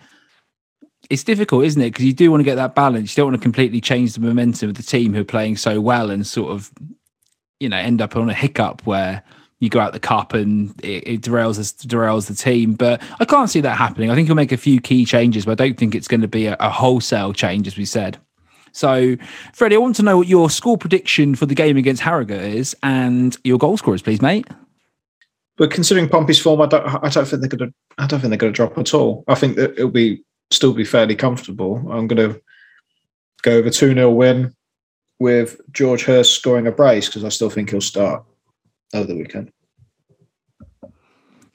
It's 1.09 1.25
difficult, 1.25 1.65
isn't 1.65 1.81
it? 1.81 1.93
Because 1.93 2.05
you 2.05 2.13
do 2.13 2.31
want 2.31 2.41
to 2.41 2.45
get 2.45 2.57
that 2.57 2.75
balance. 2.75 3.17
You 3.17 3.23
don't 3.23 3.33
want 3.33 3.41
to 3.41 3.43
completely 3.43 3.81
change 3.81 4.15
the 4.15 4.21
momentum 4.21 4.71
of 4.71 4.75
the 4.75 4.83
team 4.83 5.15
who 5.15 5.21
are 5.21 5.25
playing 5.25 5.57
so 5.57 5.81
well 5.81 6.11
and 6.11 6.27
sort 6.27 6.53
of, 6.53 6.71
you 7.61 7.69
know, 7.69 7.77
end 7.77 8.03
up 8.03 8.17
on 8.17 8.29
a 8.29 8.35
hiccup 8.35 8.87
where 8.87 9.23
you 9.61 9.71
go 9.71 9.81
out 9.81 9.93
the 9.93 10.01
cup 10.01 10.35
and 10.35 10.79
it, 10.83 11.07
it 11.07 11.21
derails 11.23 11.59
derails 11.87 12.27
the 12.27 12.35
team. 12.35 12.75
But 12.75 13.03
I 13.19 13.25
can't 13.25 13.49
see 13.49 13.61
that 13.63 13.77
happening. 13.77 14.11
I 14.11 14.15
think 14.15 14.29
he'll 14.29 14.37
make 14.37 14.53
a 14.53 14.59
few 14.59 14.81
key 14.81 15.05
changes, 15.07 15.47
but 15.47 15.53
I 15.53 15.67
don't 15.67 15.79
think 15.79 15.95
it's 15.95 16.09
going 16.09 16.21
to 16.21 16.29
be 16.29 16.47
a, 16.47 16.57
a 16.61 16.69
wholesale 16.69 17.33
change, 17.33 17.67
as 17.67 17.77
we 17.77 17.87
said. 17.87 18.19
So, 18.75 19.17
Freddie, 19.53 19.77
I 19.77 19.79
want 19.79 19.95
to 19.97 20.03
know 20.03 20.19
what 20.19 20.27
your 20.27 20.51
score 20.51 20.77
prediction 20.77 21.37
for 21.37 21.47
the 21.47 21.55
game 21.55 21.77
against 21.77 22.03
Harrogate 22.03 22.55
is 22.55 22.77
and 22.83 23.37
your 23.45 23.57
goal 23.57 23.77
scorers, 23.77 24.03
please, 24.03 24.21
mate. 24.21 24.49
But 25.57 25.71
considering 25.71 26.09
Pompey's 26.09 26.41
form, 26.41 26.61
I 26.61 26.67
don't, 26.67 26.85
I 26.85 27.09
don't 27.09 27.25
think 27.25 27.41
they're 27.41 27.49
going 27.49 27.71
to. 27.71 27.75
I 27.99 28.09
don't 28.09 28.19
think 28.19 28.31
they're 28.31 28.37
going 28.37 28.53
to 28.53 28.57
drop 28.57 28.77
at 28.77 28.93
all. 28.93 29.23
I 29.29 29.37
think 29.37 29.55
that 29.55 29.73
it'll 29.75 29.91
be 29.91 30.25
still 30.51 30.73
be 30.73 30.85
fairly 30.85 31.15
comfortable. 31.15 31.77
I'm 31.89 32.09
going 32.09 32.33
to 32.33 32.41
go 33.43 33.53
over 33.53 33.71
two 33.71 33.95
0 33.95 34.11
win 34.11 34.53
with 35.21 35.61
George 35.71 36.03
Hirst 36.03 36.35
scoring 36.35 36.67
a 36.67 36.73
brace 36.73 37.07
because 37.07 37.23
I 37.23 37.29
still 37.29 37.51
think 37.51 37.71
he'll 37.71 37.81
start 37.81 38.25
over 38.93 39.07
the 39.07 39.17
weekend. 39.17 39.53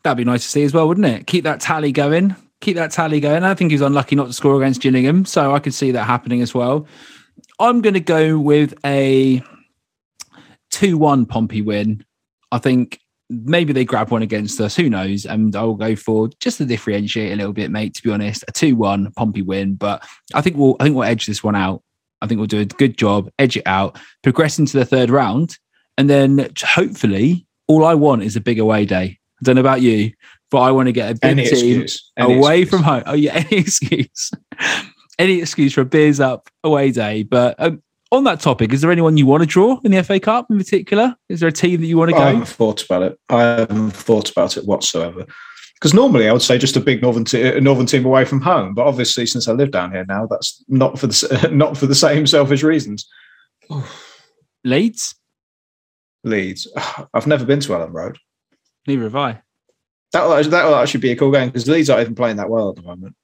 That'd 0.03 0.17
be 0.17 0.23
nice 0.23 0.43
to 0.43 0.49
see 0.49 0.63
as 0.63 0.73
well, 0.73 0.87
wouldn't 0.87 1.05
it? 1.05 1.27
Keep 1.27 1.43
that 1.43 1.59
tally 1.59 1.91
going. 1.91 2.37
Keep 2.61 2.75
that 2.75 2.91
tally 2.91 3.19
going. 3.19 3.43
I 3.43 3.53
think 3.53 3.71
he 3.71 3.75
was 3.75 3.81
unlucky 3.81 4.15
not 4.15 4.27
to 4.27 4.33
score 4.33 4.61
against 4.61 4.81
Gillingham, 4.81 5.25
so 5.25 5.53
I 5.53 5.59
could 5.59 5.73
see 5.73 5.91
that 5.91 6.03
happening 6.05 6.41
as 6.41 6.53
well. 6.53 6.87
I'm 7.59 7.81
going 7.81 7.93
to 7.93 7.99
go 7.99 8.37
with 8.37 8.73
a 8.85 9.41
2 10.71 10.97
1 10.97 11.25
Pompey 11.25 11.61
win. 11.61 12.03
I 12.51 12.57
think 12.57 12.99
maybe 13.29 13.73
they 13.73 13.85
grab 13.85 14.09
one 14.09 14.21
against 14.21 14.59
us. 14.59 14.75
Who 14.75 14.89
knows? 14.89 15.25
And 15.25 15.55
I'll 15.55 15.75
go 15.75 15.95
for 15.95 16.29
just 16.39 16.57
to 16.57 16.65
differentiate 16.65 17.31
a 17.31 17.35
little 17.35 17.53
bit, 17.53 17.71
mate. 17.71 17.93
To 17.95 18.03
be 18.03 18.11
honest, 18.11 18.43
a 18.47 18.51
two-one 18.51 19.11
Pompey 19.11 19.41
win. 19.41 19.75
But 19.75 20.05
I 20.33 20.41
think 20.41 20.57
we'll 20.57 20.75
I 20.79 20.83
think 20.83 20.95
we'll 20.95 21.05
edge 21.05 21.25
this 21.25 21.43
one 21.43 21.55
out. 21.55 21.83
I 22.21 22.27
think 22.27 22.39
we'll 22.39 22.47
do 22.47 22.59
a 22.59 22.65
good 22.65 22.97
job, 22.97 23.29
edge 23.39 23.55
it 23.55 23.65
out, 23.65 23.97
progress 24.23 24.59
into 24.59 24.77
the 24.77 24.85
third 24.85 25.09
round, 25.09 25.57
and 25.97 26.09
then 26.09 26.49
hopefully, 26.61 27.45
all 27.67 27.85
I 27.85 27.93
want 27.93 28.23
is 28.23 28.35
a 28.35 28.41
big 28.41 28.59
away 28.59 28.85
day. 28.85 29.17
I 29.41 29.43
don't 29.43 29.55
know 29.55 29.61
about 29.61 29.81
you, 29.81 30.11
but 30.51 30.59
I 30.59 30.71
want 30.71 30.87
to 30.87 30.91
get 30.91 31.11
a 31.11 31.13
big 31.13 31.31
Any 31.31 31.45
team 31.45 31.81
excuse. 31.81 32.11
Away 32.17 32.61
excuse. 32.61 32.69
from 32.69 32.83
home. 32.83 33.03
Oh 33.05 33.13
yeah, 33.13 33.33
any 33.51 33.57
excuse, 33.57 34.31
any 35.17 35.39
excuse 35.39 35.73
for 35.73 35.81
a 35.81 35.85
beers 35.85 36.19
up 36.19 36.49
away 36.63 36.91
day. 36.91 37.23
But 37.23 37.55
um, 37.59 37.83
on 38.11 38.23
that 38.23 38.39
topic, 38.39 38.73
is 38.73 38.81
there 38.81 38.91
anyone 38.91 39.17
you 39.17 39.25
want 39.25 39.43
to 39.43 39.47
draw 39.47 39.79
in 39.83 39.91
the 39.91 40.03
FA 40.03 40.19
Cup 40.19 40.47
in 40.49 40.57
particular? 40.57 41.15
Is 41.29 41.39
there 41.39 41.49
a 41.49 41.53
team 41.53 41.81
that 41.81 41.87
you 41.87 41.97
want 41.97 42.09
to 42.09 42.15
go? 42.15 42.21
I 42.21 42.31
haven't 42.31 42.47
thought 42.47 42.83
about 42.83 43.03
it. 43.03 43.19
I 43.29 43.41
haven't 43.41 43.91
thought 43.91 44.31
about 44.31 44.57
it 44.57 44.65
whatsoever. 44.65 45.25
Because 45.75 45.93
normally 45.93 46.27
I 46.27 46.33
would 46.33 46.41
say 46.41 46.57
just 46.57 46.75
a 46.75 46.81
big 46.81 47.01
northern 47.01 47.23
te- 47.23 47.41
a 47.41 47.61
northern 47.61 47.85
team 47.85 48.05
away 48.05 48.25
from 48.25 48.41
home, 48.41 48.73
but 48.73 48.85
obviously 48.85 49.25
since 49.25 49.47
I 49.47 49.53
live 49.53 49.71
down 49.71 49.91
here 49.91 50.05
now, 50.09 50.27
that's 50.27 50.63
not 50.67 50.99
for 50.99 51.07
the 51.07 51.49
not 51.53 51.77
for 51.77 51.85
the 51.85 51.95
same 51.95 52.27
selfish 52.27 52.63
reasons. 52.63 53.07
Leeds? 54.65 55.15
Leeds. 56.23 56.67
I've 57.13 57.27
never 57.27 57.45
been 57.45 57.61
to 57.61 57.69
Elland 57.69 57.93
Road. 57.93 58.17
Neither 58.87 59.03
have 59.03 59.15
I. 59.15 59.41
That 60.13 60.23
will 60.23 60.33
actually, 60.33 60.51
that 60.51 60.65
will 60.65 60.75
actually 60.75 61.01
be 61.01 61.11
a 61.11 61.15
cool 61.15 61.31
game 61.31 61.49
because 61.49 61.67
Leeds 61.67 61.89
aren't 61.89 62.01
even 62.01 62.15
playing 62.15 62.37
that 62.37 62.49
well 62.49 62.69
at 62.69 62.75
the 62.75 62.81
moment. 62.81 63.15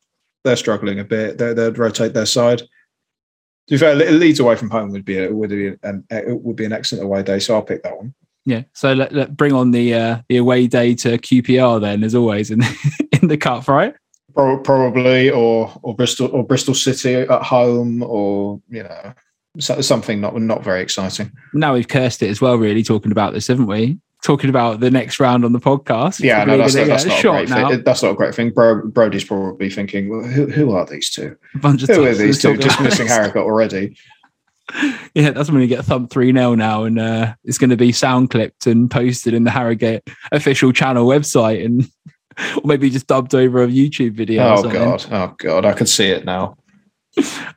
They're 0.44 0.56
struggling 0.56 1.00
a 1.00 1.04
bit. 1.04 1.38
They 1.38 1.54
they'd 1.54 1.78
rotate 1.78 2.14
their 2.14 2.28
side. 2.28 2.60
To 2.60 3.74
be 3.74 3.78
fair, 3.78 3.96
Leeds 3.96 4.40
away 4.40 4.56
from 4.56 4.70
home 4.70 4.92
would 4.92 5.06
be 5.06 5.18
a, 5.18 5.34
would 5.34 5.50
be 5.50 5.74
an 5.82 6.06
it 6.12 6.40
would 6.42 6.56
be 6.56 6.66
an 6.66 6.74
excellent 6.74 7.04
away 7.04 7.24
day. 7.24 7.40
So 7.40 7.56
I'll 7.56 7.64
pick 7.64 7.82
that 7.84 7.98
one. 7.98 8.14
Yeah. 8.46 8.64
So 8.74 8.94
let, 8.94 9.12
let 9.12 9.36
bring 9.36 9.54
on 9.54 9.72
the 9.72 9.94
uh, 9.96 10.22
the 10.30 10.38
away 10.38 10.68
day 10.68 10.94
to 10.96 11.18
QPR 11.18 11.82
then, 11.82 12.04
as 12.04 12.14
always 12.14 12.52
in 12.52 12.62
in 13.22 13.28
the 13.28 13.38
cup, 13.38 13.68
right? 13.68 13.96
Probably 14.36 15.32
or 15.32 15.74
or 15.82 15.96
Bristol 15.96 16.28
or 16.28 16.46
Bristol 16.46 16.76
City 16.76 17.16
at 17.16 17.42
home 17.42 18.04
or 18.04 18.62
you 18.70 18.84
know 18.84 19.14
so- 19.60 19.82
something 19.82 20.22
not 20.22 20.40
not 20.40 20.64
very 20.64 20.82
exciting. 20.82 21.32
Now 21.54 21.74
we've 21.74 21.88
cursed 21.88 22.22
it 22.22 22.30
as 22.30 22.42
well. 22.42 22.56
Really 22.56 22.84
talking 22.84 23.12
about 23.12 23.34
this, 23.34 23.48
haven't 23.48 23.68
we? 23.68 23.98
Talking 24.26 24.50
about 24.50 24.80
the 24.80 24.90
next 24.90 25.20
round 25.20 25.46
on 25.46 25.52
the 25.52 25.60
podcast. 25.60 26.20
Yeah, 26.20 26.44
no, 26.46 26.58
that's, 26.58 26.74
that's 26.74 27.06
not 27.06 27.20
a 27.20 27.22
great 27.22 27.48
thing. 27.48 27.84
That's 27.84 28.02
not 28.02 28.12
a 28.14 28.16
great 28.16 28.34
thing. 28.34 28.50
Bro, 28.50 28.88
Brody's 28.88 29.24
probably 29.24 29.70
thinking, 29.70 30.10
well, 30.10 30.24
who, 30.28 30.48
who 30.48 30.72
are 30.72 30.84
these 30.84 31.12
two? 31.12 31.38
A 31.54 31.60
bunch 31.60 31.84
of 31.84 31.90
Who 31.90 32.06
are 32.08 32.16
these 32.16 32.42
two? 32.42 32.58
Just 32.58 32.82
missing. 32.82 33.06
Harrogate 33.06 33.44
already. 33.44 33.96
Yeah, 35.14 35.30
that's 35.30 35.52
when 35.52 35.62
you 35.62 35.68
get 35.68 35.86
thumped 35.86 36.12
3 36.12 36.34
0 36.34 36.56
now, 36.56 36.86
and 36.86 37.00
uh, 37.00 37.36
it's 37.44 37.60
going 37.60 37.70
to 37.70 37.78
be 37.78 37.92
sound 37.92 38.32
clipped 38.32 38.66
and 38.66 38.90
posted 38.90 39.36
in 39.36 39.44
the 39.44 39.52
Harrogate 39.52 40.10
official 40.32 40.74
channel 40.74 41.06
website, 41.06 41.64
and 41.64 41.88
or 42.58 42.64
maybe 42.66 42.90
just 42.90 43.06
dubbed 43.06 43.36
over 43.36 43.64
a 43.64 43.68
YouTube 43.68 44.14
video. 44.14 44.56
Oh 44.56 44.64
god, 44.64 45.06
oh 45.12 45.36
god, 45.38 45.66
I 45.66 45.74
can 45.74 45.86
see 45.86 46.08
it 46.08 46.26
now. 46.26 46.58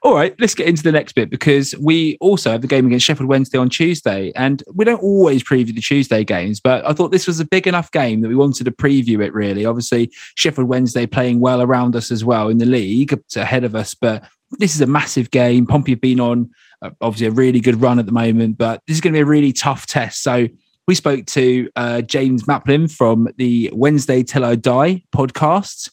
All 0.02 0.14
right, 0.14 0.34
let's 0.38 0.54
get 0.54 0.68
into 0.68 0.82
the 0.82 0.92
next 0.92 1.14
bit 1.14 1.30
because 1.30 1.74
we 1.80 2.16
also 2.20 2.52
have 2.52 2.62
the 2.62 2.68
game 2.68 2.86
against 2.86 3.06
Sheffield 3.06 3.28
Wednesday 3.28 3.58
on 3.58 3.68
Tuesday. 3.68 4.32
And 4.36 4.62
we 4.72 4.84
don't 4.84 5.02
always 5.02 5.42
preview 5.42 5.74
the 5.74 5.80
Tuesday 5.80 6.22
games, 6.24 6.60
but 6.60 6.86
I 6.86 6.92
thought 6.92 7.10
this 7.10 7.26
was 7.26 7.40
a 7.40 7.44
big 7.44 7.66
enough 7.66 7.90
game 7.90 8.20
that 8.20 8.28
we 8.28 8.36
wanted 8.36 8.64
to 8.64 8.70
preview 8.70 9.24
it 9.24 9.34
really. 9.34 9.64
Obviously, 9.64 10.12
Sheffield 10.36 10.68
Wednesday 10.68 11.06
playing 11.06 11.40
well 11.40 11.60
around 11.60 11.96
us 11.96 12.10
as 12.10 12.24
well 12.24 12.48
in 12.48 12.58
the 12.58 12.66
league, 12.66 13.18
ahead 13.36 13.64
of 13.64 13.74
us, 13.74 13.94
but 13.94 14.24
this 14.58 14.74
is 14.74 14.80
a 14.80 14.86
massive 14.86 15.30
game. 15.30 15.66
Pompey 15.66 15.92
have 15.92 16.00
been 16.00 16.20
on 16.20 16.50
uh, 16.82 16.90
obviously 17.00 17.26
a 17.26 17.32
really 17.32 17.60
good 17.60 17.80
run 17.80 17.98
at 17.98 18.06
the 18.06 18.12
moment, 18.12 18.56
but 18.56 18.82
this 18.86 18.96
is 18.96 19.00
going 19.00 19.12
to 19.12 19.16
be 19.16 19.22
a 19.22 19.26
really 19.26 19.52
tough 19.52 19.86
test. 19.86 20.22
So 20.22 20.46
we 20.86 20.94
spoke 20.94 21.26
to 21.26 21.68
uh, 21.76 22.00
James 22.02 22.46
Maplin 22.46 22.88
from 22.88 23.28
the 23.36 23.70
Wednesday 23.74 24.22
Till 24.22 24.44
I 24.44 24.54
Die 24.54 25.02
podcast 25.14 25.90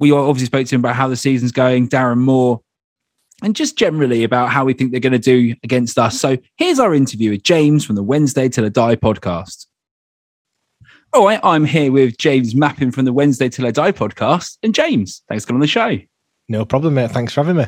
we 0.00 0.10
obviously 0.10 0.46
spoke 0.46 0.66
to 0.66 0.74
him 0.74 0.80
about 0.80 0.96
how 0.96 1.06
the 1.06 1.16
season's 1.16 1.52
going, 1.52 1.88
Darren 1.88 2.18
Moore, 2.18 2.60
and 3.42 3.54
just 3.54 3.76
generally 3.76 4.24
about 4.24 4.48
how 4.48 4.64
we 4.64 4.72
think 4.72 4.90
they're 4.90 5.00
going 5.00 5.12
to 5.12 5.18
do 5.18 5.54
against 5.62 5.98
us. 5.98 6.18
So 6.18 6.38
here's 6.56 6.78
our 6.78 6.94
interview 6.94 7.30
with 7.30 7.42
James 7.42 7.84
from 7.84 7.96
the 7.96 8.02
Wednesday 8.02 8.48
Till 8.48 8.64
I 8.64 8.70
Die 8.70 8.96
podcast. 8.96 9.66
All 11.12 11.26
right, 11.26 11.40
I'm 11.42 11.64
here 11.64 11.92
with 11.92 12.16
James 12.18 12.54
Mappin 12.54 12.92
from 12.92 13.04
the 13.04 13.12
Wednesday 13.12 13.48
Till 13.48 13.66
I 13.66 13.72
Die 13.72 13.92
podcast. 13.92 14.58
And 14.62 14.74
James, 14.74 15.22
thanks 15.28 15.44
for 15.44 15.48
coming 15.48 15.58
on 15.58 15.62
the 15.62 15.66
show. 15.66 15.98
No 16.48 16.64
problem, 16.64 16.94
mate. 16.94 17.10
Thanks 17.10 17.32
for 17.32 17.44
having 17.44 17.56
me. 17.56 17.66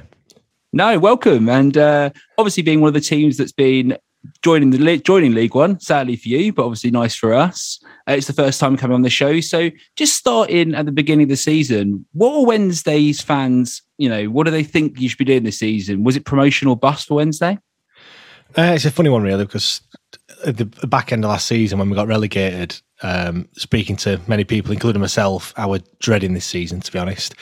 No, 0.72 0.98
welcome. 0.98 1.48
And 1.48 1.76
uh, 1.76 2.10
obviously, 2.38 2.62
being 2.62 2.80
one 2.80 2.88
of 2.88 2.94
the 2.94 3.00
teams 3.00 3.36
that's 3.36 3.52
been 3.52 3.98
joining 4.42 4.70
the 4.70 4.98
joining 4.98 5.34
League 5.34 5.54
One, 5.54 5.78
sadly 5.80 6.16
for 6.16 6.28
you, 6.28 6.52
but 6.52 6.64
obviously 6.64 6.90
nice 6.90 7.14
for 7.14 7.34
us. 7.34 7.81
Uh, 8.08 8.12
it's 8.12 8.26
the 8.26 8.32
first 8.32 8.58
time 8.58 8.76
coming 8.76 8.94
on 8.94 9.02
the 9.02 9.10
show, 9.10 9.40
so 9.40 9.70
just 9.96 10.16
starting 10.16 10.74
at 10.74 10.86
the 10.86 10.92
beginning 10.92 11.24
of 11.24 11.28
the 11.28 11.36
season. 11.36 12.04
What 12.12 12.34
are 12.34 12.46
Wednesday's 12.46 13.20
fans? 13.20 13.82
You 13.98 14.08
know, 14.08 14.24
what 14.26 14.44
do 14.44 14.50
they 14.50 14.64
think 14.64 15.00
you 15.00 15.08
should 15.08 15.18
be 15.18 15.24
doing 15.24 15.44
this 15.44 15.58
season? 15.58 16.02
Was 16.04 16.16
it 16.16 16.24
promotion 16.24 16.68
or 16.68 16.76
bust 16.76 17.08
for 17.08 17.14
Wednesday? 17.14 17.58
Uh, 18.56 18.72
it's 18.74 18.84
a 18.84 18.90
funny 18.90 19.08
one, 19.08 19.22
really, 19.22 19.44
because 19.44 19.80
at 20.44 20.56
the 20.56 20.64
back 20.86 21.12
end 21.12 21.24
of 21.24 21.30
last 21.30 21.46
season, 21.46 21.78
when 21.78 21.90
we 21.90 21.96
got 21.96 22.08
relegated, 22.08 22.80
um, 23.02 23.48
speaking 23.52 23.96
to 23.96 24.20
many 24.26 24.44
people, 24.44 24.72
including 24.72 25.00
myself, 25.00 25.52
I 25.56 25.66
was 25.66 25.82
dreading 26.00 26.34
this 26.34 26.44
season, 26.44 26.80
to 26.80 26.92
be 26.92 26.98
honest. 26.98 27.34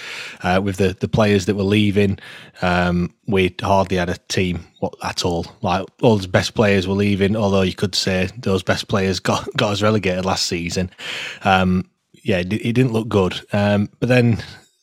Uh, 0.43 0.61
with 0.63 0.77
the, 0.77 0.97
the 0.99 1.09
players 1.09 1.47
that 1.47 1.55
were 1.55 1.63
leaving, 1.63 2.19
um, 2.63 3.15
we 3.27 3.55
hardly 3.61 3.97
had 3.97 4.09
a 4.09 4.17
team 4.29 4.67
at 5.03 5.25
all. 5.25 5.47
Like 5.63 5.87
all 6.03 6.17
the 6.17 6.29
best 6.29 6.55
players 6.55 6.89
were 6.89 6.95
leaving, 6.95 7.37
although 7.37 7.63
you 7.63 7.75
could 7.75 7.95
say 7.95 8.29
those 8.39 8.63
best 8.63 8.89
players 8.89 9.21
got, 9.21 9.49
got 9.57 9.73
us 9.73 9.83
relegated 9.83 10.25
last 10.25 10.47
season. 10.47 10.91
Um, 11.45 11.91
yeah, 12.23 12.39
it, 12.39 12.53
it 12.53 12.73
didn't 12.73 12.93
look 12.93 13.09
good. 13.09 13.41
Um, 13.53 13.89
but 13.99 14.09
then 14.09 14.43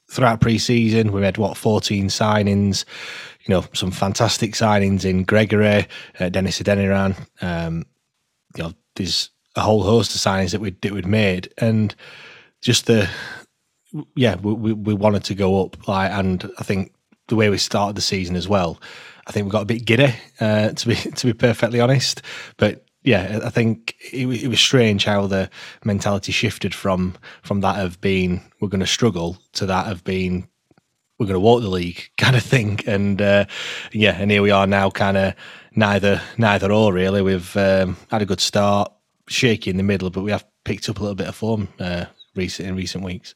throughout 0.09 0.41
pre-season, 0.41 1.11
we 1.11 1.22
had 1.24 1.38
what 1.38 1.57
14 1.57 2.07
signings. 2.07 2.86
You 3.45 3.55
know, 3.55 3.65
some 3.74 3.91
fantastic 3.91 4.53
signings 4.53 5.05
in 5.05 5.24
Gregory, 5.24 5.88
uh, 6.20 6.30
Dennis 6.30 6.59
Adeniran. 6.61 7.15
You 8.57 8.65
know, 8.65 8.73
there's 8.95 9.29
a 9.55 9.61
whole 9.61 9.83
host 9.83 10.15
of 10.15 10.21
signings 10.21 10.51
that 10.51 10.61
we 10.61 10.71
that 10.81 10.91
we'd 10.91 11.05
made, 11.05 11.53
and 11.57 11.93
just 12.61 12.85
the 12.85 13.09
yeah, 14.15 14.35
we, 14.35 14.53
we, 14.53 14.73
we 14.73 14.93
wanted 14.93 15.23
to 15.25 15.35
go 15.35 15.63
up. 15.63 15.87
Like, 15.87 16.11
and 16.11 16.51
I 16.59 16.63
think 16.63 16.93
the 17.27 17.35
way 17.35 17.49
we 17.49 17.57
started 17.57 17.95
the 17.95 18.01
season 18.01 18.35
as 18.35 18.47
well, 18.47 18.79
I 19.27 19.31
think 19.31 19.45
we 19.45 19.51
got 19.51 19.63
a 19.63 19.65
bit 19.65 19.85
giddy 19.85 20.13
uh, 20.39 20.69
to 20.69 20.87
be 20.87 20.95
to 21.15 21.27
be 21.27 21.33
perfectly 21.33 21.79
honest. 21.79 22.21
But 22.57 22.85
yeah, 23.03 23.39
I 23.43 23.49
think 23.49 23.95
it, 24.11 24.27
it 24.27 24.47
was 24.47 24.59
strange 24.59 25.05
how 25.05 25.27
the 25.27 25.49
mentality 25.83 26.31
shifted 26.31 26.73
from 26.75 27.15
from 27.41 27.61
that 27.61 27.83
of 27.83 28.01
being 28.01 28.41
we're 28.59 28.69
going 28.69 28.81
to 28.81 28.87
struggle 28.87 29.37
to 29.53 29.65
that 29.67 29.91
of 29.91 30.03
being 30.03 30.49
we're 31.17 31.25
going 31.25 31.35
to 31.35 31.39
walk 31.39 31.61
the 31.61 31.69
league 31.69 32.09
kind 32.17 32.35
of 32.35 32.43
thing. 32.43 32.79
And 32.85 33.21
uh, 33.21 33.45
yeah, 33.91 34.17
and 34.19 34.31
here 34.31 34.41
we 34.41 34.51
are 34.51 34.67
now, 34.67 34.89
kind 34.89 35.17
of 35.17 35.33
neither 35.78 36.21
neither 36.38 36.71
or 36.73 36.91
really. 36.91 37.21
We've 37.21 37.55
um, 37.55 37.95
had 38.11 38.21
a 38.21 38.25
good 38.25 38.41
start, 38.41 38.91
shaky 39.30 39.69
in 39.69 39.78
the 39.78 39.84
middle, 39.84 40.09
but 40.09 40.23
we 40.23 40.32
have 40.32 40.45
picked 40.65 40.89
up 40.89 40.99
a 40.99 41.01
little 41.01 41.15
bit 41.15 41.28
of 41.28 41.36
form 41.36 41.69
uh, 41.80 42.05
recent 42.36 42.67
in 42.67 42.75
recent 42.75 43.03
weeks. 43.05 43.36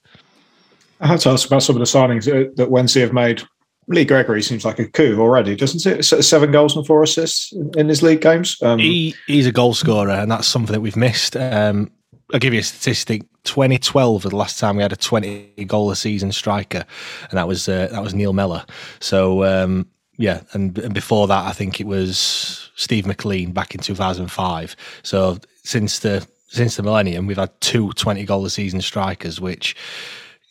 I 1.00 1.08
have 1.08 1.22
to 1.22 1.30
ask 1.30 1.48
about 1.48 1.64
some 1.64 1.76
of 1.76 1.80
the 1.80 1.86
signings 1.86 2.26
that, 2.56 2.70
Wednesday 2.70 3.02
have 3.02 3.14
made. 3.14 3.42
Lee 3.88 4.06
Gregory 4.06 4.44
seems 4.44 4.64
like 4.64 4.78
a 4.78 4.88
coup 4.88 5.20
already, 5.20 5.56
doesn't 5.56 5.86
it? 5.86 6.04
Seven 6.04 6.52
goals 6.52 6.76
and 6.76 6.86
four 6.86 7.02
assists 7.02 7.52
in 7.76 7.90
his 7.90 8.04
league 8.04 8.22
games. 8.22 8.62
Um, 8.62 8.78
he, 8.78 9.16
he's 9.26 9.48
a 9.48 9.52
goal 9.52 9.74
scorer, 9.74 10.12
and 10.12 10.30
that's 10.30 10.48
something 10.48 10.74
that 10.74 10.82
we've 10.82 10.96
missed. 10.96 11.36
Um, 11.36 11.92
I'll 12.32 12.40
give 12.40 12.54
you 12.54 12.60
a 12.60 12.64
statistic. 12.64 13.24
2012 13.44 14.24
was 14.24 14.30
the 14.30 14.38
last 14.38 14.60
time 14.60 14.76
we 14.76 14.84
had 14.84 14.94
a 14.94 14.98
20 14.98 15.66
goal 15.66 15.90
a 15.90 15.96
season 15.96 16.32
striker, 16.32 16.86
and 17.30 17.38
that 17.38 17.48
was 17.48 17.68
uh, 17.68 17.88
that 17.92 18.04
was 18.04 18.14
Neil 18.14 18.34
Mellor. 18.34 18.64
So 19.00 19.44
um, 19.44 19.88
yeah, 20.22 20.42
and, 20.54 20.78
and, 20.78 20.94
before 20.94 21.28
that, 21.28 21.46
I 21.48 21.52
think 21.52 21.82
it 21.82 21.88
was 21.88 22.70
Steve 22.76 23.08
McLean 23.08 23.52
back 23.52 23.74
in 23.74 23.82
2005. 23.82 24.76
So 25.02 25.40
since 25.64 26.00
the 26.00 26.26
since 26.48 26.76
the 26.76 26.84
millennium, 26.84 27.26
we've 27.26 27.38
had 27.38 27.60
two 27.62 27.92
20 27.94 28.24
goal 28.26 28.46
a 28.46 28.50
season 28.50 28.82
strikers, 28.82 29.42
which 29.42 29.76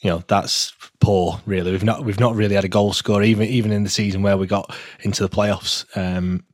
you 0.01 0.11
know 0.11 0.25
that's 0.27 0.73
poor. 0.99 1.41
Really, 1.47 1.71
we've 1.71 1.85
not 1.85 2.05
we've 2.05 2.19
not 2.19 2.35
really 2.35 2.57
had 2.57 2.65
a 2.65 2.69
goal 2.69 2.93
scorer 2.93 3.23
even 3.23 3.47
even 3.47 3.71
in 3.71 3.85
the 3.85 3.91
season 3.91 4.23
where 4.23 4.37
we 4.37 4.47
got 4.47 4.75
into 5.03 5.23
the 5.23 5.29
playoffs. 5.29 5.85
Um, 5.97 6.45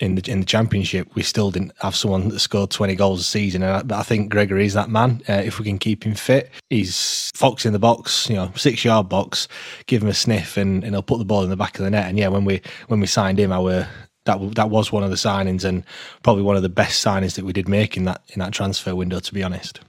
in 0.00 0.14
the 0.14 0.30
in 0.30 0.40
the 0.40 0.46
championship, 0.46 1.08
we 1.14 1.22
still 1.22 1.50
didn't 1.50 1.72
have 1.80 1.96
someone 1.96 2.28
that 2.28 2.38
scored 2.38 2.70
twenty 2.70 2.94
goals 2.94 3.20
a 3.20 3.24
season. 3.24 3.62
And 3.62 3.92
I, 3.92 4.00
I 4.00 4.02
think 4.02 4.30
Gregory 4.30 4.64
is 4.64 4.74
that 4.74 4.90
man. 4.90 5.22
Uh, 5.28 5.34
if 5.44 5.58
we 5.58 5.64
can 5.64 5.78
keep 5.78 6.04
him 6.04 6.14
fit, 6.14 6.50
he's 6.70 7.30
fox 7.34 7.66
in 7.66 7.72
the 7.72 7.78
box, 7.78 8.28
you 8.28 8.36
know, 8.36 8.52
six 8.54 8.84
yard 8.84 9.08
box. 9.08 9.48
Give 9.86 10.02
him 10.02 10.08
a 10.08 10.14
sniff, 10.14 10.56
and, 10.56 10.84
and 10.84 10.94
he'll 10.94 11.02
put 11.02 11.18
the 11.18 11.24
ball 11.24 11.42
in 11.42 11.50
the 11.50 11.56
back 11.56 11.78
of 11.78 11.84
the 11.84 11.90
net. 11.90 12.08
And 12.08 12.18
yeah, 12.18 12.28
when 12.28 12.44
we 12.44 12.60
when 12.86 13.00
we 13.00 13.06
signed 13.06 13.40
him, 13.40 13.52
our 13.52 13.88
that 14.24 14.54
that 14.54 14.70
was 14.70 14.92
one 14.92 15.02
of 15.02 15.10
the 15.10 15.16
signings, 15.16 15.64
and 15.64 15.84
probably 16.22 16.42
one 16.42 16.56
of 16.56 16.62
the 16.62 16.68
best 16.68 17.04
signings 17.04 17.34
that 17.34 17.44
we 17.44 17.52
did 17.52 17.68
make 17.68 17.96
in 17.96 18.04
that 18.04 18.22
in 18.28 18.38
that 18.38 18.52
transfer 18.52 18.94
window. 18.94 19.18
To 19.18 19.34
be 19.34 19.42
honest. 19.42 19.80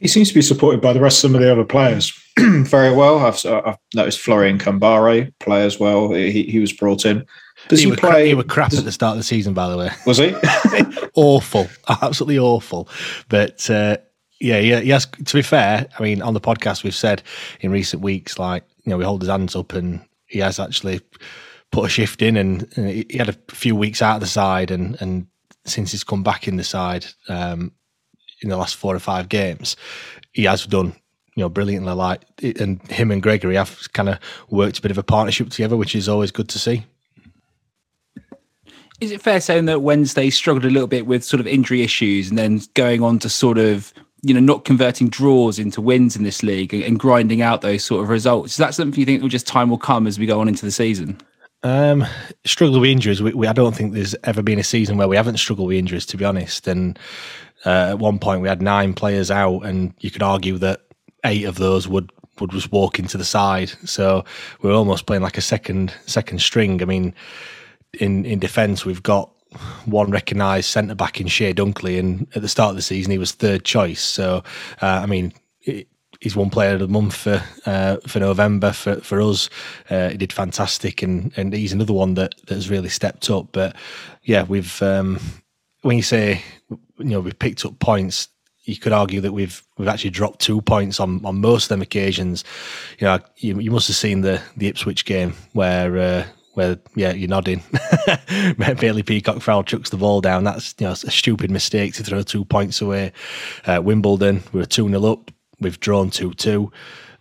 He 0.00 0.06
seems 0.06 0.28
to 0.28 0.34
be 0.34 0.42
supported 0.42 0.80
by 0.80 0.92
the 0.92 1.00
rest 1.00 1.18
of 1.18 1.30
some 1.30 1.34
of 1.34 1.40
the 1.40 1.50
other 1.50 1.64
players 1.64 2.12
very 2.38 2.94
well. 2.94 3.18
I've, 3.18 3.44
I've 3.44 3.78
noticed 3.96 4.20
Florian 4.20 4.56
Kamberi 4.56 5.32
play 5.40 5.64
as 5.64 5.80
well. 5.80 6.12
He, 6.12 6.44
he 6.44 6.60
was 6.60 6.72
brought 6.72 7.04
in. 7.04 7.26
Does 7.68 7.80
he, 7.80 7.90
he 7.90 7.96
play? 7.96 8.10
Cra- 8.10 8.24
he 8.24 8.34
was 8.34 8.46
crap 8.46 8.72
at 8.72 8.84
the 8.84 8.92
start 8.92 9.12
of 9.12 9.18
the 9.18 9.24
season, 9.24 9.54
by 9.54 9.68
the 9.68 9.76
way. 9.76 9.90
Was 10.06 10.18
he? 10.18 10.34
awful, 11.14 11.68
absolutely 11.88 12.38
awful. 12.38 12.88
But 13.28 13.68
uh, 13.70 13.98
yeah, 14.40 14.58
yeah, 14.58 14.80
yes. 14.80 15.06
To 15.06 15.34
be 15.34 15.42
fair, 15.42 15.88
I 15.98 16.02
mean, 16.02 16.22
on 16.22 16.34
the 16.34 16.40
podcast 16.40 16.84
we've 16.84 16.94
said 16.94 17.22
in 17.60 17.70
recent 17.70 18.02
weeks, 18.02 18.38
like 18.38 18.64
you 18.84 18.90
know, 18.90 18.96
we 18.96 19.04
hold 19.04 19.22
his 19.22 19.30
hands 19.30 19.56
up, 19.56 19.72
and 19.72 20.04
he 20.26 20.38
has 20.38 20.60
actually 20.60 21.00
put 21.70 21.86
a 21.86 21.88
shift 21.88 22.22
in, 22.22 22.36
and, 22.36 22.68
and 22.76 22.88
he 22.88 23.18
had 23.18 23.28
a 23.28 23.36
few 23.54 23.76
weeks 23.76 24.00
out 24.00 24.16
of 24.16 24.20
the 24.20 24.26
side, 24.26 24.70
and 24.70 25.00
and 25.00 25.26
since 25.64 25.90
he's 25.90 26.04
come 26.04 26.22
back 26.22 26.48
in 26.48 26.56
the 26.56 26.64
side, 26.64 27.06
um, 27.28 27.72
in 28.42 28.48
the 28.48 28.56
last 28.56 28.76
four 28.76 28.94
or 28.94 29.00
five 29.00 29.28
games, 29.28 29.76
he 30.32 30.44
has 30.44 30.66
done 30.66 30.94
you 31.34 31.42
know 31.42 31.48
brilliantly. 31.48 31.92
Like 31.92 32.22
and 32.42 32.80
him 32.90 33.10
and 33.10 33.22
Gregory 33.22 33.56
have 33.56 33.92
kind 33.92 34.08
of 34.08 34.18
worked 34.50 34.78
a 34.78 34.82
bit 34.82 34.90
of 34.90 34.98
a 34.98 35.02
partnership 35.02 35.50
together, 35.50 35.76
which 35.76 35.94
is 35.94 36.08
always 36.08 36.30
good 36.30 36.48
to 36.50 36.58
see. 36.58 36.84
Is 39.00 39.12
it 39.12 39.22
fair 39.22 39.40
saying 39.40 39.66
that 39.66 39.82
Wednesday 39.82 40.28
struggled 40.30 40.64
a 40.64 40.70
little 40.70 40.88
bit 40.88 41.06
with 41.06 41.24
sort 41.24 41.40
of 41.40 41.46
injury 41.46 41.82
issues, 41.82 42.28
and 42.28 42.38
then 42.38 42.60
going 42.74 43.02
on 43.02 43.18
to 43.20 43.28
sort 43.28 43.58
of 43.58 43.92
you 44.22 44.34
know 44.34 44.40
not 44.40 44.64
converting 44.64 45.08
draws 45.08 45.58
into 45.58 45.80
wins 45.80 46.16
in 46.16 46.24
this 46.24 46.42
league 46.42 46.74
and, 46.74 46.98
grinding 46.98 47.40
out 47.40 47.60
those 47.60 47.84
sort 47.84 48.02
of 48.02 48.08
results? 48.08 48.52
Is 48.52 48.56
that 48.58 48.74
something 48.74 48.98
you 48.98 49.06
think 49.06 49.22
will 49.22 49.28
just 49.28 49.46
time 49.46 49.70
will 49.70 49.78
come 49.78 50.06
as 50.06 50.18
we 50.18 50.26
go 50.26 50.40
on 50.40 50.48
into 50.48 50.64
the 50.64 50.72
season? 50.72 51.20
Um, 51.62 52.04
struggle 52.44 52.80
with 52.80 52.90
injuries. 52.90 53.20
We, 53.20 53.32
we, 53.32 53.46
I 53.46 53.52
don't 53.52 53.74
think 53.74 53.92
there's 53.92 54.14
ever 54.24 54.42
been 54.42 54.58
a 54.58 54.64
season 54.64 54.96
where 54.96 55.08
we 55.08 55.16
haven't 55.16 55.38
struggled 55.38 55.68
with 55.68 55.76
injuries, 55.76 56.06
to 56.06 56.16
be 56.16 56.24
honest. 56.24 56.68
And 56.68 56.98
uh, 57.66 57.90
at 57.90 57.98
one 57.98 58.18
point, 58.18 58.42
we 58.42 58.48
had 58.48 58.62
nine 58.62 58.94
players 58.94 59.30
out, 59.30 59.60
and 59.60 59.92
you 59.98 60.10
could 60.10 60.22
argue 60.22 60.58
that 60.58 60.82
eight 61.24 61.44
of 61.44 61.56
those 61.56 61.88
would 61.88 62.12
would 62.40 62.50
just 62.50 62.70
walk 62.70 63.00
into 63.00 63.18
the 63.18 63.24
side. 63.24 63.70
So 63.84 64.24
we're 64.62 64.74
almost 64.74 65.06
playing 65.06 65.22
like 65.22 65.38
a 65.38 65.42
second 65.42 65.92
second 66.06 66.40
string. 66.40 66.80
I 66.82 66.84
mean, 66.84 67.14
in 67.98 68.24
in 68.24 68.38
defence, 68.38 68.84
we've 68.84 69.02
got 69.02 69.30
one 69.86 70.10
recognised 70.10 70.68
centre 70.68 70.94
back 70.94 71.20
in 71.20 71.26
Chey 71.26 71.54
Dunkley, 71.54 71.98
and 71.98 72.26
at 72.34 72.42
the 72.42 72.48
start 72.48 72.70
of 72.70 72.76
the 72.76 72.82
season, 72.82 73.12
he 73.12 73.18
was 73.18 73.32
third 73.32 73.64
choice. 73.64 74.00
So, 74.00 74.42
uh, 74.82 75.00
I 75.02 75.06
mean. 75.06 75.32
It, 75.62 75.88
he's 76.20 76.36
one 76.36 76.50
player 76.50 76.74
of 76.74 76.80
the 76.80 76.88
month 76.88 77.14
for 77.14 77.42
uh, 77.66 77.96
for 78.06 78.20
November 78.20 78.72
for 78.72 78.96
for 78.96 79.20
us. 79.20 79.48
Uh, 79.90 80.10
he 80.10 80.16
did 80.16 80.32
fantastic, 80.32 81.02
and 81.02 81.32
and 81.36 81.52
he's 81.52 81.72
another 81.72 81.92
one 81.92 82.14
that 82.14 82.34
has 82.48 82.70
really 82.70 82.88
stepped 82.88 83.30
up. 83.30 83.48
But 83.52 83.76
yeah, 84.22 84.44
we've 84.44 84.80
um, 84.82 85.20
when 85.82 85.96
you 85.96 86.02
say 86.02 86.42
you 86.70 86.78
know 86.98 87.20
we've 87.20 87.38
picked 87.38 87.64
up 87.64 87.78
points, 87.78 88.28
you 88.64 88.76
could 88.76 88.92
argue 88.92 89.20
that 89.20 89.32
we've 89.32 89.62
we've 89.76 89.88
actually 89.88 90.10
dropped 90.10 90.40
two 90.40 90.60
points 90.60 91.00
on, 91.00 91.24
on 91.24 91.40
most 91.40 91.64
of 91.64 91.68
them 91.70 91.82
occasions. 91.82 92.44
You 92.98 93.06
know, 93.06 93.18
you, 93.36 93.58
you 93.60 93.70
must 93.70 93.88
have 93.88 93.96
seen 93.96 94.22
the 94.22 94.40
the 94.56 94.68
Ipswich 94.68 95.04
game 95.04 95.34
where. 95.52 95.98
Uh, 95.98 96.24
where 96.58 96.76
yeah, 96.96 97.12
you're 97.12 97.28
nodding. 97.28 97.62
Bailey 98.58 99.04
Peacock 99.04 99.40
Farrell 99.40 99.62
chucks 99.62 99.90
the 99.90 99.96
ball 99.96 100.20
down. 100.20 100.42
That's 100.42 100.74
you 100.80 100.86
know 100.86 100.92
a 100.92 100.96
stupid 100.96 101.52
mistake 101.52 101.94
to 101.94 102.02
throw 102.02 102.22
two 102.22 102.44
points 102.44 102.80
away. 102.80 103.12
Uh, 103.64 103.80
Wimbledon, 103.80 104.42
we 104.52 104.58
were 104.58 104.66
two 104.66 104.88
0 104.88 105.04
up. 105.04 105.30
We've 105.60 105.78
drawn 105.78 106.10
two 106.10 106.34
two. 106.34 106.72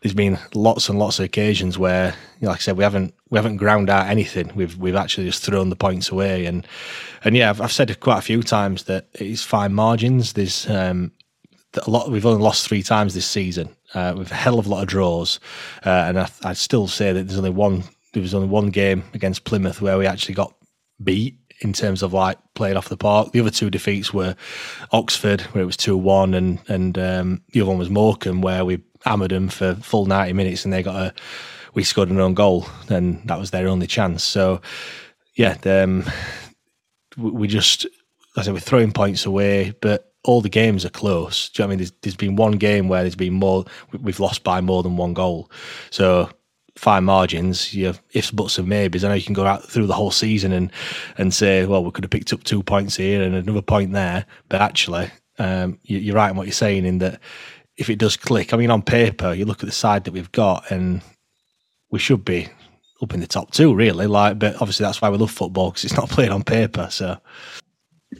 There's 0.01 0.15
been 0.15 0.39
lots 0.55 0.89
and 0.89 0.97
lots 0.97 1.19
of 1.19 1.25
occasions 1.25 1.77
where, 1.77 2.15
you 2.39 2.45
know, 2.45 2.49
like 2.49 2.59
I 2.59 2.61
said, 2.61 2.77
we 2.77 2.83
haven't 2.83 3.13
we 3.29 3.37
haven't 3.37 3.57
ground 3.57 3.91
out 3.91 4.07
anything. 4.07 4.51
We've 4.55 4.75
we've 4.75 4.95
actually 4.95 5.27
just 5.27 5.43
thrown 5.43 5.69
the 5.69 5.75
points 5.75 6.09
away, 6.09 6.47
and 6.47 6.65
and 7.23 7.37
yeah, 7.37 7.51
I've, 7.51 7.61
I've 7.61 7.71
said 7.71 7.99
quite 7.99 8.17
a 8.17 8.23
few 8.23 8.41
times 8.41 8.85
that 8.85 9.07
it's 9.13 9.43
fine 9.43 9.73
margins. 9.73 10.33
There's 10.33 10.67
um, 10.67 11.11
a 11.85 11.89
lot. 11.89 12.09
We've 12.09 12.25
only 12.25 12.41
lost 12.41 12.67
three 12.67 12.81
times 12.81 13.13
this 13.13 13.27
season 13.27 13.69
uh, 13.93 14.15
with 14.17 14.31
a 14.31 14.35
hell 14.35 14.57
of 14.57 14.65
a 14.65 14.69
lot 14.69 14.81
of 14.81 14.87
draws, 14.87 15.39
uh, 15.85 15.89
and 15.89 16.19
I, 16.19 16.27
I'd 16.43 16.57
still 16.57 16.87
say 16.87 17.11
that 17.11 17.27
there's 17.27 17.37
only 17.37 17.51
one. 17.51 17.83
There 18.17 18.23
was 18.23 18.33
only 18.33 18.47
one 18.47 18.71
game 18.71 19.03
against 19.13 19.43
Plymouth 19.43 19.79
where 19.79 19.97
we 19.97 20.07
actually 20.07 20.33
got 20.33 20.55
beat 21.03 21.37
in 21.59 21.71
terms 21.71 22.01
of 22.01 22.13
like 22.13 22.39
playing 22.55 22.75
off 22.75 22.89
the 22.89 22.97
park. 22.97 23.31
The 23.31 23.39
other 23.39 23.51
two 23.51 23.69
defeats 23.69 24.11
were 24.11 24.35
Oxford, 24.91 25.41
where 25.41 25.61
it 25.61 25.67
was 25.67 25.77
two 25.77 25.95
one, 25.95 26.33
and 26.33 26.59
and 26.67 26.97
um, 26.97 27.43
the 27.51 27.61
other 27.61 27.69
one 27.69 27.77
was 27.77 27.91
Morecambe, 27.91 28.41
where 28.41 28.65
we 28.65 28.81
hammered 29.05 29.29
them 29.29 29.49
for 29.49 29.75
full 29.75 30.07
ninety 30.07 30.33
minutes, 30.33 30.65
and 30.65 30.73
they 30.73 30.81
got 30.81 30.95
a 30.95 31.13
we 31.75 31.83
scored 31.83 32.09
an 32.09 32.19
own 32.19 32.33
goal, 32.33 32.67
and 32.89 33.21
that 33.27 33.37
was 33.37 33.51
their 33.51 33.67
only 33.67 33.85
chance. 33.85 34.23
So 34.23 34.61
yeah, 35.35 35.55
um, 35.65 36.03
we 37.17 37.47
just 37.47 37.85
I 38.35 38.41
said 38.41 38.53
we're 38.53 38.61
throwing 38.61 38.91
points 38.91 39.27
away, 39.27 39.75
but 39.79 40.11
all 40.23 40.41
the 40.41 40.49
games 40.49 40.85
are 40.85 40.89
close. 40.89 41.49
Do 41.49 41.61
you 41.61 41.63
know 41.63 41.67
I 41.67 41.69
mean? 41.69 41.77
There's, 41.77 41.91
there's 42.01 42.15
been 42.15 42.35
one 42.35 42.53
game 42.53 42.87
where 42.87 43.03
there's 43.03 43.15
been 43.15 43.33
more. 43.33 43.65
We've 43.91 44.19
lost 44.19 44.43
by 44.43 44.59
more 44.59 44.81
than 44.81 44.97
one 44.97 45.13
goal. 45.13 45.51
So 45.91 46.31
fine 46.77 47.03
margins, 47.03 47.73
you 47.73 47.87
have 47.87 48.01
ifs, 48.11 48.31
buts, 48.31 48.57
and 48.57 48.67
maybes. 48.67 49.03
I 49.03 49.09
know 49.09 49.15
you 49.15 49.23
can 49.23 49.33
go 49.33 49.45
out 49.45 49.63
through 49.63 49.87
the 49.87 49.93
whole 49.93 50.11
season 50.11 50.51
and 50.51 50.71
and 51.17 51.33
say, 51.33 51.65
well, 51.65 51.83
we 51.83 51.91
could 51.91 52.03
have 52.03 52.11
picked 52.11 52.33
up 52.33 52.43
two 52.43 52.63
points 52.63 52.95
here 52.95 53.21
and 53.21 53.35
another 53.35 53.61
point 53.61 53.93
there, 53.93 54.25
but 54.49 54.61
actually, 54.61 55.09
um, 55.39 55.79
you, 55.83 56.13
are 56.13 56.15
right 56.15 56.31
in 56.31 56.37
what 56.37 56.47
you're 56.47 56.53
saying 56.53 56.85
in 56.85 56.99
that 56.99 57.19
if 57.77 57.89
it 57.89 57.99
does 57.99 58.17
click, 58.17 58.53
I 58.53 58.57
mean, 58.57 58.71
on 58.71 58.81
paper, 58.81 59.33
you 59.33 59.45
look 59.45 59.61
at 59.61 59.67
the 59.67 59.71
side 59.71 60.03
that 60.05 60.11
we've 60.11 60.31
got, 60.31 60.69
and 60.71 61.01
we 61.91 61.99
should 61.99 62.25
be 62.25 62.47
up 63.01 63.13
in 63.13 63.19
the 63.19 63.27
top 63.27 63.51
two, 63.51 63.73
really. 63.73 64.07
Like, 64.07 64.39
but 64.39 64.55
obviously, 64.55 64.85
that's 64.85 65.01
why 65.01 65.09
we 65.09 65.17
love 65.17 65.31
football 65.31 65.69
because 65.69 65.85
it's 65.85 65.95
not 65.95 66.09
played 66.09 66.29
on 66.29 66.43
paper. 66.43 66.87
So, 66.89 67.17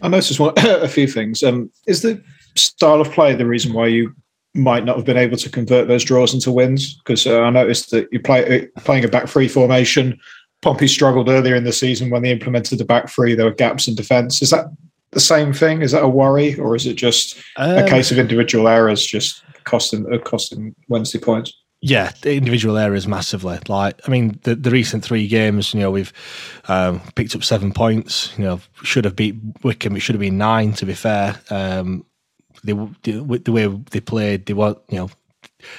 I 0.01 0.07
noticed 0.07 0.39
one, 0.39 0.53
a 0.57 0.87
few 0.87 1.07
things. 1.07 1.43
Um, 1.43 1.71
is 1.87 2.01
the 2.01 2.21
style 2.55 3.01
of 3.01 3.11
play 3.11 3.35
the 3.35 3.45
reason 3.45 3.73
why 3.73 3.87
you 3.87 4.13
might 4.57 4.85
not 4.85 4.95
have 4.95 5.05
been 5.05 5.17
able 5.17 5.37
to 5.37 5.49
convert 5.49 5.87
those 5.87 6.03
draws 6.03 6.33
into 6.33 6.51
wins 6.51 6.95
because 6.95 7.25
uh, 7.27 7.41
I 7.41 7.49
noticed 7.49 7.91
that 7.91 8.07
you 8.11 8.19
play 8.19 8.63
uh, 8.63 8.81
playing 8.81 9.05
a 9.05 9.07
back 9.07 9.27
three 9.27 9.47
formation. 9.47 10.19
Pompey 10.61 10.87
struggled 10.87 11.29
earlier 11.29 11.55
in 11.55 11.63
the 11.63 11.71
season 11.71 12.09
when 12.09 12.23
they 12.23 12.31
implemented 12.31 12.79
the 12.79 12.85
back 12.85 13.09
three. 13.09 13.35
There 13.35 13.45
were 13.45 13.53
gaps 13.53 13.87
in 13.87 13.95
defence. 13.95 14.41
Is 14.41 14.49
that 14.49 14.65
the 15.11 15.19
same 15.19 15.53
thing? 15.53 15.81
Is 15.81 15.91
that 15.91 16.03
a 16.03 16.07
worry, 16.07 16.59
or 16.59 16.75
is 16.75 16.85
it 16.85 16.95
just 16.95 17.37
um, 17.57 17.77
a 17.77 17.87
case 17.87 18.11
of 18.11 18.17
individual 18.17 18.67
errors 18.67 19.05
just 19.05 19.43
costing 19.63 20.11
uh, 20.11 20.17
costing 20.17 20.75
Wednesday 20.87 21.19
points? 21.19 21.53
Yeah, 21.81 22.11
the 22.23 22.35
individual 22.35 22.75
errors 22.77 23.07
massively. 23.07 23.59
Like, 23.67 24.01
I 24.07 24.11
mean, 24.11 24.39
the, 24.43 24.55
the 24.55 24.71
recent 24.71 25.03
three 25.03 25.27
games, 25.27 25.75
you 25.75 25.79
know, 25.79 25.91
we've 25.91 26.11
um, 26.67 27.01
picked 27.13 27.35
up 27.35 27.43
seven 27.43 27.71
points. 27.71 28.33
You 28.35 28.45
know, 28.45 28.61
should 28.81 29.05
have 29.05 29.15
beat 29.15 29.35
Wycombe. 29.61 29.95
It 29.95 29.99
should 29.99 30.15
have 30.15 30.19
been 30.19 30.39
nine, 30.39 30.73
to 30.73 30.87
be 30.87 30.95
fair. 30.95 31.39
Um, 31.51 32.03
they, 32.63 32.73
the 33.03 33.51
way 33.51 33.67
they 33.67 33.99
played, 33.99 34.45
they 34.45 34.53
were 34.53 34.75
you 34.89 34.97
know 34.97 35.09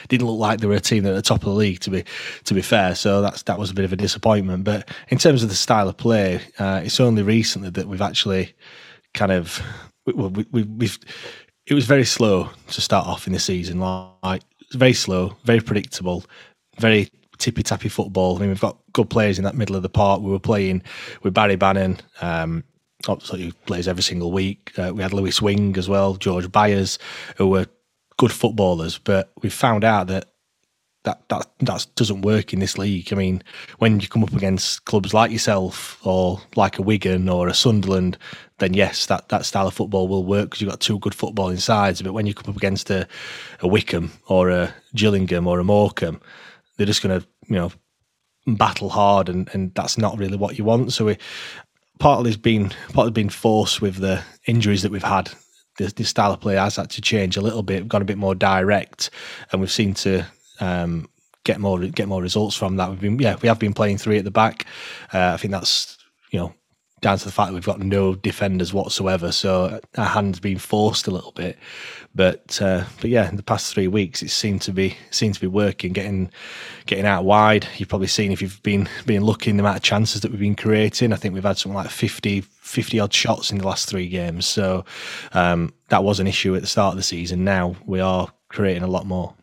didn't 0.09 0.27
look 0.27 0.39
like 0.39 0.61
they 0.61 0.67
were 0.67 0.75
a 0.75 0.81
team 0.81 1.07
at 1.07 1.15
the 1.15 1.23
top 1.23 1.39
of 1.39 1.45
the 1.45 1.51
league. 1.51 1.81
To 1.81 1.91
be 1.91 2.05
to 2.45 2.55
be 2.55 2.63
fair, 2.63 2.95
so 2.95 3.21
that's 3.21 3.43
that 3.45 3.59
was 3.59 3.71
a 3.71 3.75
bit 3.75 3.85
of 3.85 3.93
a 3.93 3.97
disappointment. 3.97 4.65
But 4.65 4.89
in 5.09 5.19
terms 5.19 5.43
of 5.43 5.49
the 5.49 5.55
style 5.55 5.89
of 5.89 5.97
play, 5.97 6.41
uh, 6.59 6.83
it's 6.85 7.01
only 7.01 7.23
recently 7.23 7.71
that 7.71 7.87
we've 7.87 8.03
actually 8.03 8.55
kind 9.15 9.33
of 9.33 9.63
we, 10.07 10.13
we, 10.13 10.47
we, 10.51 10.63
we've. 10.63 10.99
It 11.67 11.75
was 11.75 11.85
very 11.85 12.05
slow 12.05 12.49
to 12.69 12.81
start 12.81 13.07
off 13.07 13.27
in 13.27 13.35
the 13.35 13.39
season. 13.39 13.81
Like 13.81 14.43
very 14.73 14.95
slow, 14.95 15.37
very 15.45 15.61
predictable, 15.61 16.25
very 16.79 17.11
tippy 17.37 17.63
tappy 17.63 17.89
football. 17.89 18.37
I 18.37 18.41
mean, 18.41 18.49
we've 18.49 18.61
got 18.61 18.79
good 18.93 19.11
players 19.11 19.39
in 19.39 19.45
that 19.45 19.55
middle 19.55 19.77
of 19.77 19.83
the 19.83 19.89
park. 19.89 20.23
We 20.23 20.31
were 20.31 20.39
playing 20.39 20.83
with 21.23 21.35
Barry 21.35 21.57
Bannan. 21.57 22.01
Um, 22.21 22.65
obviously 23.07 23.43
he 23.43 23.53
plays 23.67 23.87
every 23.87 24.03
single 24.03 24.33
week. 24.33 24.73
Uh, 24.79 24.93
we 24.95 25.03
had 25.03 25.13
Lewis 25.13 25.41
Wing 25.41 25.77
as 25.77 25.89
well, 25.89 26.15
George 26.15 26.51
Byers, 26.51 26.99
who 27.37 27.49
were 27.49 27.67
good 28.17 28.33
footballers, 28.33 28.99
but 28.99 29.31
we 29.43 29.49
found 29.49 29.85
out 29.85 30.09
that 30.09 30.31
that 31.05 31.29
that 31.29 31.47
that 31.61 31.87
doesn't 31.95 32.23
work 32.23 32.53
in 32.53 32.59
this 32.59 32.77
league. 32.77 33.13
I 33.13 33.17
mean, 33.17 33.43
when 33.79 34.01
you 34.01 34.09
come 34.09 34.25
up 34.25 34.35
against 34.35 34.85
clubs 34.85 35.15
like 35.15 35.31
yourself 35.31 36.05
or 36.05 36.41
like 36.57 36.79
a 36.79 36.83
Wigan 36.83 37.29
or 37.29 37.49
a 37.49 37.55
Sunderland, 37.55 38.19
then 38.59 38.75
yes, 38.75 39.07
that, 39.07 39.29
that 39.29 39.47
style 39.47 39.69
of 39.69 39.75
football 39.75 40.09
will 40.09 40.25
work 40.25 40.47
because 40.47 40.61
you've 40.61 40.71
got 40.71 40.81
two 40.81 40.99
good 40.99 41.13
footballing 41.13 41.61
sides. 41.61 42.03
But 42.03 42.13
when 42.13 42.27
you 42.27 42.35
come 42.35 42.51
up 42.51 42.57
against 42.57 42.91
a, 42.91 43.07
a 43.61 43.69
Wycombe 43.69 44.13
or 44.27 44.51
a 44.51 44.75
Gillingham 44.95 45.47
or 45.47 45.61
a 45.61 45.65
Morecambe, 45.65 46.21
they're 46.77 46.87
just 46.87 47.03
going 47.03 47.21
to 47.21 47.27
you 47.49 47.57
know 47.57 47.73
battle 48.47 48.91
hard, 48.91 49.29
and, 49.29 49.49
and 49.53 49.75
that's 49.75 49.99
not 49.99 50.19
really 50.19 50.37
what 50.37 50.59
you 50.59 50.65
want. 50.65 50.93
So 50.93 51.07
we 51.07 51.19
partly 51.99 52.31
has 52.31 52.37
been 52.37 52.73
partly 52.93 53.13
been 53.13 53.29
forced 53.29 53.81
with 53.81 53.97
the 53.97 54.23
injuries 54.47 54.83
that 54.83 54.93
we've 54.93 55.03
had. 55.03 55.31
The, 55.79 55.87
the 55.95 56.05
style 56.05 56.33
of 56.33 56.41
play 56.41 56.57
has 56.57 56.77
had 56.77 56.91
to 56.91 57.01
change 57.01 57.37
a 57.37 57.41
little 57.41 57.63
bit, 57.63 57.87
gone 57.87 58.03
a 58.03 58.07
bit 58.07 58.19
more 58.19 58.35
direct, 58.35 59.11
and 59.53 59.61
we've 59.61 59.71
seen 59.71 59.95
to 59.95 60.27
um, 60.61 61.09
get 61.45 61.61
more 61.61 61.79
get 61.79 62.09
more 62.09 62.23
results 62.23 62.57
from 62.57 62.77
that. 62.77 62.91
We've 62.91 63.01
been 63.01 63.19
yeah 63.19 63.37
we 63.41 63.49
have 63.49 63.59
been 63.59 63.75
playing 63.75 63.99
three 63.99 64.19
at 64.19 64.25
the 64.25 64.31
back. 64.31 64.67
Uh, 65.13 65.33
I 65.35 65.37
think 65.37 65.53
that's 65.53 65.99
you 66.31 66.39
know 66.41 66.55
down 67.01 67.19
to 67.19 67.25
the 67.25 67.33
fact 67.33 67.49
that 67.49 67.55
we've 67.55 67.65
got 67.65 67.81
no 67.81 68.15
defenders 68.15 68.73
whatsoever. 68.73 69.33
So 69.33 69.81
our 69.97 70.07
hand's 70.07 70.41
been 70.41 70.59
forced 70.59 71.07
a 71.07 71.11
little 71.11 71.33
bit. 71.33 71.59
But 72.15 72.61
uh, 72.61 72.85
but 73.01 73.11
yeah, 73.11 73.29
in 73.29 73.37
the 73.37 73.43
past 73.43 73.73
three 73.73 73.87
weeks, 73.87 74.23
it 74.23 74.31
seemed 74.31 74.63
to 74.63 74.73
be 74.73 74.97
seemed 75.11 75.35
to 75.35 75.41
be 75.41 75.47
working, 75.47 75.93
getting 75.93 76.31
getting 76.87 77.07
out 77.07 77.25
wide. 77.25 77.69
You've 77.77 77.89
probably 77.89 78.09
seen 78.09 78.33
if 78.33 78.43
you've 78.43 78.63
been 78.63 78.89
been 79.07 79.25
looking 79.25 79.57
the 79.57 79.63
amount 79.63 79.77
of 79.77 79.83
chances 79.83 80.23
that 80.23 80.31
we've 80.31 80.41
been 80.41 80.57
creating. 80.57 81.13
I 81.13 81.17
think 81.17 81.35
we've 81.35 81.45
had 81.45 81.59
something 81.59 81.77
like 81.77 81.91
50, 81.91 82.41
50 82.41 83.01
odd 83.01 83.13
shots 83.13 83.53
in 83.53 83.59
the 83.59 83.67
last 83.67 83.89
three 83.89 84.09
games. 84.09 84.47
So 84.47 84.85
um, 85.33 85.73
that 85.89 86.03
was 86.03 86.19
an 86.19 86.27
issue 86.27 86.57
at 86.57 86.63
the 86.63 86.67
start 86.67 86.93
of 86.93 86.97
the 86.97 87.03
season. 87.03 87.45
Now 87.45 87.77
we 87.87 88.01
are 88.01 88.29
creating 88.49 88.83
a 88.83 88.89
lot 88.89 89.07
more. 89.07 89.35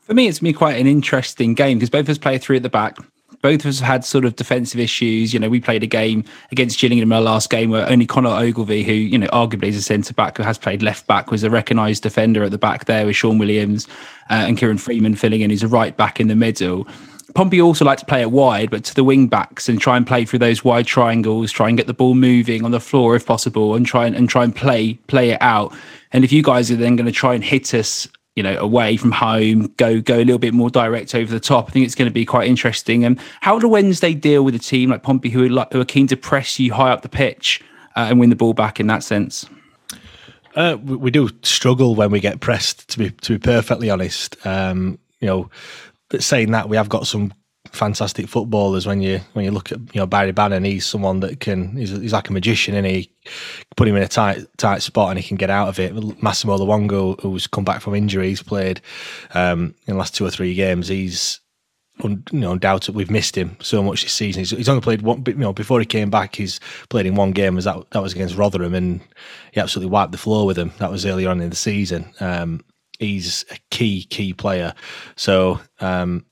For 0.00 0.14
me, 0.14 0.28
it's 0.28 0.40
been 0.40 0.54
quite 0.54 0.78
an 0.78 0.86
interesting 0.86 1.54
game 1.54 1.78
because 1.78 1.90
both 1.90 2.00
of 2.02 2.10
us 2.10 2.18
play 2.18 2.38
three 2.38 2.56
at 2.56 2.62
the 2.62 2.68
back 2.68 2.98
both 3.42 3.60
of 3.60 3.66
us 3.66 3.80
had 3.80 4.04
sort 4.04 4.24
of 4.24 4.36
defensive 4.36 4.78
issues. 4.80 5.32
You 5.32 5.40
know, 5.40 5.48
we 5.48 5.60
played 5.60 5.82
a 5.82 5.86
game 5.86 6.24
against 6.52 6.78
Gillingham 6.78 7.10
in 7.10 7.16
our 7.16 7.22
last 7.22 7.50
game 7.50 7.70
where 7.70 7.88
only 7.88 8.06
Connor 8.06 8.30
Ogilvie, 8.30 8.82
who, 8.82 8.92
you 8.92 9.18
know, 9.18 9.28
arguably 9.28 9.64
is 9.64 9.76
a 9.76 9.82
centre 9.82 10.12
back 10.12 10.36
who 10.36 10.42
has 10.42 10.58
played 10.58 10.82
left 10.82 11.06
back, 11.06 11.30
was 11.30 11.42
a 11.42 11.50
recognised 11.50 12.02
defender 12.02 12.44
at 12.44 12.50
the 12.50 12.58
back 12.58 12.84
there 12.84 13.06
with 13.06 13.16
Shaun 13.16 13.38
Williams 13.38 13.88
uh, 14.28 14.44
and 14.46 14.58
Kieran 14.58 14.78
Freeman 14.78 15.14
filling 15.14 15.40
in. 15.40 15.50
He's 15.50 15.62
a 15.62 15.68
right 15.68 15.96
back 15.96 16.20
in 16.20 16.28
the 16.28 16.36
middle. 16.36 16.86
Pompey 17.34 17.60
also 17.60 17.84
like 17.84 17.98
to 17.98 18.06
play 18.06 18.22
it 18.22 18.30
wide, 18.30 18.70
but 18.70 18.84
to 18.84 18.94
the 18.94 19.04
wing 19.04 19.28
backs 19.28 19.68
and 19.68 19.80
try 19.80 19.96
and 19.96 20.06
play 20.06 20.24
through 20.24 20.40
those 20.40 20.64
wide 20.64 20.86
triangles, 20.86 21.52
try 21.52 21.68
and 21.68 21.78
get 21.78 21.86
the 21.86 21.94
ball 21.94 22.14
moving 22.14 22.64
on 22.64 22.72
the 22.72 22.80
floor 22.80 23.14
if 23.14 23.24
possible, 23.24 23.74
and 23.74 23.86
try 23.86 24.06
and, 24.06 24.16
and 24.16 24.28
try 24.28 24.42
and 24.42 24.54
play 24.54 24.94
play 25.06 25.30
it 25.30 25.40
out. 25.40 25.72
And 26.12 26.24
if 26.24 26.32
you 26.32 26.42
guys 26.42 26.70
are 26.70 26.76
then 26.76 26.96
going 26.96 27.06
to 27.06 27.12
try 27.12 27.34
and 27.34 27.44
hit 27.44 27.72
us 27.72 28.08
you 28.36 28.42
know, 28.42 28.56
away 28.58 28.96
from 28.96 29.12
home, 29.12 29.72
go 29.76 30.00
go 30.00 30.16
a 30.16 30.24
little 30.24 30.38
bit 30.38 30.54
more 30.54 30.70
direct 30.70 31.14
over 31.14 31.30
the 31.30 31.40
top. 31.40 31.68
I 31.68 31.72
think 31.72 31.86
it's 31.86 31.94
going 31.94 32.08
to 32.08 32.14
be 32.14 32.24
quite 32.24 32.48
interesting. 32.48 33.04
And 33.04 33.18
how 33.40 33.58
do 33.58 33.68
Wednesday 33.68 34.14
deal 34.14 34.44
with 34.44 34.54
a 34.54 34.58
team 34.58 34.90
like 34.90 35.02
Pompey 35.02 35.30
who 35.30 35.44
are 35.44 35.48
like, 35.48 35.72
who 35.72 35.80
are 35.80 35.84
keen 35.84 36.06
to 36.08 36.16
press 36.16 36.58
you 36.58 36.72
high 36.72 36.90
up 36.90 37.02
the 37.02 37.08
pitch 37.08 37.60
uh, 37.96 38.06
and 38.08 38.20
win 38.20 38.30
the 38.30 38.36
ball 38.36 38.54
back 38.54 38.78
in 38.78 38.86
that 38.86 39.02
sense? 39.02 39.46
Uh, 40.54 40.76
we, 40.82 40.96
we, 40.96 41.10
do 41.10 41.30
struggle 41.42 41.94
when 41.94 42.10
we 42.10 42.20
get 42.20 42.40
pressed. 42.40 42.88
To 42.90 42.98
be 42.98 43.10
to 43.10 43.32
be 43.34 43.38
perfectly 43.38 43.90
honest, 43.90 44.36
um, 44.46 44.98
you 45.20 45.26
know, 45.26 45.50
saying 46.18 46.52
that 46.52 46.68
we 46.68 46.76
have 46.76 46.88
got 46.88 47.06
some 47.06 47.32
fantastic 47.68 48.26
footballers 48.26 48.86
when 48.86 49.00
you 49.00 49.20
when 49.34 49.44
you 49.44 49.50
look 49.50 49.70
at 49.70 49.78
you 49.78 50.00
know 50.00 50.06
Barry 50.06 50.32
Bannan 50.32 50.64
he's 50.64 50.86
someone 50.86 51.20
that 51.20 51.40
can 51.40 51.76
he's, 51.76 51.90
he's 51.90 52.12
like 52.12 52.28
a 52.28 52.32
magician 52.32 52.74
and 52.74 52.86
he? 52.86 53.12
Put 53.76 53.86
him 53.86 53.96
in 53.96 54.02
a 54.02 54.08
tight 54.08 54.46
tight 54.56 54.82
spot 54.82 55.10
and 55.10 55.18
he 55.18 55.26
can 55.26 55.36
get 55.36 55.50
out 55.50 55.68
of 55.68 55.78
it. 55.78 55.94
Massimo 56.22 56.56
Luongo 56.56 57.20
who's 57.20 57.46
come 57.46 57.64
back 57.64 57.80
from 57.80 57.94
injury 57.94 58.28
he's 58.28 58.42
played 58.42 58.80
um, 59.34 59.74
in 59.86 59.94
the 59.94 59.98
last 59.98 60.14
two 60.14 60.24
or 60.24 60.30
three 60.30 60.54
games. 60.54 60.88
He's 60.88 61.40
you 62.02 62.22
know 62.32 62.52
undoubted 62.52 62.94
we've 62.94 63.10
missed 63.10 63.36
him 63.36 63.56
so 63.60 63.82
much 63.82 64.02
this 64.02 64.12
season. 64.12 64.40
He's, 64.40 64.50
he's 64.50 64.68
only 64.68 64.80
played 64.80 65.02
one 65.02 65.22
you 65.26 65.34
know 65.34 65.52
before 65.52 65.80
he 65.80 65.86
came 65.86 66.10
back 66.10 66.36
he's 66.36 66.60
played 66.88 67.06
in 67.06 67.14
one 67.14 67.32
game 67.32 67.54
was 67.54 67.66
that 67.66 67.90
that 67.90 68.02
was 68.02 68.14
against 68.14 68.36
Rotherham 68.36 68.74
and 68.74 69.00
he 69.52 69.60
absolutely 69.60 69.90
wiped 69.90 70.12
the 70.12 70.18
floor 70.18 70.46
with 70.46 70.58
him. 70.58 70.72
That 70.78 70.90
was 70.90 71.04
earlier 71.04 71.28
on 71.28 71.40
in 71.40 71.50
the 71.50 71.56
season. 71.56 72.12
Um, 72.20 72.64
he's 72.98 73.44
a 73.50 73.58
key 73.70 74.04
key 74.04 74.32
player. 74.32 74.74
So 75.16 75.60
um, 75.80 76.24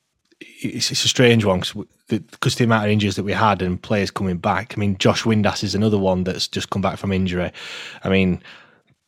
it's, 0.61 0.91
it's 0.91 1.05
a 1.05 1.09
strange 1.09 1.45
one 1.45 1.61
because 1.61 2.55
the, 2.55 2.59
the 2.59 2.65
amount 2.65 2.85
of 2.85 2.91
injuries 2.91 3.17
that 3.17 3.25
we 3.25 3.33
had 3.33 3.63
and 3.63 3.81
players 3.81 4.11
coming 4.11 4.39
back. 4.39 4.75
I 4.77 4.81
mean, 4.81 4.97
Josh 4.99 5.23
Windass 5.23 5.63
is 5.63 5.75
another 5.75 5.99
one 5.99 6.25
that's 6.25 6.49
just 6.49 6.71
come 6.71 6.83
back 6.83 6.99
from 6.99 7.13
injury. 7.13 7.53
I 8.03 8.09
mean, 8.09 8.43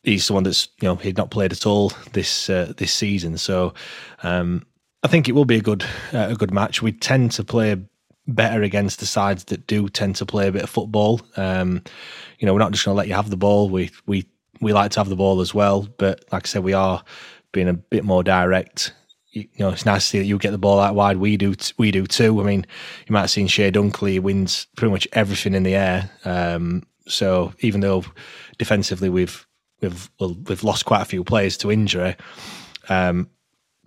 he's 0.03 0.27
the 0.27 0.33
one 0.33 0.43
that's 0.43 0.69
you 0.81 0.87
know 0.87 0.95
he'd 0.95 1.17
not 1.17 1.31
played 1.31 1.51
at 1.51 1.65
all 1.65 1.91
this 2.13 2.49
uh, 2.49 2.73
this 2.77 2.93
season. 2.93 3.37
So 3.37 3.73
um, 4.23 4.65
I 5.03 5.07
think 5.07 5.27
it 5.27 5.33
will 5.33 5.45
be 5.45 5.57
a 5.57 5.61
good 5.61 5.83
uh, 6.13 6.27
a 6.29 6.35
good 6.35 6.51
match. 6.51 6.81
We 6.81 6.91
tend 6.91 7.31
to 7.33 7.43
play 7.43 7.77
better 8.27 8.61
against 8.61 8.99
the 8.99 9.05
sides 9.05 9.45
that 9.45 9.67
do 9.67 9.89
tend 9.89 10.15
to 10.17 10.25
play 10.25 10.47
a 10.47 10.51
bit 10.51 10.63
of 10.63 10.69
football. 10.69 11.21
Um, 11.37 11.83
you 12.39 12.45
know, 12.45 12.53
we're 12.53 12.59
not 12.59 12.71
just 12.71 12.85
going 12.85 12.95
to 12.95 12.97
let 12.97 13.07
you 13.07 13.15
have 13.15 13.29
the 13.29 13.37
ball. 13.37 13.69
We 13.69 13.91
we 14.05 14.25
we 14.61 14.73
like 14.73 14.91
to 14.91 14.99
have 14.99 15.09
the 15.09 15.15
ball 15.15 15.41
as 15.41 15.53
well, 15.53 15.87
but 15.97 16.23
like 16.31 16.45
I 16.45 16.47
said, 16.47 16.63
we 16.63 16.73
are 16.73 17.03
being 17.51 17.67
a 17.67 17.73
bit 17.73 18.05
more 18.05 18.23
direct 18.23 18.93
you 19.31 19.47
know, 19.59 19.69
it's 19.69 19.85
nice 19.85 20.03
to 20.03 20.09
see 20.09 20.19
that 20.19 20.25
you 20.25 20.37
get 20.37 20.51
the 20.51 20.57
ball 20.57 20.79
out 20.79 20.95
wide. 20.95 21.17
We 21.17 21.37
do, 21.37 21.55
we 21.77 21.91
do 21.91 22.05
too. 22.05 22.41
I 22.41 22.43
mean, 22.43 22.65
you 23.07 23.13
might 23.13 23.21
have 23.21 23.31
seen 23.31 23.47
Chey 23.47 23.71
Dunkley 23.71 24.19
wins 24.19 24.67
pretty 24.75 24.91
much 24.91 25.07
everything 25.13 25.53
in 25.53 25.63
the 25.63 25.75
air. 25.75 26.09
Um, 26.25 26.83
so 27.07 27.53
even 27.59 27.81
though 27.81 28.03
defensively 28.57 29.09
we've 29.09 29.47
we've 29.81 30.09
we've 30.19 30.63
lost 30.63 30.85
quite 30.85 31.01
a 31.01 31.05
few 31.05 31.23
players 31.23 31.57
to 31.57 31.71
injury, 31.71 32.15
um, 32.89 33.29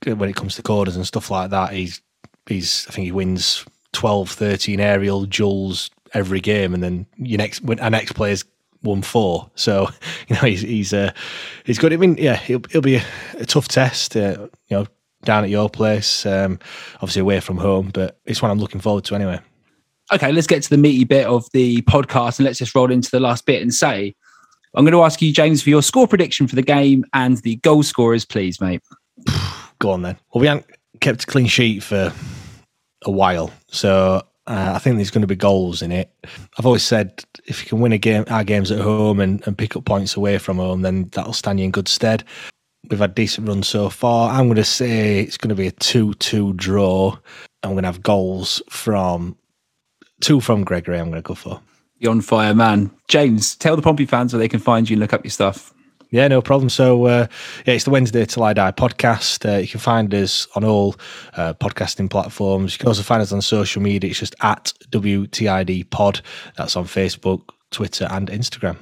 when 0.05 0.28
it 0.28 0.36
comes 0.36 0.57
to 0.57 0.62
corners 0.62 0.97
and 0.97 1.07
stuff 1.07 1.30
like 1.30 1.51
that, 1.51 1.72
he's 1.72 2.01
he's 2.47 2.86
I 2.88 2.92
think 2.92 3.05
he 3.05 3.12
wins 3.12 3.64
12, 3.92 4.30
13 4.30 4.80
aerial 4.80 5.24
duels 5.24 5.90
every 6.12 6.40
game, 6.40 6.74
and 6.74 6.82
then 6.82 7.07
your 7.16 7.38
next 7.38 7.62
our 7.80 7.90
next 7.90 8.12
player's 8.12 8.45
won 8.82 9.03
four. 9.03 9.51
So 9.55 9.88
you 10.28 10.36
know 10.36 10.42
he's 10.42 10.62
he's 10.62 10.92
uh, 10.92 11.12
he's 11.64 11.78
good. 11.78 11.92
I 11.92 11.97
mean, 11.97 12.16
yeah, 12.18 12.36
he'll, 12.36 12.64
it'll 12.64 12.82
be 12.82 12.97
a, 12.97 13.05
a 13.38 13.47
tough 13.47 13.68
test. 13.68 14.16
Uh, 14.16 14.49
you 14.68 14.76
know, 14.78 14.86
down 15.24 15.44
at 15.44 15.50
your 15.50 15.68
place, 15.68 16.24
um, 16.26 16.58
obviously 16.96 17.20
away 17.20 17.40
from 17.40 17.58
home, 17.58 17.90
but 17.92 18.18
it's 18.24 18.42
one 18.42 18.50
I'm 18.50 18.58
looking 18.58 18.80
forward 18.80 19.04
to 19.04 19.14
anyway. 19.14 19.40
Okay, 20.12 20.32
let's 20.32 20.46
get 20.46 20.62
to 20.62 20.70
the 20.70 20.76
meaty 20.76 21.04
bit 21.04 21.26
of 21.26 21.46
the 21.52 21.80
podcast 21.82 22.38
and 22.38 22.44
let's 22.44 22.58
just 22.58 22.74
roll 22.74 22.90
into 22.90 23.10
the 23.10 23.20
last 23.20 23.46
bit 23.46 23.62
and 23.62 23.72
say, 23.72 24.14
I'm 24.74 24.84
going 24.84 24.92
to 24.92 25.02
ask 25.02 25.22
you, 25.22 25.32
James, 25.32 25.62
for 25.62 25.70
your 25.70 25.82
score 25.82 26.06
prediction 26.06 26.46
for 26.46 26.56
the 26.56 26.62
game 26.62 27.04
and 27.14 27.38
the 27.38 27.56
goal 27.56 27.82
scorers, 27.82 28.24
please, 28.24 28.60
mate. 28.60 28.82
Go 29.78 29.90
on 29.90 30.02
then. 30.02 30.16
Well, 30.32 30.40
we 30.40 30.46
haven't 30.46 30.66
kept 31.00 31.24
a 31.24 31.26
clean 31.26 31.46
sheet 31.46 31.82
for 31.82 32.12
a 33.04 33.10
while, 33.10 33.50
so 33.68 34.22
uh, 34.46 34.72
I 34.74 34.78
think 34.78 34.96
there's 34.96 35.10
going 35.10 35.22
to 35.22 35.28
be 35.28 35.36
goals 35.36 35.80
in 35.80 35.90
it. 35.90 36.10
I've 36.58 36.66
always 36.66 36.82
said 36.82 37.24
if 37.46 37.62
you 37.62 37.68
can 37.68 37.80
win 37.80 37.92
a 37.92 37.98
game, 37.98 38.24
our 38.28 38.44
games 38.44 38.70
at 38.70 38.80
home, 38.80 39.20
and, 39.20 39.46
and 39.46 39.56
pick 39.56 39.76
up 39.76 39.84
points 39.84 40.16
away 40.16 40.38
from 40.38 40.58
home, 40.58 40.82
then 40.82 41.08
that'll 41.12 41.32
stand 41.32 41.60
you 41.60 41.64
in 41.64 41.70
good 41.70 41.88
stead 41.88 42.24
we've 42.91 43.01
had 43.01 43.14
decent 43.14 43.49
runs 43.49 43.68
so 43.68 43.89
far. 43.89 44.30
I'm 44.30 44.47
going 44.47 44.57
to 44.57 44.64
say 44.64 45.20
it's 45.20 45.37
going 45.37 45.51
to 45.51 45.55
be 45.55 45.66
a 45.66 45.72
2 45.72 46.14
2 46.14 46.55
draw. 46.55 47.16
I'm 47.62 47.72
going 47.72 47.82
to 47.82 47.89
have 47.89 48.03
goals 48.03 48.62
from 48.68 49.37
two 50.20 50.41
from 50.41 50.64
Gregory. 50.64 50.99
I'm 50.99 51.11
going 51.11 51.22
to 51.22 51.26
go 51.26 51.35
for. 51.35 51.61
You're 51.99 52.11
on 52.11 52.20
fire, 52.20 52.55
man. 52.55 52.91
James, 53.09 53.57
tell 53.57 53.76
the 53.76 53.82
Pompey 53.82 54.07
fans 54.07 54.32
where 54.32 54.41
they 54.41 54.49
can 54.49 54.61
find 54.61 54.89
you 54.89 54.95
and 54.95 55.01
look 55.01 55.12
up 55.12 55.24
your 55.24 55.30
stuff. 55.30 55.72
Yeah, 56.11 56.28
no 56.28 56.41
problem. 56.41 56.68
So, 56.68 57.07
uh, 57.07 57.26
yeah, 57.66 57.74
it's 57.74 57.85
the 57.85 57.91
Wednesday 57.91 58.24
Till 58.24 58.45
I 58.45 58.53
Die 58.53 58.72
podcast. 58.72 59.53
Uh, 59.53 59.59
you 59.59 59.66
can 59.66 59.80
find 59.80 60.14
us 60.14 60.47
on 60.55 60.62
all 60.62 60.95
uh, 61.37 61.55
podcasting 61.55 62.09
platforms. 62.09 62.74
You 62.74 62.78
can 62.78 62.89
also 62.89 63.03
find 63.03 63.20
us 63.20 63.32
on 63.32 63.43
social 63.43 63.82
media. 63.82 64.11
It's 64.11 64.20
just 64.20 64.37
at 64.41 64.72
WTID 64.91 65.91
Pod. 65.91 66.20
That's 66.57 66.76
on 66.76 66.85
Facebook, 66.85 67.43
Twitter, 67.70 68.07
and 68.11 68.28
Instagram. 68.28 68.76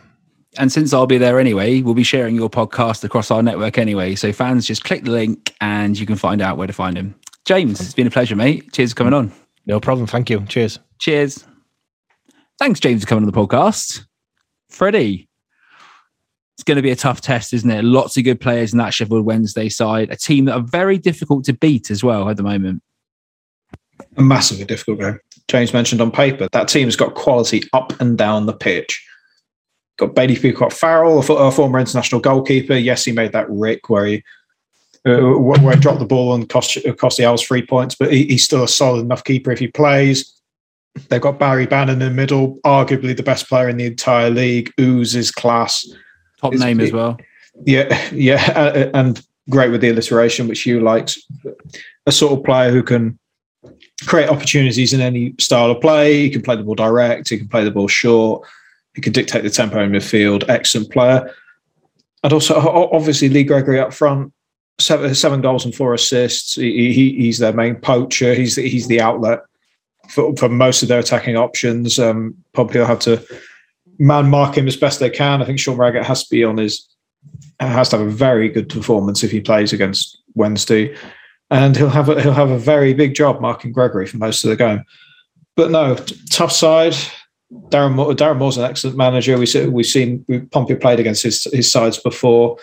And 0.59 0.71
since 0.71 0.93
I'll 0.93 1.07
be 1.07 1.19
there 1.19 1.41
anyway, 1.41 1.81
we'll 1.81 1.95
be 1.95 2.03
sharing 2.03 2.35
your 2.35 2.51
podcast 2.51 3.05
across 3.05 3.31
our 3.31 3.43
network 3.43 3.79
anyway. 3.79 4.15
So 4.15 4.33
fans, 4.33 4.67
just 4.67 4.85
click 4.85 5.05
the 5.05 5.11
link 5.11 5.55
and 5.61 5.99
you 5.99 6.05
can 6.05 6.17
find 6.17 6.43
out 6.43 6.59
where 6.59 6.67
to 6.67 6.73
find 6.73 6.97
him. 6.97 7.15
James, 7.47 7.81
it's 7.81 7.95
been 7.95 8.07
a 8.07 8.11
pleasure, 8.11 8.37
mate. 8.37 8.71
Cheers 8.73 8.93
for 8.93 8.97
coming 8.97 9.15
on. 9.15 9.33
No 9.67 9.81
problem. 9.81 10.07
Thank 10.07 10.29
you. 10.29 10.45
Cheers. 10.47 10.79
Cheers. 10.99 11.45
Thanks, 12.59 12.81
James, 12.81 13.03
for 13.03 13.09
coming 13.09 13.25
on 13.25 13.31
the 13.31 13.37
podcast. 13.37 14.05
Freddie, 14.69 15.29
it's 16.57 16.65
going 16.65 16.77
to 16.77 16.83
be 16.83 16.91
a 16.91 16.97
tough 16.97 17.21
test, 17.21 17.55
isn't 17.55 17.71
it? 17.71 17.83
Lots 17.83 18.17
of 18.17 18.25
good 18.25 18.41
players 18.41 18.73
in 18.73 18.79
that 18.79 18.93
Sheffield 18.93 19.25
Wednesday 19.25 19.69
side, 19.69 20.11
a 20.11 20.17
team 20.17 20.45
that 20.45 20.55
are 20.55 20.63
very 20.63 20.99
difficult 20.99 21.45
to 21.47 21.55
beat 21.55 21.91
as 21.91 22.05
well 22.05 22.29
at 22.29 22.37
the 22.37 22.43
moment. 22.43 22.83
A 24.17 24.23
massively 24.23 24.65
difficult 24.65 25.01
game. 25.01 25.19
James 25.49 25.73
mentioned 25.73 26.01
on 26.01 26.11
paper 26.11 26.49
that 26.53 26.69
team's 26.69 26.97
got 26.97 27.15
quality 27.15 27.63
up 27.73 27.99
and 28.01 28.17
down 28.17 28.47
the 28.47 28.53
pitch 28.53 29.05
got 29.99 30.14
Bailey 30.14 30.36
Peacock 30.36 30.72
Farrell, 30.72 31.18
a 31.18 31.51
former 31.51 31.78
international 31.78 32.20
goalkeeper. 32.20 32.74
Yes, 32.74 33.05
he 33.05 33.12
made 33.12 33.32
that 33.32 33.49
rick 33.51 33.88
where 33.88 34.07
he 34.07 34.24
uh, 35.05 35.18
where 35.18 35.74
he 35.74 35.80
dropped 35.80 35.99
the 35.99 36.07
ball 36.07 36.34
and 36.34 36.49
cost 36.49 36.78
cost 36.99 37.18
the 37.18 37.24
Owls 37.24 37.43
three 37.43 37.64
points, 37.64 37.95
but 37.95 38.12
he, 38.12 38.24
he's 38.26 38.45
still 38.45 38.62
a 38.62 38.68
solid 38.68 39.01
enough 39.01 39.24
keeper 39.24 39.51
if 39.51 39.59
he 39.59 39.68
plays. 39.68 40.32
They've 41.09 41.20
got 41.20 41.38
Barry 41.38 41.66
Bannan 41.66 41.95
in 41.95 41.99
the 42.01 42.11
middle, 42.11 42.59
arguably 42.64 43.16
the 43.16 43.22
best 43.22 43.49
player 43.49 43.68
in 43.68 43.78
the 43.78 43.86
entire 43.86 44.30
league. 44.30 44.72
Oozes 44.78 45.30
class, 45.30 45.88
top 46.40 46.53
name 46.53 46.80
as 46.80 46.93
well. 46.93 47.18
Yeah, 47.64 48.11
yeah, 48.12 48.53
uh, 48.55 48.78
uh, 48.78 48.90
and 48.95 49.24
great 49.51 49.70
with 49.70 49.80
the 49.80 49.90
alliteration, 49.90 50.49
which 50.49 50.66
you 50.66 50.80
likes. 50.80 51.18
a 52.07 52.12
sort 52.12 52.38
of 52.38 52.45
player 52.45 52.70
who 52.70 52.82
can 52.82 53.18
create 54.07 54.28
opportunities 54.28 54.93
in 54.93 55.01
any 55.01 55.34
style 55.38 55.70
of 55.70 55.80
play. 55.80 56.22
He 56.22 56.30
can 56.30 56.43
play 56.43 56.57
the 56.57 56.62
ball 56.62 56.74
direct. 56.74 57.28
He 57.28 57.38
can 57.38 57.49
play 57.49 57.64
the 57.64 57.70
ball 57.70 57.88
short. 57.88 58.47
He 58.95 59.01
can 59.01 59.12
dictate 59.12 59.43
the 59.43 59.51
tempo 59.51 59.82
in 59.82 59.90
midfield. 59.90 60.49
Excellent 60.49 60.90
player. 60.90 61.34
And 62.24 62.32
also, 62.32 62.55
obviously, 62.57 63.28
Lee 63.28 63.45
Gregory 63.45 63.80
up 63.80 63.93
front, 63.93 64.32
seven, 64.78 65.14
seven 65.14 65.40
goals 65.40 65.64
and 65.64 65.74
four 65.74 65.95
assists. 65.95 66.55
He, 66.55 66.93
he, 66.93 67.16
he's 67.16 67.38
their 67.38 67.53
main 67.53 67.76
poacher. 67.76 68.34
He's 68.34 68.57
the, 68.57 68.68
he's 68.68 68.86
the 68.86 69.01
outlet 69.01 69.40
for, 70.09 70.36
for 70.36 70.49
most 70.49 70.82
of 70.82 70.88
their 70.88 71.01
attacking 71.01 71.36
options. 71.36 71.99
Um, 71.99 72.36
Pompey 72.53 72.78
will 72.78 72.86
have 72.86 73.01
to 73.01 73.24
man 73.99 74.28
mark 74.28 74.57
him 74.57 74.66
as 74.66 74.76
best 74.76 75.01
they 75.01 75.11
can. 75.11 75.43
I 75.43 75.45
think 75.45 75.59
Sean 75.59 75.76
Raggett 75.76 76.05
has 76.05 76.24
to 76.24 76.30
be 76.30 76.45
on 76.45 76.59
his 76.59 76.88
has 77.61 77.88
to 77.90 77.99
have 77.99 78.07
a 78.07 78.11
very 78.11 78.49
good 78.49 78.68
performance 78.68 79.22
if 79.22 79.30
he 79.30 79.40
plays 79.40 79.72
against 79.72 80.20
Wednesday, 80.34 80.97
and 81.51 81.76
he'll 81.76 81.88
have 81.88 82.09
a, 82.09 82.20
he'll 82.20 82.32
have 82.32 82.51
a 82.51 82.59
very 82.59 82.93
big 82.95 83.14
job 83.14 83.40
marking 83.40 83.72
Gregory 83.72 84.07
for 84.07 84.16
most 84.16 84.45
of 84.45 84.51
the 84.51 84.57
game. 84.57 84.82
But 85.55 85.70
no, 85.70 85.97
tough 86.30 86.53
side. 86.53 86.97
Darren 87.69 87.95
Darren 88.17 88.39
Moore's 88.39 88.57
an 88.57 88.65
excellent 88.65 88.97
manager. 88.97 89.37
We 89.39 89.47
see, 89.47 89.67
we've 89.67 89.87
seen 89.87 90.25
Pompey 90.51 90.75
played 90.75 91.01
against 91.01 91.23
his 91.23 91.45
his 91.53 91.71
sides 91.71 91.99
before, 91.99 92.57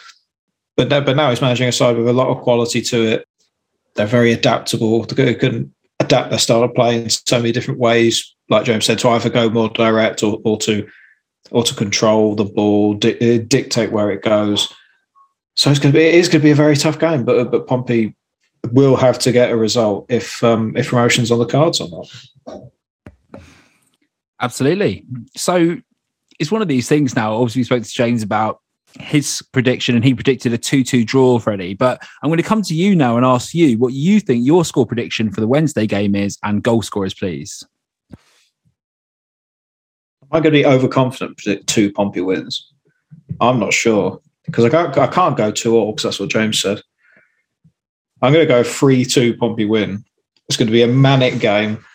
but 0.76 0.90
but 0.90 1.16
now 1.16 1.30
he's 1.30 1.42
managing 1.42 1.68
a 1.68 1.72
side 1.72 1.98
with 1.98 2.08
a 2.08 2.14
lot 2.14 2.30
of 2.30 2.42
quality 2.42 2.82
to 2.84 3.02
it. 3.04 3.28
They're 3.96 4.08
very 4.08 4.32
adaptable. 4.32 5.04
They 5.04 5.36
can 5.36 5.74
adapt 6.00 6.30
their 6.30 6.40
style 6.40 6.64
of 6.64 6.74
play 6.74 7.04
in 7.04 7.10
so 7.10 7.38
many 7.38 7.52
different 7.52 7.80
ways. 7.80 8.36
Like 8.50 8.66
James 8.66 8.86
said, 8.86 9.00
to 9.00 9.10
either 9.10 9.30
go 9.30 9.50
more 9.50 9.70
direct 9.70 10.24
or, 10.24 10.40
or 10.44 10.58
to 10.60 10.88
or 11.52 11.64
to 11.64 11.76
control 11.76 12.36
the 12.36 12.46
ball, 12.46 12.94
di- 12.96 13.18
uh, 13.18 13.44
dictate 13.48 13.92
where 13.92 14.12
it 14.12 14.24
goes. 14.24 14.74
So 15.56 15.70
it's 15.70 15.80
going 15.80 15.94
to 15.94 16.00
be 16.00 16.06
it 16.06 16.16
is 16.16 16.30
going 16.30 16.42
to 16.42 16.46
be 16.46 16.52
a 16.52 16.56
very 16.56 16.76
tough 16.76 17.00
game, 17.00 17.26
but 17.26 17.52
but 17.52 17.68
Pompey 17.68 18.16
will 18.72 18.96
have 18.96 19.20
to 19.20 19.32
get 19.32 19.52
a 19.52 19.58
result 19.58 20.06
if 20.10 20.44
um, 20.44 20.76
if 20.76 20.90
promotion's 20.90 21.32
on 21.32 21.40
the 21.40 21.46
cards 21.46 21.80
or 21.80 21.90
not. 21.90 22.72
Absolutely. 24.42 25.06
So 25.36 25.78
it's 26.40 26.52
one 26.52 26.62
of 26.62 26.68
these 26.68 26.88
things 26.88 27.16
now. 27.16 27.34
Obviously, 27.34 27.60
we 27.60 27.66
spoke 27.66 27.84
to 27.84 27.90
James 27.90 28.24
about 28.24 28.62
his 29.00 29.44
prediction 29.52 29.96
and 29.96 30.04
he 30.04 30.14
predicted 30.14 30.54
a 30.54 30.58
2-2 30.58 31.06
draw 31.06 31.38
Freddie 31.38 31.76
but 31.76 32.02
i'm 32.24 32.30
going 32.30 32.38
to 32.38 32.44
come 32.44 32.62
to 32.64 32.74
you 32.74 32.96
now 32.96 33.18
and 33.18 33.26
ask 33.26 33.54
you 33.54 33.78
what 33.78 33.94
you 33.94 34.20
think 34.20 34.46
your 34.46 34.66
score 34.66 34.86
prediction 34.86 35.32
for 35.32 35.42
the 35.42 35.48
wednesday 35.48 35.86
game 35.86 36.16
is 36.16 36.40
and 36.44 36.64
goal 36.64 36.82
scorers 36.82 37.14
please 37.14 37.64
am 38.12 38.18
i 40.32 40.40
going 40.40 40.46
to 40.46 40.52
be 40.52 40.66
overconfident 40.66 41.38
predict 41.38 41.68
two 41.68 41.92
pompey 41.92 42.22
wins 42.22 42.74
i'm 43.40 43.60
not 43.60 43.74
sure 43.74 44.20
because 44.46 44.66
I 44.66 44.70
can't, 44.70 44.98
I 44.98 45.06
can't 45.06 45.38
go 45.38 45.52
two 45.52 45.78
all 45.78 45.92
because 45.92 46.04
that's 46.04 46.20
what 46.20 46.32
james 46.32 46.60
said 46.60 46.82
i'm 48.24 48.34
going 48.34 48.46
to 48.46 48.52
go 48.52 48.64
3-2 48.64 49.38
pompey 49.38 49.66
win 49.66 50.04
it's 50.48 50.58
going 50.58 50.68
to 50.68 50.74
be 50.74 50.82
a 50.82 50.88
manic 50.88 51.40
game 51.40 51.86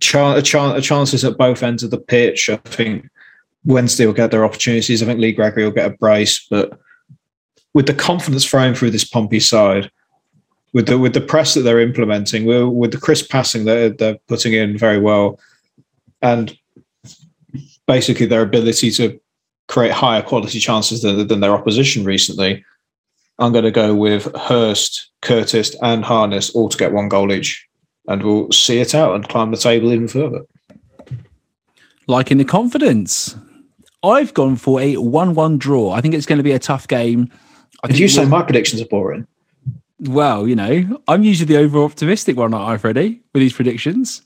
Ch- 0.00 0.42
ch- 0.42 0.82
chances 0.82 1.24
at 1.24 1.36
both 1.36 1.62
ends 1.62 1.82
of 1.82 1.90
the 1.90 1.98
pitch. 1.98 2.48
I 2.48 2.56
think 2.56 3.08
Wednesday 3.64 4.06
will 4.06 4.12
get 4.14 4.30
their 4.30 4.44
opportunities. 4.44 5.02
I 5.02 5.06
think 5.06 5.20
Lee 5.20 5.32
Gregory 5.32 5.64
will 5.64 5.70
get 5.70 5.90
a 5.92 5.96
brace, 5.96 6.46
but 6.50 6.78
with 7.74 7.86
the 7.86 7.94
confidence 7.94 8.44
flowing 8.44 8.74
through 8.74 8.90
this 8.90 9.04
Pompey 9.04 9.40
side, 9.40 9.90
with 10.72 10.86
the 10.86 10.98
with 10.98 11.14
the 11.14 11.20
press 11.20 11.54
that 11.54 11.62
they're 11.62 11.80
implementing, 11.80 12.44
with 12.44 12.92
the 12.92 12.98
crisp 12.98 13.30
passing 13.30 13.64
that 13.64 13.74
they're, 13.74 13.90
they're 13.90 14.18
putting 14.28 14.52
in 14.52 14.78
very 14.78 14.98
well, 14.98 15.38
and 16.22 16.56
basically 17.86 18.26
their 18.26 18.42
ability 18.42 18.90
to 18.92 19.20
create 19.68 19.92
higher 19.92 20.22
quality 20.22 20.58
chances 20.58 21.02
than, 21.02 21.26
than 21.26 21.40
their 21.40 21.54
opposition 21.54 22.04
recently, 22.04 22.64
I'm 23.38 23.52
going 23.52 23.64
to 23.64 23.70
go 23.70 23.94
with 23.94 24.34
Hirst, 24.36 25.10
Curtis, 25.22 25.76
and 25.82 26.04
Harness 26.04 26.50
all 26.50 26.68
to 26.68 26.78
get 26.78 26.92
one 26.92 27.08
goal 27.08 27.32
each 27.32 27.66
and 28.10 28.24
we'll 28.24 28.50
see 28.50 28.80
it 28.80 28.92
out 28.92 29.14
and 29.14 29.28
climb 29.28 29.52
the 29.52 29.56
table 29.56 29.92
even 29.92 30.08
further. 30.08 30.40
Liking 32.08 32.38
the 32.38 32.44
confidence. 32.44 33.36
I've 34.02 34.34
gone 34.34 34.56
for 34.56 34.80
a 34.80 34.96
1 34.96 35.34
1 35.34 35.58
draw. 35.58 35.92
I 35.92 36.00
think 36.00 36.14
it's 36.14 36.26
going 36.26 36.38
to 36.38 36.42
be 36.42 36.52
a 36.52 36.58
tough 36.58 36.88
game. 36.88 37.30
I 37.84 37.88
if 37.88 38.00
you 38.00 38.08
say 38.08 38.24
my 38.24 38.42
predictions 38.42 38.82
are 38.82 38.86
boring. 38.86 39.26
Well, 40.00 40.48
you 40.48 40.56
know, 40.56 41.00
I'm 41.06 41.22
usually 41.22 41.46
the 41.46 41.58
over 41.58 41.82
optimistic 41.84 42.36
one, 42.36 42.52
aren't 42.52 42.68
I, 42.68 42.78
Freddie, 42.78 43.22
with 43.32 43.42
these 43.42 43.52
predictions? 43.52 44.22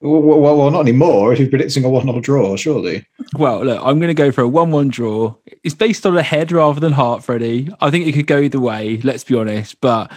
Well, 0.00 0.20
well, 0.20 0.56
well, 0.56 0.70
not 0.70 0.82
anymore. 0.82 1.32
If 1.32 1.40
you're 1.40 1.48
predicting 1.48 1.84
a 1.84 1.90
1 1.90 2.04
0 2.04 2.20
draw, 2.20 2.54
surely. 2.56 3.04
Well, 3.36 3.64
look, 3.64 3.80
I'm 3.82 3.98
going 3.98 4.08
to 4.08 4.14
go 4.14 4.30
for 4.30 4.42
a 4.42 4.48
1 4.48 4.70
1 4.70 4.88
draw. 4.90 5.34
It's 5.64 5.74
based 5.74 6.06
on 6.06 6.16
a 6.16 6.22
head 6.22 6.52
rather 6.52 6.78
than 6.78 6.92
heart, 6.92 7.24
Freddie. 7.24 7.68
I 7.80 7.90
think 7.90 8.06
it 8.06 8.12
could 8.12 8.28
go 8.28 8.38
either 8.38 8.60
way, 8.60 8.98
let's 8.98 9.24
be 9.24 9.34
honest. 9.34 9.80
But 9.80 10.12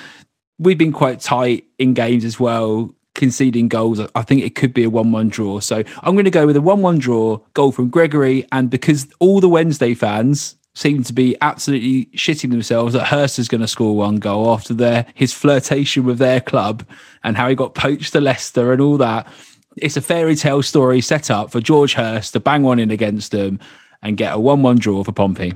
we've 0.60 0.78
been 0.78 0.92
quite 0.92 1.20
tight 1.20 1.66
in 1.78 1.94
games 1.94 2.26
as 2.26 2.40
well, 2.40 2.94
conceding 3.16 3.68
goals. 3.68 4.00
I 4.16 4.22
think 4.22 4.44
it 4.44 4.56
could 4.56 4.74
be 4.74 4.84
a 4.84 4.90
1 4.90 5.12
1 5.12 5.30
draw. 5.30 5.60
So 5.60 5.84
I'm 6.04 6.16
going 6.16 6.26
to 6.26 6.32
go 6.32 6.46
with 6.46 6.56
a 6.56 6.62
1 6.62 6.82
1 6.82 7.00
draw, 7.00 7.38
goal 7.54 7.72
from 7.72 7.90
Gregory. 7.90 8.46
And 8.52 8.70
because 8.70 9.08
all 9.20 9.40
the 9.40 9.50
Wednesday 9.50 9.94
fans 9.94 10.56
seem 10.74 11.04
to 11.04 11.14
be 11.14 11.36
absolutely 11.42 12.06
shitting 12.16 12.52
themselves 12.52 12.94
that 12.94 13.08
Hirst 13.08 13.40
is 13.40 13.48
going 13.48 13.62
to 13.62 13.68
score 13.68 13.96
one 13.96 14.18
goal 14.18 14.52
after 14.52 14.76
their 14.76 15.08
his 15.16 15.34
flirtation 15.34 16.04
with 16.04 16.20
their 16.20 16.40
club 16.40 16.86
and 17.24 17.36
how 17.36 17.50
he 17.50 17.56
got 17.56 17.74
poached 17.74 18.14
to 18.14 18.22
Leicester 18.22 18.72
and 18.72 18.80
all 18.80 18.98
that. 18.98 19.28
It's 19.76 19.98
a 19.98 20.02
fairy 20.02 20.36
tale 20.36 20.62
story 20.62 21.02
set 21.02 21.32
up 21.32 21.52
for 21.52 21.62
George 21.62 21.94
Hirst 21.94 22.34
to 22.34 22.40
bang 22.40 22.64
one 22.64 22.80
in 22.80 22.92
against 22.92 23.32
them 23.32 23.60
and 24.04 24.18
get 24.18 24.34
a 24.34 24.40
1 24.40 24.62
1 24.62 24.78
draw 24.78 25.04
for 25.04 25.12
Pompey. 25.12 25.54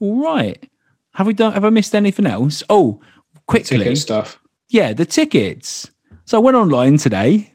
All 0.00 0.20
right. 0.22 0.68
Have 1.14 1.26
we 1.26 1.34
done? 1.34 1.52
Have 1.52 1.64
I 1.64 1.70
missed 1.70 1.94
anything 1.94 2.26
else? 2.26 2.62
Oh, 2.68 3.00
quickly. 3.50 3.78
Ticket 3.78 3.98
stuff. 3.98 4.40
Yeah, 4.68 4.92
the 4.92 5.04
tickets. 5.04 5.90
So 6.24 6.38
I 6.38 6.40
went 6.40 6.56
online 6.56 6.96
today 6.96 7.52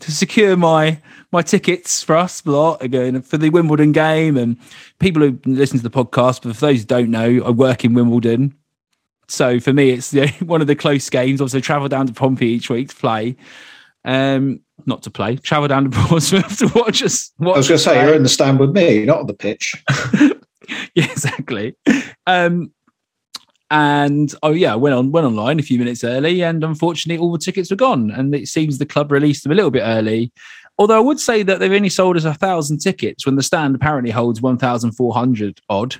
to 0.00 0.12
secure 0.12 0.56
my 0.56 1.00
my 1.32 1.42
tickets 1.42 2.02
for 2.02 2.16
us 2.16 2.44
lot 2.46 2.82
again 2.82 3.20
for 3.22 3.36
the 3.36 3.50
Wimbledon 3.50 3.92
game 3.92 4.36
and 4.36 4.56
people 4.98 5.22
who 5.22 5.38
listen 5.44 5.78
to 5.78 5.82
the 5.82 5.90
podcast. 5.90 6.42
But 6.42 6.54
for 6.56 6.66
those 6.66 6.80
who 6.80 6.86
don't 6.86 7.10
know, 7.10 7.42
I 7.44 7.50
work 7.50 7.84
in 7.84 7.94
Wimbledon. 7.94 8.54
So 9.28 9.58
for 9.60 9.72
me, 9.72 9.90
it's 9.90 10.12
know, 10.12 10.26
one 10.44 10.60
of 10.60 10.66
the 10.66 10.76
close 10.76 11.08
games. 11.08 11.40
Also, 11.40 11.60
travel 11.60 11.88
down 11.88 12.06
to 12.06 12.12
Pompey 12.12 12.48
each 12.48 12.68
week 12.68 12.88
to 12.88 12.96
play. 12.96 13.36
Um, 14.04 14.60
not 14.84 15.02
to 15.04 15.10
play, 15.10 15.36
travel 15.36 15.68
down 15.68 15.90
to 15.90 15.90
Portsmouth 16.08 16.58
to 16.58 16.70
watch 16.74 17.02
us. 17.02 17.32
Watch 17.38 17.54
I 17.54 17.58
was 17.58 17.68
going 17.68 17.78
to 17.78 17.84
say, 17.84 17.94
play. 17.94 18.04
you're 18.04 18.14
in 18.14 18.22
the 18.22 18.28
stand 18.28 18.60
with 18.60 18.70
me, 18.70 19.04
not 19.04 19.20
on 19.20 19.26
the 19.26 19.34
pitch. 19.34 19.74
yeah, 20.94 21.10
exactly. 21.10 21.74
Um, 22.26 22.72
and 23.70 24.32
oh 24.42 24.52
yeah, 24.52 24.72
I 24.72 24.76
went 24.76 24.94
on 24.94 25.12
went 25.12 25.26
online 25.26 25.58
a 25.58 25.62
few 25.62 25.78
minutes 25.78 26.04
early, 26.04 26.42
and 26.42 26.62
unfortunately, 26.62 27.20
all 27.20 27.32
the 27.32 27.38
tickets 27.38 27.70
were 27.70 27.76
gone. 27.76 28.10
And 28.10 28.34
it 28.34 28.48
seems 28.48 28.78
the 28.78 28.86
club 28.86 29.10
released 29.10 29.42
them 29.42 29.52
a 29.52 29.54
little 29.54 29.70
bit 29.70 29.82
early. 29.82 30.32
Although 30.78 30.96
I 30.96 31.00
would 31.00 31.18
say 31.18 31.42
that 31.42 31.58
they've 31.58 31.72
only 31.72 31.88
sold 31.88 32.16
us 32.16 32.24
a 32.24 32.34
thousand 32.34 32.78
tickets 32.78 33.24
when 33.24 33.36
the 33.36 33.42
stand 33.42 33.74
apparently 33.74 34.10
holds 34.10 34.40
one 34.40 34.58
thousand 34.58 34.92
four 34.92 35.14
hundred 35.14 35.60
odd 35.68 35.96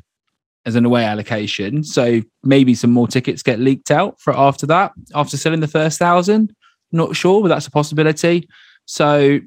as 0.67 0.75
an 0.75 0.85
away 0.85 1.05
allocation. 1.05 1.83
So 1.83 2.21
maybe 2.43 2.75
some 2.75 2.91
more 2.91 3.09
tickets 3.09 3.43
get 3.43 3.61
leaked 3.61 3.91
out 3.91 4.21
for 4.21 4.37
after 4.37 4.67
that, 4.67 4.93
after 5.15 5.37
selling 5.37 5.61
the 5.61 5.69
first 5.69 5.99
thousand. 5.99 6.55
Not 6.93 7.17
sure, 7.17 7.41
but 7.41 7.49
that's 7.49 7.67
a 7.67 7.71
possibility. 7.71 8.49
So 8.85 9.41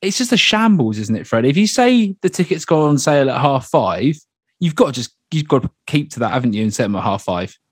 it's 0.00 0.18
just 0.18 0.32
a 0.32 0.36
shambles, 0.36 0.98
isn't 0.98 1.16
it, 1.16 1.26
Freddie? 1.26 1.50
If 1.50 1.56
you 1.56 1.66
say 1.66 2.14
the 2.22 2.30
tickets 2.30 2.64
go 2.64 2.82
on 2.82 2.98
sale 2.98 3.30
at 3.30 3.40
half 3.40 3.66
five, 3.66 4.16
you've 4.60 4.74
got 4.74 4.86
to 4.86 4.92
just 4.92 5.14
you've 5.32 5.48
got 5.48 5.62
to 5.62 5.70
keep 5.86 6.10
to 6.12 6.20
that, 6.20 6.32
haven't 6.32 6.52
you, 6.52 6.62
and 6.62 6.74
set 6.74 6.84
them 6.84 6.96
at 6.96 7.04
half 7.04 7.22
five. 7.22 7.56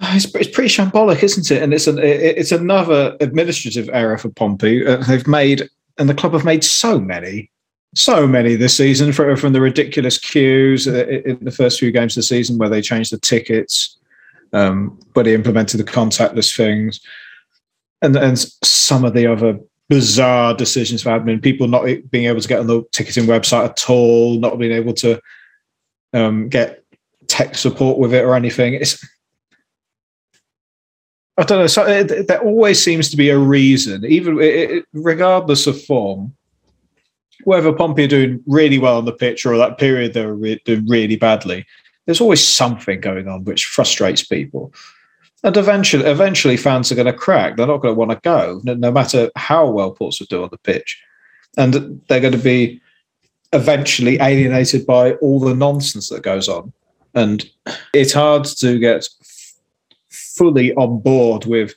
It's, 0.00 0.32
it's 0.36 0.50
pretty 0.50 0.68
shambolic, 0.68 1.24
isn't 1.24 1.50
it? 1.50 1.60
And 1.60 1.74
it's 1.74 1.88
an 1.88 1.98
it's 1.98 2.52
another 2.52 3.16
administrative 3.20 3.90
error 3.92 4.16
for 4.16 4.28
Pompey. 4.28 4.86
Uh, 4.86 4.98
they've 4.98 5.26
made, 5.26 5.68
and 5.98 6.08
the 6.08 6.14
club 6.14 6.34
have 6.34 6.44
made 6.44 6.62
so 6.62 7.00
many, 7.00 7.50
so 7.96 8.24
many 8.24 8.54
this 8.54 8.76
season 8.76 9.12
for, 9.12 9.36
from 9.36 9.52
the 9.52 9.60
ridiculous 9.60 10.16
queues 10.16 10.86
uh, 10.86 11.04
in 11.04 11.44
the 11.44 11.50
first 11.50 11.80
few 11.80 11.90
games 11.90 12.16
of 12.16 12.20
the 12.20 12.26
season 12.26 12.58
where 12.58 12.68
they 12.68 12.80
changed 12.80 13.12
the 13.12 13.18
tickets, 13.18 13.96
um, 14.52 14.96
where 15.14 15.24
they 15.24 15.34
implemented 15.34 15.80
the 15.80 15.84
contactless 15.84 16.56
things, 16.56 17.00
and 18.00 18.14
and 18.14 18.38
some 18.62 19.04
of 19.04 19.14
the 19.14 19.26
other 19.26 19.58
bizarre 19.88 20.54
decisions 20.54 21.02
for 21.02 21.08
admin. 21.08 21.42
People 21.42 21.66
not 21.66 21.84
being 22.12 22.26
able 22.26 22.40
to 22.40 22.48
get 22.48 22.60
on 22.60 22.68
the 22.68 22.84
ticketing 22.92 23.24
website 23.24 23.64
at 23.64 23.90
all, 23.90 24.38
not 24.38 24.60
being 24.60 24.70
able 24.70 24.92
to 24.94 25.20
um, 26.12 26.48
get 26.48 26.84
tech 27.26 27.54
support 27.54 27.98
with 27.98 28.14
it 28.14 28.24
or 28.24 28.34
anything. 28.34 28.74
It's 28.74 29.04
I 31.38 31.44
don't 31.44 31.60
know. 31.60 31.66
So 31.68 31.86
it, 31.86 32.26
there 32.26 32.40
always 32.40 32.82
seems 32.82 33.10
to 33.10 33.16
be 33.16 33.30
a 33.30 33.38
reason, 33.38 34.04
even 34.04 34.40
it, 34.40 34.84
regardless 34.92 35.66
of 35.66 35.80
form. 35.84 36.34
Whether 37.44 37.72
Pompey 37.72 38.04
are 38.04 38.08
doing 38.08 38.42
really 38.46 38.78
well 38.78 38.98
on 38.98 39.04
the 39.04 39.12
pitch 39.12 39.46
or 39.46 39.56
that 39.56 39.78
period 39.78 40.12
they 40.12 40.26
were 40.26 40.34
re- 40.34 40.60
doing 40.64 40.86
really 40.88 41.14
badly, 41.14 41.64
there's 42.04 42.20
always 42.20 42.44
something 42.44 43.00
going 43.00 43.28
on 43.28 43.44
which 43.44 43.66
frustrates 43.66 44.24
people. 44.24 44.74
And 45.44 45.56
eventually, 45.56 46.04
eventually, 46.04 46.56
fans 46.56 46.90
are 46.90 46.96
going 46.96 47.06
to 47.06 47.12
crack. 47.12 47.56
They're 47.56 47.68
not 47.68 47.80
going 47.80 47.94
to 47.94 47.98
want 47.98 48.10
to 48.10 48.20
go, 48.24 48.60
no, 48.64 48.74
no 48.74 48.90
matter 48.90 49.30
how 49.36 49.70
well 49.70 49.92
Portsmouth 49.92 50.28
do 50.28 50.42
on 50.42 50.48
the 50.50 50.58
pitch, 50.58 51.00
and 51.56 52.02
they're 52.08 52.20
going 52.20 52.32
to 52.32 52.38
be 52.38 52.82
eventually 53.52 54.18
alienated 54.20 54.86
by 54.86 55.12
all 55.14 55.40
the 55.40 55.54
nonsense 55.54 56.08
that 56.10 56.22
goes 56.22 56.48
on. 56.48 56.72
And 57.14 57.48
it's 57.94 58.12
hard 58.12 58.44
to 58.44 58.78
get 58.78 59.08
fully 60.10 60.74
on 60.74 61.00
board 61.00 61.46
with 61.46 61.74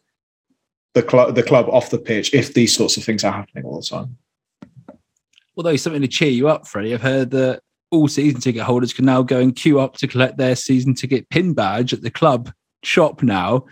the 0.94 1.02
club, 1.04 1.36
the 1.36 1.44
club 1.44 1.68
off 1.70 1.90
the 1.90 1.98
pitch 1.98 2.34
if 2.34 2.54
these 2.54 2.76
sorts 2.76 2.98
of 2.98 3.04
things 3.04 3.24
are 3.24 3.32
happening 3.32 3.64
all 3.66 3.80
the 3.80 3.86
time. 3.86 4.18
Although 5.56 5.76
something 5.76 6.02
to 6.02 6.08
cheer 6.08 6.30
you 6.30 6.48
up, 6.48 6.68
Freddie, 6.68 6.94
I've 6.94 7.02
heard 7.02 7.32
that 7.32 7.62
all 7.92 8.08
season 8.08 8.40
ticket 8.42 8.62
holders 8.64 8.94
can 8.94 9.06
now 9.06 9.22
go 9.22 9.40
and 9.40 9.56
queue 9.56 9.80
up 9.80 9.98
to 9.98 10.08
collect 10.08 10.38
their 10.38 10.56
season 10.56 10.94
ticket 10.94 11.30
pin 11.30 11.54
badge 11.54 11.94
at 11.94 12.02
the 12.02 12.10
club 12.12 12.52
shop 12.84 13.22
now, 13.22 13.66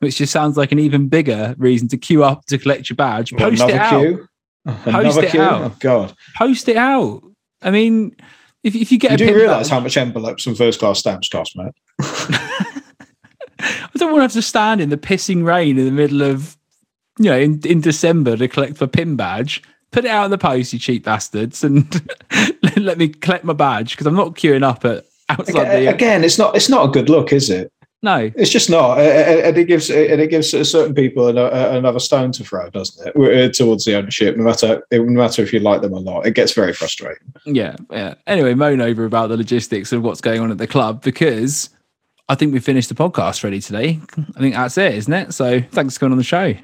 which 0.00 0.16
just 0.16 0.32
sounds 0.32 0.56
like 0.56 0.72
an 0.72 0.78
even 0.78 1.08
bigger 1.08 1.54
reason 1.58 1.88
to 1.88 1.96
queue 1.96 2.24
up 2.24 2.44
to 2.46 2.58
collect 2.58 2.88
your 2.90 2.96
badge. 2.96 3.32
Post 3.32 3.62
it 3.62 3.74
out. 3.74 4.00
Queue? 4.00 4.28
Post 4.66 4.86
Another 4.86 5.22
it 5.24 5.30
queue? 5.30 5.40
out. 5.40 5.62
Oh 5.62 5.76
God! 5.80 6.14
Post 6.36 6.68
it 6.68 6.76
out. 6.76 7.22
I 7.62 7.70
mean, 7.70 8.16
if, 8.62 8.74
if 8.74 8.92
you 8.92 8.98
get 8.98 9.18
You 9.18 9.26
a 9.26 9.30
do 9.30 9.36
realise 9.36 9.68
how 9.68 9.80
much 9.80 9.96
envelopes 9.96 10.46
and 10.46 10.56
first 10.56 10.80
class 10.80 10.98
stamps 10.98 11.28
cost, 11.28 11.56
mate? 11.56 11.72
I 12.00 13.90
don't 13.96 14.10
want 14.10 14.20
to 14.20 14.22
have 14.22 14.32
to 14.32 14.42
stand 14.42 14.80
in 14.80 14.88
the 14.88 14.96
pissing 14.96 15.44
rain 15.44 15.78
in 15.78 15.84
the 15.84 15.90
middle 15.90 16.22
of, 16.22 16.56
you 17.18 17.26
know, 17.26 17.38
in, 17.38 17.60
in 17.64 17.80
December 17.80 18.36
to 18.36 18.48
collect 18.48 18.80
my 18.80 18.86
pin 18.86 19.16
badge. 19.16 19.62
Put 19.90 20.04
it 20.04 20.10
out 20.10 20.24
in 20.24 20.30
the 20.30 20.38
post, 20.38 20.72
you 20.72 20.78
cheap 20.78 21.04
bastards, 21.04 21.64
and 21.64 22.00
let 22.76 22.96
me 22.96 23.08
collect 23.08 23.44
my 23.44 23.52
badge 23.52 23.90
because 23.90 24.06
I'm 24.06 24.14
not 24.14 24.36
queuing 24.36 24.62
up 24.62 24.84
at 24.84 25.04
outside 25.28 25.62
Again, 25.62 25.84
the. 25.84 25.94
again, 25.94 26.24
it's 26.24 26.38
not 26.38 26.54
it's 26.54 26.68
not 26.68 26.88
a 26.88 26.92
good 26.92 27.08
look, 27.08 27.32
is 27.32 27.50
it? 27.50 27.72
No, 28.02 28.30
It's 28.34 28.50
just 28.50 28.70
not, 28.70 28.98
and 28.98 29.58
it 29.58 29.64
gives 29.66 29.90
and 29.90 30.22
it 30.22 30.28
gives 30.28 30.50
certain 30.50 30.94
people 30.94 31.28
another 31.28 31.98
stone 31.98 32.32
to 32.32 32.44
throw, 32.44 32.70
doesn't 32.70 33.08
it? 33.08 33.14
Uh, 33.14 33.52
Towards 33.52 33.84
the 33.84 33.94
ownership, 33.94 34.38
no 34.38 34.44
matter 34.44 34.82
no 34.90 35.04
matter 35.04 35.42
if 35.42 35.52
you 35.52 35.60
like 35.60 35.82
them 35.82 35.92
or 35.92 36.00
not, 36.00 36.26
it 36.26 36.34
gets 36.34 36.52
very 36.52 36.72
frustrating. 36.72 37.32
Yeah, 37.44 37.76
yeah. 37.90 38.14
Anyway, 38.26 38.54
moan 38.54 38.80
over 38.80 39.04
about 39.04 39.28
the 39.28 39.36
logistics 39.36 39.92
of 39.92 40.02
what's 40.02 40.22
going 40.22 40.40
on 40.40 40.50
at 40.50 40.56
the 40.56 40.66
club 40.66 41.02
because 41.02 41.68
I 42.30 42.36
think 42.36 42.54
we 42.54 42.60
finished 42.60 42.88
the 42.88 42.94
podcast 42.94 43.44
ready 43.44 43.60
today. 43.60 44.00
I 44.34 44.40
think 44.40 44.54
that's 44.54 44.78
it, 44.78 44.94
isn't 44.94 45.12
it? 45.12 45.34
So 45.34 45.60
thanks 45.60 45.94
for 45.94 46.00
coming 46.00 46.12
on 46.12 46.18
the 46.18 46.24
show. 46.24 46.54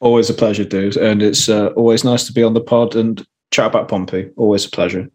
Always 0.00 0.30
a 0.30 0.34
pleasure, 0.34 0.64
dude, 0.64 0.96
and 0.96 1.20
it's 1.20 1.50
uh, 1.50 1.66
always 1.76 2.02
nice 2.02 2.24
to 2.28 2.32
be 2.32 2.42
on 2.42 2.54
the 2.54 2.60
pod 2.62 2.96
and 2.96 3.26
chat 3.50 3.66
about 3.66 3.88
Pompey. 3.88 4.30
Always 4.36 4.64
a 4.64 4.70
pleasure. 4.70 5.10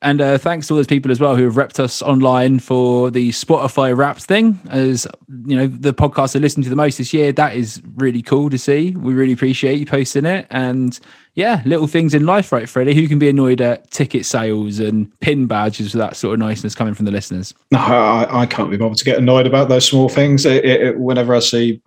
And 0.00 0.20
uh, 0.20 0.38
thanks 0.38 0.68
to 0.68 0.74
all 0.74 0.76
those 0.76 0.86
people 0.86 1.10
as 1.10 1.18
well 1.18 1.34
who 1.34 1.44
have 1.44 1.54
repped 1.54 1.80
us 1.80 2.02
online 2.02 2.60
for 2.60 3.10
the 3.10 3.30
Spotify 3.30 3.96
Wrapped 3.96 4.22
thing. 4.22 4.58
As 4.70 5.06
you 5.44 5.56
know, 5.56 5.66
the 5.66 5.92
podcast 5.92 6.36
I 6.36 6.38
listened 6.38 6.64
to 6.64 6.70
the 6.70 6.76
most 6.76 6.98
this 6.98 7.12
year. 7.12 7.32
That 7.32 7.56
is 7.56 7.82
really 7.96 8.22
cool 8.22 8.48
to 8.50 8.58
see. 8.58 8.92
We 8.92 9.12
really 9.12 9.32
appreciate 9.32 9.80
you 9.80 9.86
posting 9.86 10.24
it. 10.24 10.46
And 10.50 10.98
yeah, 11.34 11.62
little 11.66 11.88
things 11.88 12.14
in 12.14 12.26
life, 12.26 12.52
right, 12.52 12.68
Freddie? 12.68 12.94
Who 12.94 13.08
can 13.08 13.18
be 13.18 13.28
annoyed 13.28 13.60
at 13.60 13.90
ticket 13.90 14.24
sales 14.24 14.78
and 14.78 15.10
pin 15.20 15.46
badges 15.46 15.92
with 15.92 16.00
that 16.00 16.16
sort 16.16 16.34
of 16.34 16.38
niceness 16.38 16.76
coming 16.76 16.94
from 16.94 17.04
the 17.06 17.12
listeners? 17.12 17.52
No, 17.72 17.78
I, 17.80 18.42
I 18.42 18.46
can't 18.46 18.70
be 18.70 18.76
bothered 18.76 18.98
to 18.98 19.04
get 19.04 19.18
annoyed 19.18 19.46
about 19.48 19.68
those 19.68 19.84
small 19.86 20.08
things. 20.08 20.46
It, 20.46 20.64
it, 20.64 20.80
it- 20.82 20.98
whenever 20.98 21.34
I 21.34 21.40
see 21.40 21.82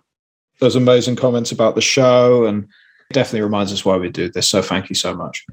those 0.58 0.76
amazing 0.76 1.16
comments 1.16 1.50
about 1.50 1.74
the 1.76 1.80
show, 1.80 2.44
and 2.44 2.64
it 2.64 3.14
definitely 3.14 3.40
reminds 3.42 3.72
us 3.72 3.84
why 3.86 3.96
we 3.96 4.10
do 4.10 4.30
this. 4.30 4.48
So 4.48 4.60
thank 4.62 4.88
you 4.90 4.94
so 4.94 5.14
much. 5.14 5.44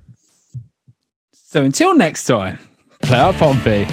So 1.51 1.63
until 1.63 1.95
next 1.95 2.25
time, 2.25 2.59
play 3.01 3.17
out 3.17 3.33
Pompey. 3.33 3.87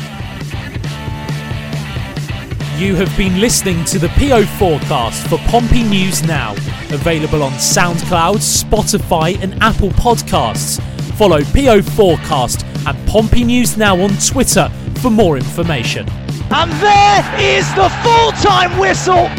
You 2.76 2.94
have 2.96 3.16
been 3.16 3.40
listening 3.40 3.82
to 3.86 3.98
the 3.98 4.10
PO 4.18 4.44
forecast 4.58 5.26
for 5.26 5.38
Pompey 5.48 5.82
News 5.82 6.22
Now, 6.22 6.52
available 6.90 7.42
on 7.42 7.52
SoundCloud, 7.52 8.40
Spotify, 8.42 9.42
and 9.42 9.54
Apple 9.62 9.88
Podcasts. 9.88 10.82
Follow 11.14 11.40
PO 11.44 11.80
Forecast 11.80 12.66
and 12.86 13.08
Pompey 13.08 13.42
News 13.42 13.78
Now 13.78 13.98
on 14.02 14.10
Twitter 14.18 14.68
for 15.00 15.08
more 15.08 15.38
information. 15.38 16.06
And 16.50 16.70
there 16.72 17.40
is 17.40 17.66
the 17.74 17.88
full 18.04 18.32
time 18.32 18.78
whistle 18.78 19.30